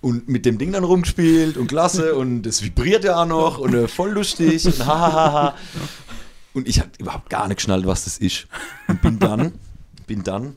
Und 0.02 0.28
mit 0.28 0.46
dem 0.46 0.58
Ding 0.58 0.74
dann 0.74 0.84
rumgespielt 0.84 1.56
und 1.56 1.68
klasse 1.68 2.16
und 2.18 2.46
es 2.48 2.64
vibriert 2.64 3.04
ja 3.04 3.22
auch 3.22 3.28
noch 3.28 3.58
und 3.60 3.74
äh, 3.74 3.88
voll 3.88 4.12
lustig 4.12 4.66
und 4.66 4.86
hahaha. 4.86 5.56
Und 6.54 6.68
ich 6.68 6.80
habe 6.80 6.90
überhaupt 6.98 7.30
gar 7.30 7.48
nicht 7.48 7.58
geschnallt, 7.58 7.86
was 7.86 8.06
das 8.06 8.18
ist. 8.18 8.48
Und 8.88 9.02
bin 9.02 9.20
dann, 9.20 9.54
bin 10.08 10.24
dann, 10.24 10.56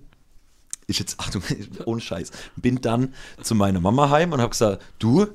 ich 0.86 0.98
jetzt, 0.98 1.18
Achtung, 1.18 1.42
ohne 1.84 2.00
Scheiß, 2.00 2.30
bin 2.56 2.80
dann 2.80 3.14
zu 3.42 3.54
meiner 3.54 3.80
Mama 3.80 4.10
heim 4.10 4.32
und 4.32 4.40
habe 4.40 4.50
gesagt, 4.50 4.82
du, 4.98 5.26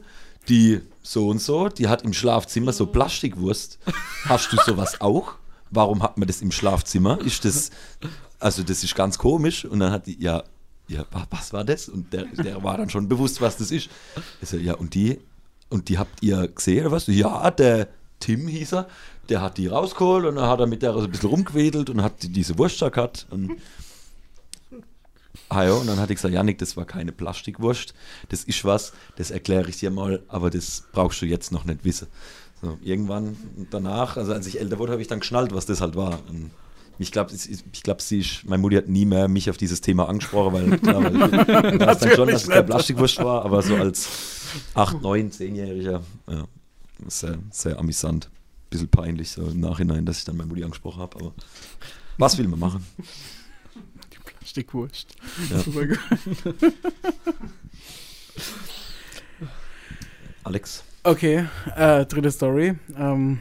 die 0.47 0.81
so 1.03 1.27
und 1.29 1.41
so, 1.41 1.69
die 1.69 1.87
hat 1.87 2.03
im 2.03 2.13
Schlafzimmer 2.13 2.73
so 2.73 2.85
Plastikwurst. 2.85 3.79
Hast 4.25 4.51
du 4.51 4.57
sowas 4.65 5.01
auch? 5.01 5.35
Warum 5.69 6.03
hat 6.03 6.17
man 6.17 6.27
das 6.27 6.41
im 6.41 6.51
Schlafzimmer? 6.51 7.19
Ist 7.21 7.45
das, 7.45 7.71
also 8.39 8.63
das 8.63 8.83
ist 8.83 8.95
ganz 8.95 9.17
komisch. 9.17 9.65
Und 9.65 9.79
dann 9.79 9.91
hat 9.91 10.07
die, 10.07 10.21
ja, 10.21 10.43
ja, 10.87 11.05
was 11.29 11.53
war 11.53 11.63
das? 11.63 11.89
Und 11.89 12.11
der, 12.11 12.25
der 12.25 12.63
war 12.63 12.77
dann 12.77 12.89
schon 12.89 13.07
bewusst, 13.07 13.39
was 13.41 13.57
das 13.57 13.71
ist. 13.71 13.89
So, 14.41 14.57
ja, 14.57 14.73
und 14.73 14.93
die, 14.93 15.19
und 15.69 15.89
die 15.89 15.97
habt 15.97 16.21
ihr 16.21 16.47
gesehen 16.47 16.85
oder 16.85 16.91
was? 16.91 17.07
Ja, 17.07 17.49
der 17.51 17.87
Tim 18.19 18.47
hieß 18.47 18.73
er, 18.73 18.87
der 19.29 19.41
hat 19.41 19.57
die 19.57 19.67
rausgeholt 19.67 20.25
und 20.25 20.35
dann 20.35 20.47
hat 20.47 20.59
er 20.59 20.67
mit 20.67 20.81
der 20.81 20.93
so 20.93 21.01
ein 21.01 21.11
bisschen 21.11 21.29
rumgewedelt 21.29 21.89
und 21.89 22.03
hat 22.03 22.15
diese 22.21 22.57
Wurst 22.57 22.81
da 22.81 22.89
gehabt. 22.89 23.25
Und, 23.29 23.57
ah 25.49 25.63
ja, 25.63 25.73
und 25.73 25.87
dann 25.87 25.99
hatte 25.99 26.13
ich 26.13 26.17
gesagt, 26.17 26.33
Janik, 26.33 26.57
das 26.57 26.77
war 26.77 26.85
keine 26.85 27.11
Plastikwurst, 27.11 27.93
das 28.29 28.43
ist 28.43 28.65
was, 28.65 28.93
das 29.15 29.31
erkläre 29.31 29.69
ich 29.69 29.77
dir 29.77 29.91
mal, 29.91 30.21
aber 30.27 30.49
das 30.49 30.83
brauchst 30.91 31.21
du 31.21 31.25
jetzt 31.25 31.51
noch 31.51 31.65
nicht 31.65 31.83
wissen. 31.83 32.07
So, 32.61 32.77
irgendwann 32.83 33.37
danach, 33.71 34.17
also 34.17 34.33
als 34.33 34.45
ich 34.45 34.59
älter 34.59 34.77
wurde, 34.77 34.91
habe 34.91 35.01
ich 35.01 35.07
dann 35.07 35.19
geschnallt, 35.19 35.53
was 35.53 35.65
das 35.65 35.81
halt 35.81 35.95
war. 35.95 36.19
Und 36.29 36.51
ich 36.99 37.11
glaube, 37.11 37.31
ich 37.33 37.83
glaub, 37.83 38.01
sie 38.01 38.19
ist, 38.19 38.45
meine 38.45 38.61
Mutti 38.61 38.75
hat 38.75 38.87
nie 38.87 39.05
mehr 39.05 39.27
mich 39.27 39.49
auf 39.49 39.57
dieses 39.57 39.81
Thema 39.81 40.07
angesprochen, 40.07 40.53
weil, 40.53 40.79
klar, 40.79 41.03
weil 41.03 41.73
ich 41.75 41.79
weiß 41.79 41.99
dann 41.99 42.11
schon, 42.11 42.27
dass 42.27 42.43
es 42.43 42.49
keine 42.49 42.63
Plastikwurst 42.63 43.17
war, 43.23 43.43
aber 43.43 43.63
so 43.63 43.75
als 43.75 44.07
8, 44.75 45.01
9, 45.01 45.31
10-Jähriger, 45.31 46.01
ja, 46.29 46.43
sehr, 47.07 47.39
sehr 47.49 47.79
amüsant 47.79 48.29
bisschen 48.71 48.89
peinlich 48.89 49.29
so 49.29 49.43
im 49.43 49.59
Nachhinein, 49.59 50.05
dass 50.05 50.17
ich 50.17 50.25
dann 50.25 50.37
meine 50.37 50.47
Mutti 50.47 50.63
angesprochen 50.63 51.01
habe, 51.01 51.17
aber 51.19 51.33
was 52.17 52.37
will 52.37 52.47
man 52.47 52.59
machen? 52.59 52.85
Plastikwurst. 54.51 55.15
Ja. 55.49 55.59
Super 55.65 55.87
gut. 55.87 55.99
Alex. 60.43 60.83
Okay, 61.03 61.45
äh, 61.75 62.05
dritte 62.05 62.31
Story. 62.31 62.75
Ähm, 62.97 63.39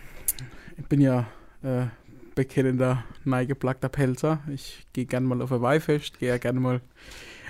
ich 0.78 0.86
bin 0.86 1.00
ja 1.00 1.26
äh, 1.62 1.86
bekennender, 2.34 3.04
neigeplagter 3.24 3.88
Pelzer. 3.88 4.40
Ich 4.52 4.86
gehe 4.92 5.04
gerne 5.04 5.26
mal 5.26 5.42
auf 5.42 5.52
ein 5.52 5.60
Weihfest, 5.60 6.18
gehe 6.20 6.28
ja 6.28 6.38
gerne 6.38 6.60
mal 6.60 6.80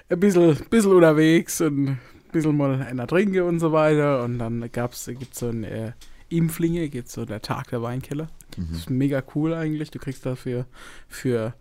ein 0.09 0.21
bisschen, 0.21 0.57
bisschen 0.71 0.93
unterwegs 0.93 1.61
und 1.61 1.89
ein 1.89 2.01
bisschen 2.33 2.57
mal 2.57 2.81
einer 2.81 3.07
trinke 3.07 3.45
und 3.45 3.61
so 3.61 3.73
weiter. 3.73 4.25
Und 4.25 4.39
dann 4.39 4.63
gibt 4.73 4.95
es 4.95 5.39
so 5.39 5.49
ein 5.49 5.65
äh, 5.65 5.93
Impflinge 6.31 6.89
geht 6.89 7.11
so 7.11 7.27
der 7.27 7.43
Tag 7.43 7.69
der 7.69 7.83
Weinkeller. 7.83 8.29
Mhm. 8.57 8.69
Das 8.71 8.79
ist 8.81 8.91
mega 8.91 9.23
cool 9.35 9.53
eigentlich. 9.53 9.91
Du 9.91 9.99
kriegst 9.99 10.25
dafür 10.25 10.65
für 11.09 11.55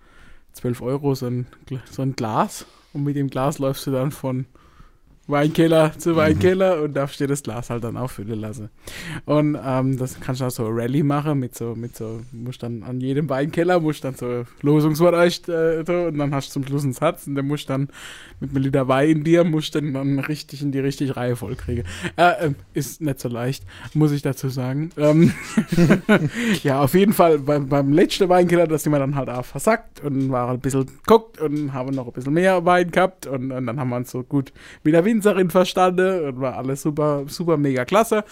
12 0.54 0.82
Euro 0.82 1.16
so 1.16 1.28
ein, 1.28 1.48
so 1.90 2.02
ein 2.02 2.16
Glas. 2.16 2.66
Und 2.94 3.04
mit 3.04 3.16
dem 3.16 3.30
Glas 3.30 3.60
läufst 3.60 3.86
du 3.88 3.92
dann 3.92 4.12
von 4.12 4.46
Weinkeller 5.30 5.94
zu 5.98 6.16
Weinkeller 6.16 6.78
mhm. 6.78 6.84
und 6.84 6.94
darfst 6.96 7.20
dir 7.20 7.28
das 7.28 7.44
Glas 7.44 7.70
halt 7.70 7.84
dann 7.84 7.98
auffüllen 7.98 8.40
lassen. 8.40 8.70
Und 9.26 9.58
ähm, 9.64 9.98
das 9.98 10.20
kannst 10.20 10.42
du 10.42 10.46
auch 10.46 10.52
so 10.52 10.68
Rallye 10.68 11.04
machen 11.04 11.40
mit 11.40 11.56
so, 11.56 11.76
mit 11.76 11.96
so, 11.96 12.22
musst 12.32 12.64
dann 12.64 12.84
an 12.84 13.00
jedem 13.00 13.30
Weinkeller, 13.30 13.80
musst 13.80 14.04
dann 14.04 14.16
so 14.16 14.46
Losungswort 14.62 15.16
äh, 15.48 15.80
und 16.08 16.18
dann 16.18 16.34
hast 16.34 16.50
du 16.50 16.54
zum 16.54 16.66
Schluss 16.66 16.84
einen 16.84 16.94
Satz 16.94 17.28
und 17.28 17.36
dann 17.36 17.48
musst 17.48 17.70
dann 17.70 17.90
mit 18.40 18.52
einem 18.52 18.64
Liter 18.64 18.88
Wein 18.88 19.10
in 19.10 19.24
dir, 19.24 19.44
musst 19.44 19.76
dann, 19.76 19.94
dann 19.94 20.20
richtig 20.20 20.62
in 20.62 20.72
die 20.72 20.80
richtige 20.80 21.16
Reihe 21.16 21.36
voll 21.36 21.56
kriegen. 21.56 21.84
Äh, 22.16 22.48
äh, 22.48 22.54
ist 22.74 23.02
nicht 23.02 23.20
so 23.20 23.30
leicht, 23.30 23.64
muss 23.94 24.12
ich 24.12 24.22
dazu 24.22 24.50
sagen. 24.50 24.92
Ähm 24.98 25.34
ja, 26.64 26.82
auf 26.82 26.94
jeden 26.94 27.14
Fall 27.14 27.40
beim, 27.40 27.68
beim 27.68 27.94
letzten 27.94 28.30
Weinkeller, 28.30 28.68
das 28.68 28.84
sind 28.84 28.92
wir 28.92 29.00
dann 29.00 29.16
halt 29.16 29.30
auch 29.30 29.46
versackt 29.46 30.04
und 30.04 30.32
war 30.32 30.50
ein 30.50 30.60
bisschen 30.60 30.86
geguckt 30.86 31.40
und 31.40 31.74
haben 31.74 31.94
noch 31.94 32.08
ein 32.08 32.14
bisschen 32.14 32.34
mehr 32.34 32.66
Wein 32.66 32.92
gehabt 32.92 33.28
und, 33.28 33.52
und 33.52 33.68
dann 33.68 33.80
haben 33.80 33.90
wir 33.90 33.98
uns 33.98 34.12
so 34.12 34.24
gut 34.24 34.54
wieder 34.84 35.06
Wind 35.06 35.19
Winzerin 35.20 35.50
verstanden 35.50 36.24
und 36.24 36.40
war 36.40 36.58
alles 36.58 36.82
super, 36.82 37.24
super 37.28 37.58
mega 37.58 37.84
klasse. 37.84 38.24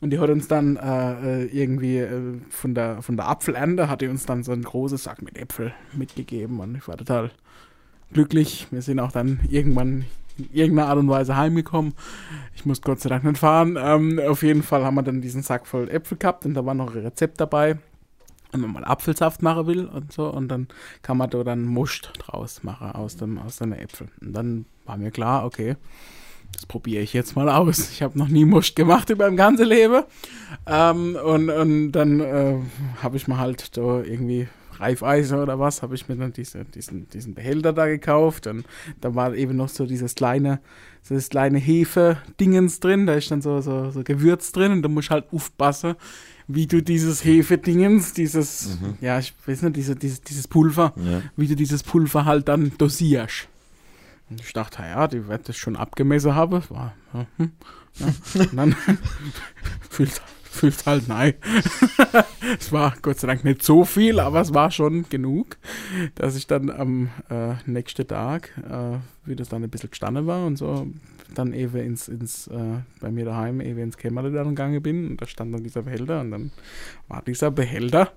Und 0.00 0.10
die 0.10 0.18
hat 0.18 0.30
uns 0.30 0.46
dann 0.46 0.76
äh, 0.76 1.42
äh, 1.42 1.44
irgendwie 1.46 1.98
äh, 1.98 2.40
von, 2.50 2.74
der, 2.74 3.02
von 3.02 3.16
der 3.16 3.28
Apfelernte, 3.28 3.88
hat 3.88 4.00
die 4.00 4.08
uns 4.08 4.26
dann 4.26 4.44
so 4.44 4.52
einen 4.52 4.62
großen 4.62 4.98
Sack 4.98 5.22
mit 5.22 5.36
Äpfel 5.36 5.74
mitgegeben 5.92 6.60
und 6.60 6.76
ich 6.76 6.86
war 6.86 6.96
total 6.96 7.30
glücklich. 8.12 8.68
Wir 8.70 8.82
sind 8.82 9.00
auch 9.00 9.12
dann 9.12 9.40
irgendwann 9.50 10.04
in 10.38 10.48
irgendeiner 10.52 10.88
Art 10.88 10.98
und 10.98 11.08
Weise 11.08 11.36
heimgekommen. 11.36 11.94
Ich 12.54 12.64
musste 12.64 12.84
Gott 12.84 13.00
sei 13.00 13.08
Dank 13.08 13.24
nicht 13.24 13.38
fahren. 13.38 13.76
Ähm, 13.80 14.20
auf 14.28 14.42
jeden 14.42 14.62
Fall 14.62 14.84
haben 14.84 14.94
wir 14.94 15.02
dann 15.02 15.20
diesen 15.20 15.42
Sack 15.42 15.66
voll 15.66 15.90
Äpfel 15.90 16.18
gehabt 16.18 16.46
und 16.46 16.54
da 16.54 16.64
war 16.64 16.74
noch 16.74 16.94
ein 16.94 17.02
Rezept 17.02 17.40
dabei 17.40 17.78
wenn 18.52 18.60
man 18.60 18.72
mal 18.72 18.84
Apfelsaft 18.84 19.42
machen 19.42 19.66
will 19.66 19.86
und 19.86 20.12
so 20.12 20.28
und 20.28 20.48
dann 20.48 20.68
kann 21.02 21.16
man 21.16 21.28
da 21.28 21.42
dann 21.44 21.64
Muscht 21.64 22.12
draus 22.18 22.62
machen 22.62 22.92
aus 22.92 23.16
dem 23.16 23.38
aus 23.38 23.56
den 23.56 23.72
Äpfeln 23.72 24.10
und 24.20 24.32
dann 24.32 24.66
war 24.84 24.96
mir 24.96 25.10
klar 25.10 25.44
okay 25.44 25.76
das 26.56 26.64
probiere 26.64 27.02
ich 27.02 27.12
jetzt 27.12 27.36
mal 27.36 27.50
aus. 27.50 27.90
Ich 27.90 28.02
habe 28.02 28.18
noch 28.18 28.28
nie 28.28 28.46
Muscht 28.46 28.76
gemacht 28.76 29.10
über 29.10 29.26
mein 29.26 29.36
ganzes 29.36 29.68
Leben. 29.68 30.04
Ähm, 30.66 31.16
und, 31.22 31.50
und 31.50 31.92
dann 31.92 32.20
äh, 32.20 32.56
habe 33.02 33.18
ich 33.18 33.28
mal 33.28 33.38
halt 33.38 33.76
da 33.76 34.02
irgendwie 34.02 34.48
Reifeisen 34.80 35.38
oder 35.38 35.58
was, 35.58 35.82
habe 35.82 35.94
ich 35.94 36.08
mir 36.08 36.16
dann 36.16 36.32
diese, 36.32 36.64
diesen, 36.64 37.08
diesen 37.10 37.34
Behälter 37.34 37.74
da 37.74 37.86
gekauft. 37.86 38.46
Und 38.46 38.64
da 39.02 39.14
war 39.14 39.34
eben 39.34 39.56
noch 39.56 39.68
so 39.68 39.84
dieses 39.84 40.14
kleine, 40.14 40.60
so 41.02 41.14
das 41.14 41.28
kleine 41.28 41.58
Hefe-Dingens 41.58 42.80
drin. 42.80 43.06
Da 43.06 43.14
ist 43.14 43.30
dann 43.30 43.42
so, 43.42 43.60
so, 43.60 43.90
so 43.90 44.02
Gewürz 44.02 44.50
drin 44.52 44.72
und 44.72 44.82
da 44.82 44.88
musst 44.88 45.10
halt 45.10 45.26
aufpassen, 45.32 45.94
wie 46.48 46.66
du 46.66 46.82
dieses 46.82 47.22
Hefe-Dingens, 47.22 48.14
dieses, 48.14 48.78
mhm. 48.80 48.94
ja, 49.02 49.18
ich 49.18 49.34
weiß 49.46 49.60
nicht, 49.62 49.76
diese, 49.76 49.94
dieses, 49.94 50.22
dieses 50.22 50.48
Pulver, 50.48 50.94
ja. 50.96 51.20
wie 51.36 51.48
du 51.48 51.54
dieses 51.54 51.82
Pulver 51.82 52.24
halt 52.24 52.48
dann 52.48 52.72
dosierst. 52.78 53.48
Und 54.28 54.40
ich 54.40 54.52
dachte, 54.52 54.82
ja, 54.82 55.06
die 55.06 55.28
wird 55.28 55.48
das 55.48 55.56
schon 55.56 55.76
abgemessen 55.76 56.34
haben. 56.34 56.62
War, 56.68 56.94
ja, 57.14 57.26
hm, 57.36 57.52
ja. 57.94 58.06
Und 58.40 58.56
dann 58.56 58.76
fühlt, 59.90 60.20
fühlst 60.42 60.86
halt 60.86 61.06
nein. 61.06 61.34
es 62.58 62.72
war 62.72 62.96
Gott 63.02 63.20
sei 63.20 63.28
Dank 63.28 63.44
nicht 63.44 63.62
so 63.62 63.84
viel, 63.84 64.18
aber 64.18 64.40
es 64.40 64.52
war 64.52 64.70
schon 64.70 65.08
genug, 65.08 65.56
dass 66.16 66.34
ich 66.34 66.46
dann 66.46 66.70
am 66.70 67.10
äh, 67.30 67.54
nächsten 67.66 68.06
Tag, 68.06 68.50
äh, 68.68 68.98
wie 69.24 69.36
das 69.36 69.48
dann 69.48 69.62
ein 69.62 69.70
bisschen 69.70 69.90
gestanden 69.90 70.26
war 70.26 70.44
und 70.44 70.56
so, 70.56 70.88
dann 71.34 71.52
eben 71.52 71.76
ins, 71.76 72.08
ins 72.08 72.48
äh, 72.48 72.80
bei 73.00 73.10
mir 73.10 73.24
daheim 73.24 73.60
eben 73.60 73.78
ins 73.78 73.96
Kämmerle 73.96 74.32
dann 74.32 74.50
gegangen 74.50 74.82
bin 74.82 75.10
und 75.10 75.22
da 75.22 75.26
stand 75.26 75.54
dann 75.54 75.62
dieser 75.62 75.82
Behälter 75.82 76.20
und 76.20 76.30
dann 76.30 76.50
war 77.08 77.22
dieser 77.22 77.50
Behälter 77.50 78.12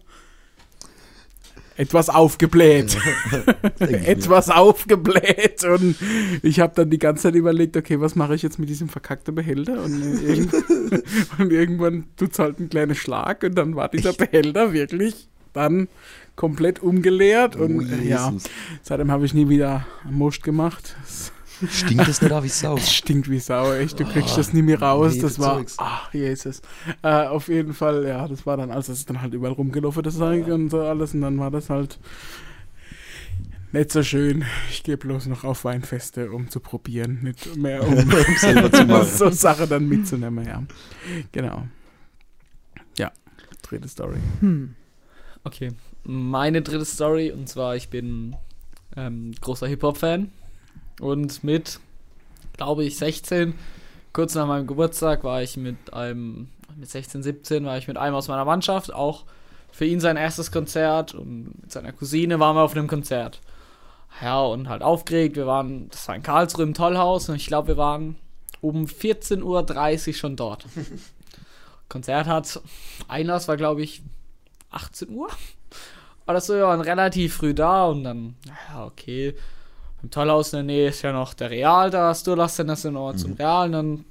etwas 1.79 2.09
aufgebläht. 2.09 2.97
etwas 3.79 4.49
aufgebläht. 4.49 5.63
Und 5.63 5.95
ich 6.43 6.59
habe 6.59 6.73
dann 6.75 6.89
die 6.89 6.99
ganze 6.99 7.23
Zeit 7.23 7.35
überlegt, 7.35 7.77
okay, 7.77 8.01
was 8.01 8.15
mache 8.15 8.35
ich 8.35 8.41
jetzt 8.41 8.59
mit 8.59 8.67
diesem 8.67 8.89
verkackten 8.89 9.33
Behälter? 9.33 9.81
Und, 9.81 10.21
irgend 10.21 10.53
und 11.39 11.53
irgendwann 11.53 12.03
tut 12.17 12.33
es 12.33 12.39
halt 12.39 12.59
einen 12.59 12.69
kleinen 12.69 12.95
Schlag 12.95 13.43
und 13.43 13.55
dann 13.55 13.77
war 13.77 13.87
dieser 13.87 14.11
Behälter 14.11 14.73
wirklich 14.73 15.29
dann 15.53 15.87
komplett 16.35 16.83
umgeleert. 16.83 17.55
Und 17.55 17.79
Oh, 17.79 18.03
ja, 18.03 18.33
seitdem 18.81 19.09
habe 19.09 19.25
ich 19.25 19.33
nie 19.33 19.47
wieder 19.47 19.87
Most 20.09 20.43
gemacht. 20.43 20.97
Es 21.05 21.31
Stinkt 21.67 22.07
das 22.07 22.21
nicht 22.21 22.31
auch 22.31 22.43
wie 22.43 22.47
Sau? 22.49 22.75
es 22.77 22.93
stinkt 22.93 23.29
wie 23.29 23.39
Sau, 23.39 23.73
echt. 23.73 23.99
Du 23.99 24.05
kriegst 24.05 24.33
Oh, 24.33 24.37
das 24.37 24.53
nie 24.53 24.61
mehr 24.61 24.81
raus. 24.81 25.15
nee, 25.15 25.21
das 25.21 25.33
das 25.35 25.45
war, 25.45 25.57
Zeugs. 25.57 25.75
ach, 25.77 26.13
Jesus. 26.13 26.61
Äh, 27.01 27.25
auf 27.27 27.47
jeden 27.49 27.73
Fall, 27.73 28.05
ja, 28.07 28.27
das 28.27 28.45
war 28.45 28.57
dann, 28.57 28.71
also 28.71 28.91
es 28.91 28.99
ist 28.99 29.09
dann 29.09 29.21
halt 29.21 29.33
überall 29.33 29.53
rumgelaufen, 29.53 30.03
das 30.03 30.17
Zeug 30.17 30.47
und 30.47 30.69
so 30.69 30.81
alles. 30.81 31.13
Und 31.13 31.21
dann 31.21 31.37
war 31.39 31.51
das 31.51 31.69
halt 31.69 31.99
nicht 33.71 33.91
so 33.91 34.01
schön. 34.03 34.45
Ich 34.69 34.83
gehe 34.83 34.97
bloß 34.97 35.27
noch 35.27 35.43
auf 35.43 35.63
Weinfeste, 35.65 36.31
um 36.31 36.49
zu 36.49 36.59
probieren, 36.59 37.19
nicht 37.23 37.55
mehr 37.55 37.85
um 37.87 37.95
selber 38.37 38.71
zu 38.71 38.85
machen. 38.85 39.07
so 39.13 39.29
Sachen 39.29 39.69
dann 39.69 39.87
mitzunehmen, 39.87 40.45
ja. 40.45 40.63
Genau. 41.31 41.67
Ja, 42.97 43.11
dritte 43.61 43.87
Story. 43.87 44.17
Hm. 44.39 44.75
Okay, 45.43 45.71
meine 46.03 46.61
dritte 46.61 46.85
Story 46.85 47.31
und 47.31 47.47
zwar 47.47 47.75
ich 47.75 47.89
bin 47.89 48.35
ähm, 48.97 49.31
großer 49.39 49.67
Hip-Hop-Fan 49.67 50.31
und 50.99 51.43
mit, 51.43 51.79
glaube 52.57 52.83
ich, 52.83 52.97
16, 52.97 53.55
kurz 54.13 54.35
nach 54.35 54.47
meinem 54.47 54.67
Geburtstag 54.67 55.23
war 55.23 55.41
ich 55.41 55.57
mit 55.57 55.93
einem, 55.93 56.49
mit 56.75 56.89
16, 56.89 57.23
17 57.23 57.65
war 57.65 57.77
ich 57.77 57.87
mit 57.87 57.97
einem 57.97 58.15
aus 58.15 58.27
meiner 58.27 58.45
Mannschaft, 58.45 58.93
auch 58.93 59.25
für 59.71 59.85
ihn 59.85 59.99
sein 59.99 60.17
erstes 60.17 60.51
Konzert 60.51 61.13
und 61.13 61.61
mit 61.61 61.71
seiner 61.71 61.93
Cousine 61.93 62.39
waren 62.39 62.55
wir 62.55 62.63
auf 62.63 62.75
einem 62.75 62.87
Konzert. 62.87 63.39
Ja, 64.21 64.41
und 64.41 64.67
halt 64.67 64.81
aufgeregt, 64.81 65.35
wir 65.35 65.45
waren, 65.45 65.89
das 65.89 66.07
war 66.07 66.15
in 66.15 66.23
Karlsruhe 66.23 66.63
im 66.63 66.73
Tollhaus 66.73 67.29
und 67.29 67.35
ich 67.35 67.47
glaube, 67.47 67.69
wir 67.69 67.77
waren 67.77 68.15
um 68.61 68.85
14.30 68.85 70.07
Uhr 70.07 70.13
schon 70.13 70.35
dort. 70.35 70.65
Konzert 71.89 72.27
hat, 72.27 72.61
Einlass 73.07 73.47
war 73.47 73.57
glaube 73.57 73.81
ich 73.81 74.01
18 74.71 75.09
Uhr. 75.09 75.29
Oder 76.27 76.41
so, 76.41 76.53
wir 76.53 76.63
waren 76.63 76.81
relativ 76.81 77.35
früh 77.35 77.53
da 77.53 77.85
und 77.85 78.03
dann, 78.03 78.35
ja, 78.45 78.85
okay. 78.85 79.35
Im 80.01 80.11
Tollhaus 80.11 80.53
in 80.53 80.57
der 80.57 80.63
Nähe 80.63 80.89
ist 80.89 81.01
ja 81.01 81.11
noch 81.11 81.33
der 81.33 81.49
Real 81.49 81.89
da, 81.89 82.09
das 82.09 82.23
Durchlastzentrum 82.23 82.75
sind 82.75 82.93
noch 82.93 83.13
zum 83.15 83.33
Real 83.33 83.65
und 83.67 83.71
dann 83.73 84.05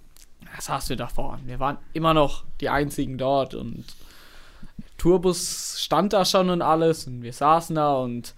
saßen 0.60 0.90
wir 0.90 0.96
davor. 0.96 1.38
Wir 1.46 1.58
waren 1.60 1.78
immer 1.92 2.14
noch 2.14 2.44
die 2.60 2.68
einzigen 2.68 3.16
dort 3.18 3.54
und 3.54 3.84
der 4.78 4.96
Tourbus 4.98 5.76
stand 5.80 6.12
da 6.12 6.24
schon 6.24 6.50
und 6.50 6.62
alles 6.62 7.06
und 7.06 7.22
wir 7.22 7.32
saßen 7.32 7.76
da 7.76 7.94
und 7.96 8.34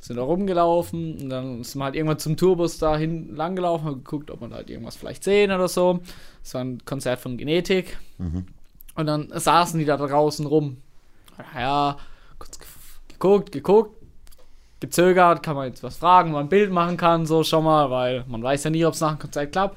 sind 0.00 0.16
da 0.16 0.22
rumgelaufen 0.22 1.18
und 1.20 1.28
dann 1.28 1.64
sind 1.64 1.80
wir 1.80 1.84
halt 1.84 1.96
irgendwann 1.96 2.18
zum 2.18 2.36
Tourbus 2.36 2.78
da 2.78 2.96
hin 2.96 3.34
lang 3.34 3.56
gelaufen, 3.56 3.84
haben 3.84 4.04
geguckt, 4.04 4.30
ob 4.30 4.40
wir 4.40 4.48
da 4.48 4.56
halt 4.56 4.70
irgendwas 4.70 4.96
vielleicht 4.96 5.24
sehen 5.24 5.50
oder 5.52 5.68
so. 5.68 6.00
Es 6.42 6.54
war 6.54 6.62
ein 6.62 6.82
Konzert 6.84 7.20
von 7.20 7.36
Genetik. 7.36 7.98
Mhm. 8.16 8.46
Und 8.94 9.06
dann 9.06 9.28
saßen 9.32 9.78
die 9.78 9.84
da 9.84 9.96
draußen 9.96 10.46
rum. 10.46 10.78
Ja, 11.54 11.98
kurz 12.38 12.58
ge- 12.58 12.66
geguckt, 13.08 13.52
geguckt, 13.52 13.97
gezögert, 14.80 15.42
kann 15.42 15.56
man 15.56 15.68
jetzt 15.68 15.82
was 15.82 15.96
fragen, 15.96 16.32
man 16.32 16.46
ein 16.46 16.48
Bild 16.48 16.70
machen 16.70 16.96
kann, 16.96 17.26
so 17.26 17.42
schon 17.42 17.64
mal, 17.64 17.90
weil 17.90 18.24
man 18.28 18.42
weiß 18.42 18.64
ja 18.64 18.70
nie, 18.70 18.84
ob 18.84 18.94
es 18.94 19.00
nach 19.00 19.12
dem 19.12 19.18
Konzert 19.18 19.52
klappt. 19.52 19.76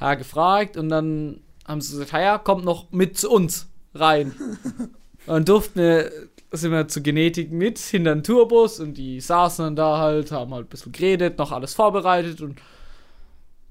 Ja, 0.00 0.14
gefragt 0.14 0.76
und 0.76 0.88
dann 0.88 1.40
haben 1.66 1.80
sie 1.80 1.92
gesagt, 1.92 2.12
ja, 2.12 2.38
kommt 2.38 2.64
noch 2.64 2.90
mit 2.90 3.18
zu 3.18 3.30
uns 3.30 3.68
rein. 3.94 4.32
Und 4.38 4.90
dann 5.26 5.44
durften 5.44 5.78
wir, 5.78 6.10
sind 6.52 6.72
wir 6.72 6.88
zu 6.88 7.02
Genetik 7.02 7.52
mit, 7.52 7.78
hinter 7.78 8.14
den 8.14 8.24
Tourbus 8.24 8.80
und 8.80 8.94
die 8.94 9.20
saßen 9.20 9.64
dann 9.64 9.76
da 9.76 9.98
halt, 9.98 10.32
haben 10.32 10.52
halt 10.54 10.66
ein 10.66 10.70
bisschen 10.70 10.92
geredet, 10.92 11.38
noch 11.38 11.52
alles 11.52 11.74
vorbereitet 11.74 12.40
und 12.40 12.58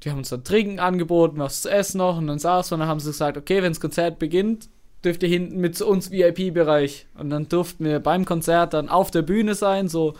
die 0.03 0.11
haben 0.11 0.19
uns 0.19 0.29
dann 0.29 0.45
Trinken 0.45 0.79
angeboten, 0.79 1.39
was 1.39 1.63
zu 1.63 1.69
essen 1.69 1.97
noch 1.97 2.17
und 2.17 2.27
dann 2.27 2.39
saßen 2.39 2.71
wir 2.71 2.75
und 2.75 2.79
dann 2.81 2.89
haben 2.89 2.99
sie 3.01 3.09
gesagt, 3.09 3.37
okay, 3.37 3.61
wenn 3.61 3.71
das 3.73 3.81
Konzert 3.81 4.17
beginnt, 4.17 4.69
dürft 5.03 5.23
ihr 5.23 5.29
hinten 5.29 5.59
mit 5.59 5.77
zu 5.77 5.87
uns 5.87 6.11
VIP-Bereich. 6.11 7.07
Und 7.17 7.29
dann 7.29 7.47
durften 7.47 7.85
wir 7.85 7.99
beim 7.99 8.25
Konzert 8.25 8.73
dann 8.73 8.89
auf 8.89 9.11
der 9.11 9.21
Bühne 9.21 9.55
sein, 9.55 9.87
so 9.87 10.15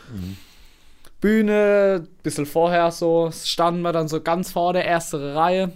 Bühne, 1.22 2.08
bisschen 2.24 2.46
vorher 2.46 2.92
so, 2.92 3.30
standen 3.32 3.82
wir 3.82 3.92
dann 3.92 4.08
so 4.08 4.22
ganz 4.22 4.52
vor 4.52 4.74
der 4.74 4.88
ersten 4.88 5.22
Reihe, 5.34 5.74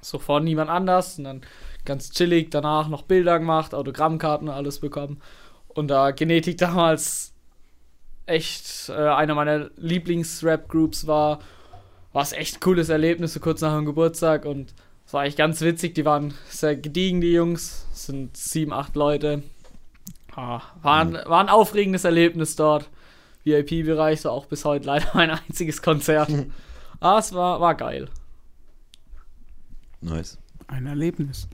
so 0.00 0.18
vor 0.18 0.40
niemand 0.40 0.70
anders 0.70 1.18
und 1.18 1.24
dann 1.24 1.42
ganz 1.84 2.10
chillig 2.10 2.50
danach 2.50 2.88
noch 2.88 3.02
Bilder 3.02 3.38
gemacht, 3.38 3.74
Autogrammkarten 3.74 4.48
und 4.48 4.54
alles 4.54 4.80
bekommen. 4.80 5.20
Und 5.68 5.88
da 5.88 6.10
Genetik 6.10 6.58
damals 6.58 7.32
echt 8.26 8.88
äh, 8.88 8.92
einer 8.92 9.34
meiner 9.34 9.70
Lieblings-Rap-Groups 9.76 11.06
war, 11.06 11.38
war 12.12 12.22
es 12.22 12.32
echt 12.32 12.56
ein 12.56 12.60
cooles 12.60 12.88
Erlebnis, 12.88 13.34
so 13.34 13.40
kurz 13.40 13.60
nach 13.60 13.76
dem 13.76 13.84
Geburtstag 13.84 14.44
und 14.44 14.74
es 15.06 15.12
war 15.12 15.22
eigentlich 15.22 15.36
ganz 15.36 15.60
witzig, 15.60 15.94
die 15.94 16.04
waren 16.04 16.34
sehr 16.48 16.74
gediegen, 16.74 17.20
die 17.20 17.32
Jungs, 17.32 17.86
es 17.92 18.06
sind 18.06 18.36
sieben, 18.36 18.72
acht 18.72 18.96
Leute. 18.96 19.44
Ah, 20.34 20.60
war, 20.82 21.00
ein, 21.00 21.14
war 21.14 21.40
ein 21.40 21.48
aufregendes 21.48 22.04
Erlebnis 22.04 22.56
dort. 22.56 22.90
VIP-Bereich, 23.46 24.20
so 24.20 24.30
auch 24.30 24.46
bis 24.46 24.64
heute 24.64 24.86
leider 24.86 25.08
mein 25.14 25.30
einziges 25.30 25.80
Konzert. 25.80 26.30
Aber 27.00 27.18
es 27.18 27.32
war, 27.32 27.60
war 27.60 27.74
geil. 27.74 28.08
Nice. 30.00 30.38
Ein 30.66 30.86
Erlebnis. 30.86 31.48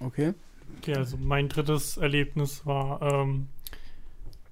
Okay. 0.00 0.34
Okay, 0.78 0.94
also 0.94 1.16
mein 1.16 1.48
drittes 1.48 1.96
Erlebnis 1.96 2.66
war 2.66 3.00
ähm, 3.02 3.48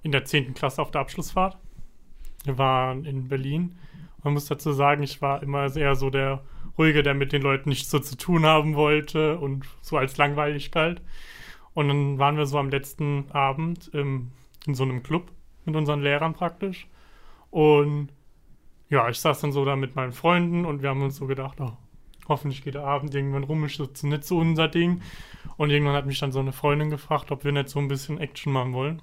in 0.03 0.12
der 0.12 0.24
10. 0.24 0.55
Klasse 0.55 0.80
auf 0.80 0.90
der 0.90 1.01
Abschlussfahrt. 1.03 1.59
Wir 2.44 2.59
waren 2.59 3.05
in 3.05 3.28
Berlin. 3.28 3.78
Man 4.22 4.34
muss 4.34 4.47
dazu 4.47 4.72
sagen, 4.72 5.03
ich 5.03 5.20
war 5.22 5.42
immer 5.42 5.74
eher 5.74 5.94
so 5.94 6.11
der 6.11 6.42
Ruhige, 6.78 7.03
der 7.03 7.14
mit 7.14 7.32
den 7.32 7.42
Leuten 7.42 7.68
nichts 7.68 7.90
so 7.90 7.99
zu 7.99 8.16
tun 8.16 8.44
haben 8.44 8.74
wollte 8.74 9.38
und 9.38 9.66
so 9.80 9.97
als 9.97 10.16
langweilig 10.16 10.70
galt. 10.70 11.01
Und 11.74 11.88
dann 11.88 12.18
waren 12.18 12.36
wir 12.36 12.47
so 12.47 12.59
am 12.59 12.70
letzten 12.70 13.30
Abend 13.32 13.88
im, 13.92 14.30
in 14.66 14.74
so 14.74 14.84
einem 14.84 15.03
Club 15.03 15.30
mit 15.66 15.76
unseren 15.76 16.02
Lehrern 16.02 16.34
praktisch. 16.34 16.86
Und 17.50 18.08
ja, 18.88 19.08
ich 19.08 19.18
saß 19.18 19.40
dann 19.40 19.52
so 19.52 19.64
da 19.64 19.76
mit 19.76 19.96
meinen 19.96 20.12
Freunden 20.12 20.64
und 20.64 20.82
wir 20.82 20.90
haben 20.90 21.02
uns 21.02 21.16
so 21.16 21.26
gedacht, 21.26 21.60
oh, 21.60 21.72
hoffentlich 22.28 22.62
geht 22.62 22.74
der 22.74 22.84
Abend 22.84 23.14
irgendwann 23.14 23.44
rum, 23.44 23.64
ist 23.64 23.80
das 23.80 24.02
nicht 24.02 24.24
so 24.24 24.38
unser 24.38 24.68
Ding. 24.68 25.02
Und 25.56 25.70
irgendwann 25.70 25.94
hat 25.94 26.06
mich 26.06 26.18
dann 26.18 26.32
so 26.32 26.40
eine 26.40 26.52
Freundin 26.52 26.90
gefragt, 26.90 27.30
ob 27.30 27.44
wir 27.44 27.52
nicht 27.52 27.68
so 27.68 27.78
ein 27.78 27.88
bisschen 27.88 28.18
Action 28.18 28.52
machen 28.52 28.72
wollen. 28.72 29.02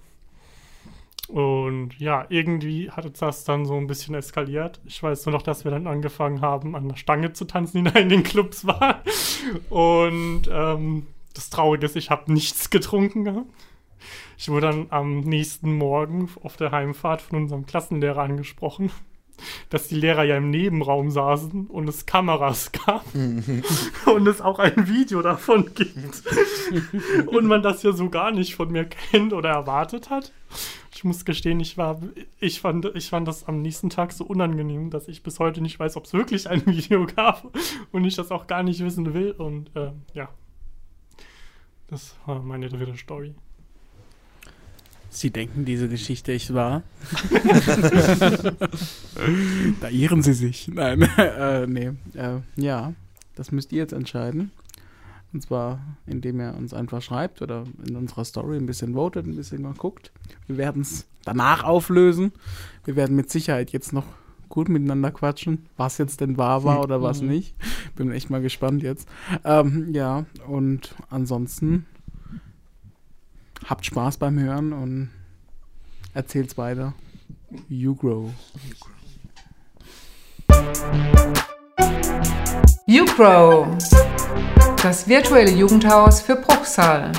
Und 1.30 1.98
ja, 2.00 2.26
irgendwie 2.30 2.92
hat 2.92 3.22
das 3.22 3.46
dann 3.46 3.66
so 3.66 3.76
ein 3.76 3.88
bisschen 3.88 4.14
eskaliert. 4.14 4.82
Ich 4.86 5.02
weiß 5.02 5.26
nur 5.26 5.34
noch, 5.34 5.42
dass 5.42 5.64
wir 5.64 5.72
dann 5.72 5.88
angefangen 5.88 6.42
haben, 6.42 6.76
an 6.76 6.90
der 6.90 6.98
Stange 6.98 7.32
zu 7.34 7.46
tanzen, 7.46 7.84
die 7.84 7.92
da 7.92 8.00
in 8.00 8.10
den 8.10 8.24
Clubs 8.24 8.68
war. 8.68 9.04
Und 9.70 10.44
ähm, 10.52 11.08
das 11.34 11.50
Traurige 11.50 11.86
ist, 11.86 11.96
ich 11.96 12.10
habe 12.10 12.32
nichts 12.32 12.70
getrunken 12.70 13.24
gehabt. 13.24 13.48
Ich 14.38 14.50
wurde 14.50 14.68
dann 14.68 14.88
am 14.90 15.22
nächsten 15.22 15.78
Morgen 15.78 16.30
auf 16.42 16.58
der 16.58 16.72
Heimfahrt 16.72 17.22
von 17.22 17.44
unserem 17.44 17.66
Klassenlehrer 17.66 18.22
angesprochen, 18.22 18.92
dass 19.70 19.88
die 19.88 19.96
Lehrer 19.96 20.24
ja 20.24 20.38
im 20.38 20.50
Nebenraum 20.50 21.12
saßen 21.12 21.68
und 21.68 21.88
es 21.88 22.06
Kameras 22.06 22.72
gab 22.72 23.06
und 23.14 24.28
es 24.28 24.42
auch 24.42 24.60
ein 24.60 24.88
Video 24.88 25.22
davon 25.22 25.74
gibt 25.74 26.24
und 27.28 27.46
man 27.46 27.64
das 27.64 27.84
ja 27.84 27.92
so 27.92 28.10
gar 28.10 28.32
nicht 28.32 28.56
von 28.56 28.72
mir 28.72 28.86
kennt 28.86 29.34
oder 29.34 29.50
erwartet 29.50 30.10
hat. 30.10 30.32
Ich 30.96 31.04
muss 31.04 31.26
gestehen, 31.26 31.60
ich 31.60 31.78
war, 31.78 32.00
ich 32.40 32.62
fand, 32.62 32.86
ich 32.96 33.10
fand 33.10 33.28
das 33.28 33.48
am 33.48 33.62
nächsten 33.62 33.90
Tag 33.90 34.14
so 34.14 34.24
unangenehm, 34.24 34.90
dass 34.90 35.08
ich 35.08 35.24
bis 35.24 35.40
heute 35.40 35.60
nicht 35.62 35.80
weiß, 35.80 35.98
ob 35.98 36.06
es 36.06 36.14
wirklich 36.14 36.50
ein 36.50 36.66
Video 36.66 37.06
gab 37.08 37.46
und 37.92 38.06
ich 38.06 38.16
das 38.16 38.32
auch 38.32 38.48
gar 38.48 38.64
nicht 38.64 38.84
wissen 38.84 39.14
will. 39.14 39.32
Und 39.32 39.76
äh, 39.76 39.92
ja, 40.14 40.30
das 41.88 42.16
war 42.26 42.42
meine 42.42 42.70
dritte 42.70 42.96
Story. 42.96 43.34
Sie 45.20 45.30
denken, 45.32 45.66
diese 45.66 45.88
Geschichte 45.90 46.32
ist 46.34 46.54
wahr? 46.54 46.84
da 49.82 49.90
irren 49.90 50.22
Sie 50.22 50.34
sich. 50.34 50.68
Nein, 50.68 51.02
äh, 51.18 51.68
nee. 51.68 51.92
Äh, 52.14 52.40
ja, 52.56 52.94
das 53.36 53.52
müsst 53.52 53.72
ihr 53.72 53.80
jetzt 53.80 53.94
entscheiden. 53.94 54.52
Und 55.34 55.42
zwar, 55.42 55.80
indem 56.06 56.40
ihr 56.40 56.54
uns 56.56 56.74
einfach 56.74 57.02
schreibt 57.02 57.42
oder 57.42 57.64
in 57.88 57.96
unserer 57.96 58.24
Story 58.26 58.58
ein 58.58 58.68
bisschen 58.68 58.94
votet, 58.94 59.26
ein 59.26 59.36
bisschen 59.36 59.64
mal 59.64 59.74
guckt. 59.74 60.12
Wir 60.48 60.58
werden 60.58 60.84
es 60.84 61.06
danach 61.26 61.64
auflösen. 61.64 62.32
Wir 62.86 62.96
werden 62.96 63.16
mit 63.16 63.32
Sicherheit 63.32 63.72
jetzt 63.72 63.94
noch 63.94 64.06
gut 64.50 64.70
miteinander 64.70 65.10
quatschen, 65.10 65.66
was 65.78 65.98
jetzt 65.98 66.22
denn 66.22 66.38
wahr 66.38 66.64
war 66.64 66.82
oder 66.84 67.02
was 67.02 67.22
Mhm. 67.24 67.30
nicht. 67.30 67.56
Bin 67.96 68.12
echt 68.12 68.30
mal 68.30 68.42
gespannt 68.42 68.84
jetzt. 68.84 69.08
Ähm, 69.44 69.88
ja, 69.94 70.26
und 70.48 70.94
ansonsten 71.10 71.88
habt 73.66 73.86
Spaß 73.86 74.18
beim 74.18 74.40
Hören 74.40 74.74
und 74.74 75.10
erzählt's 76.14 76.58
weiter. 76.58 76.94
You 77.70 77.96
grow. 77.96 78.32
YouGrow, 82.86 83.66
das 84.82 85.08
virtuelle 85.08 85.52
Jugendhaus 85.52 86.22
für 86.22 86.36
Bruchsal. 86.36 87.12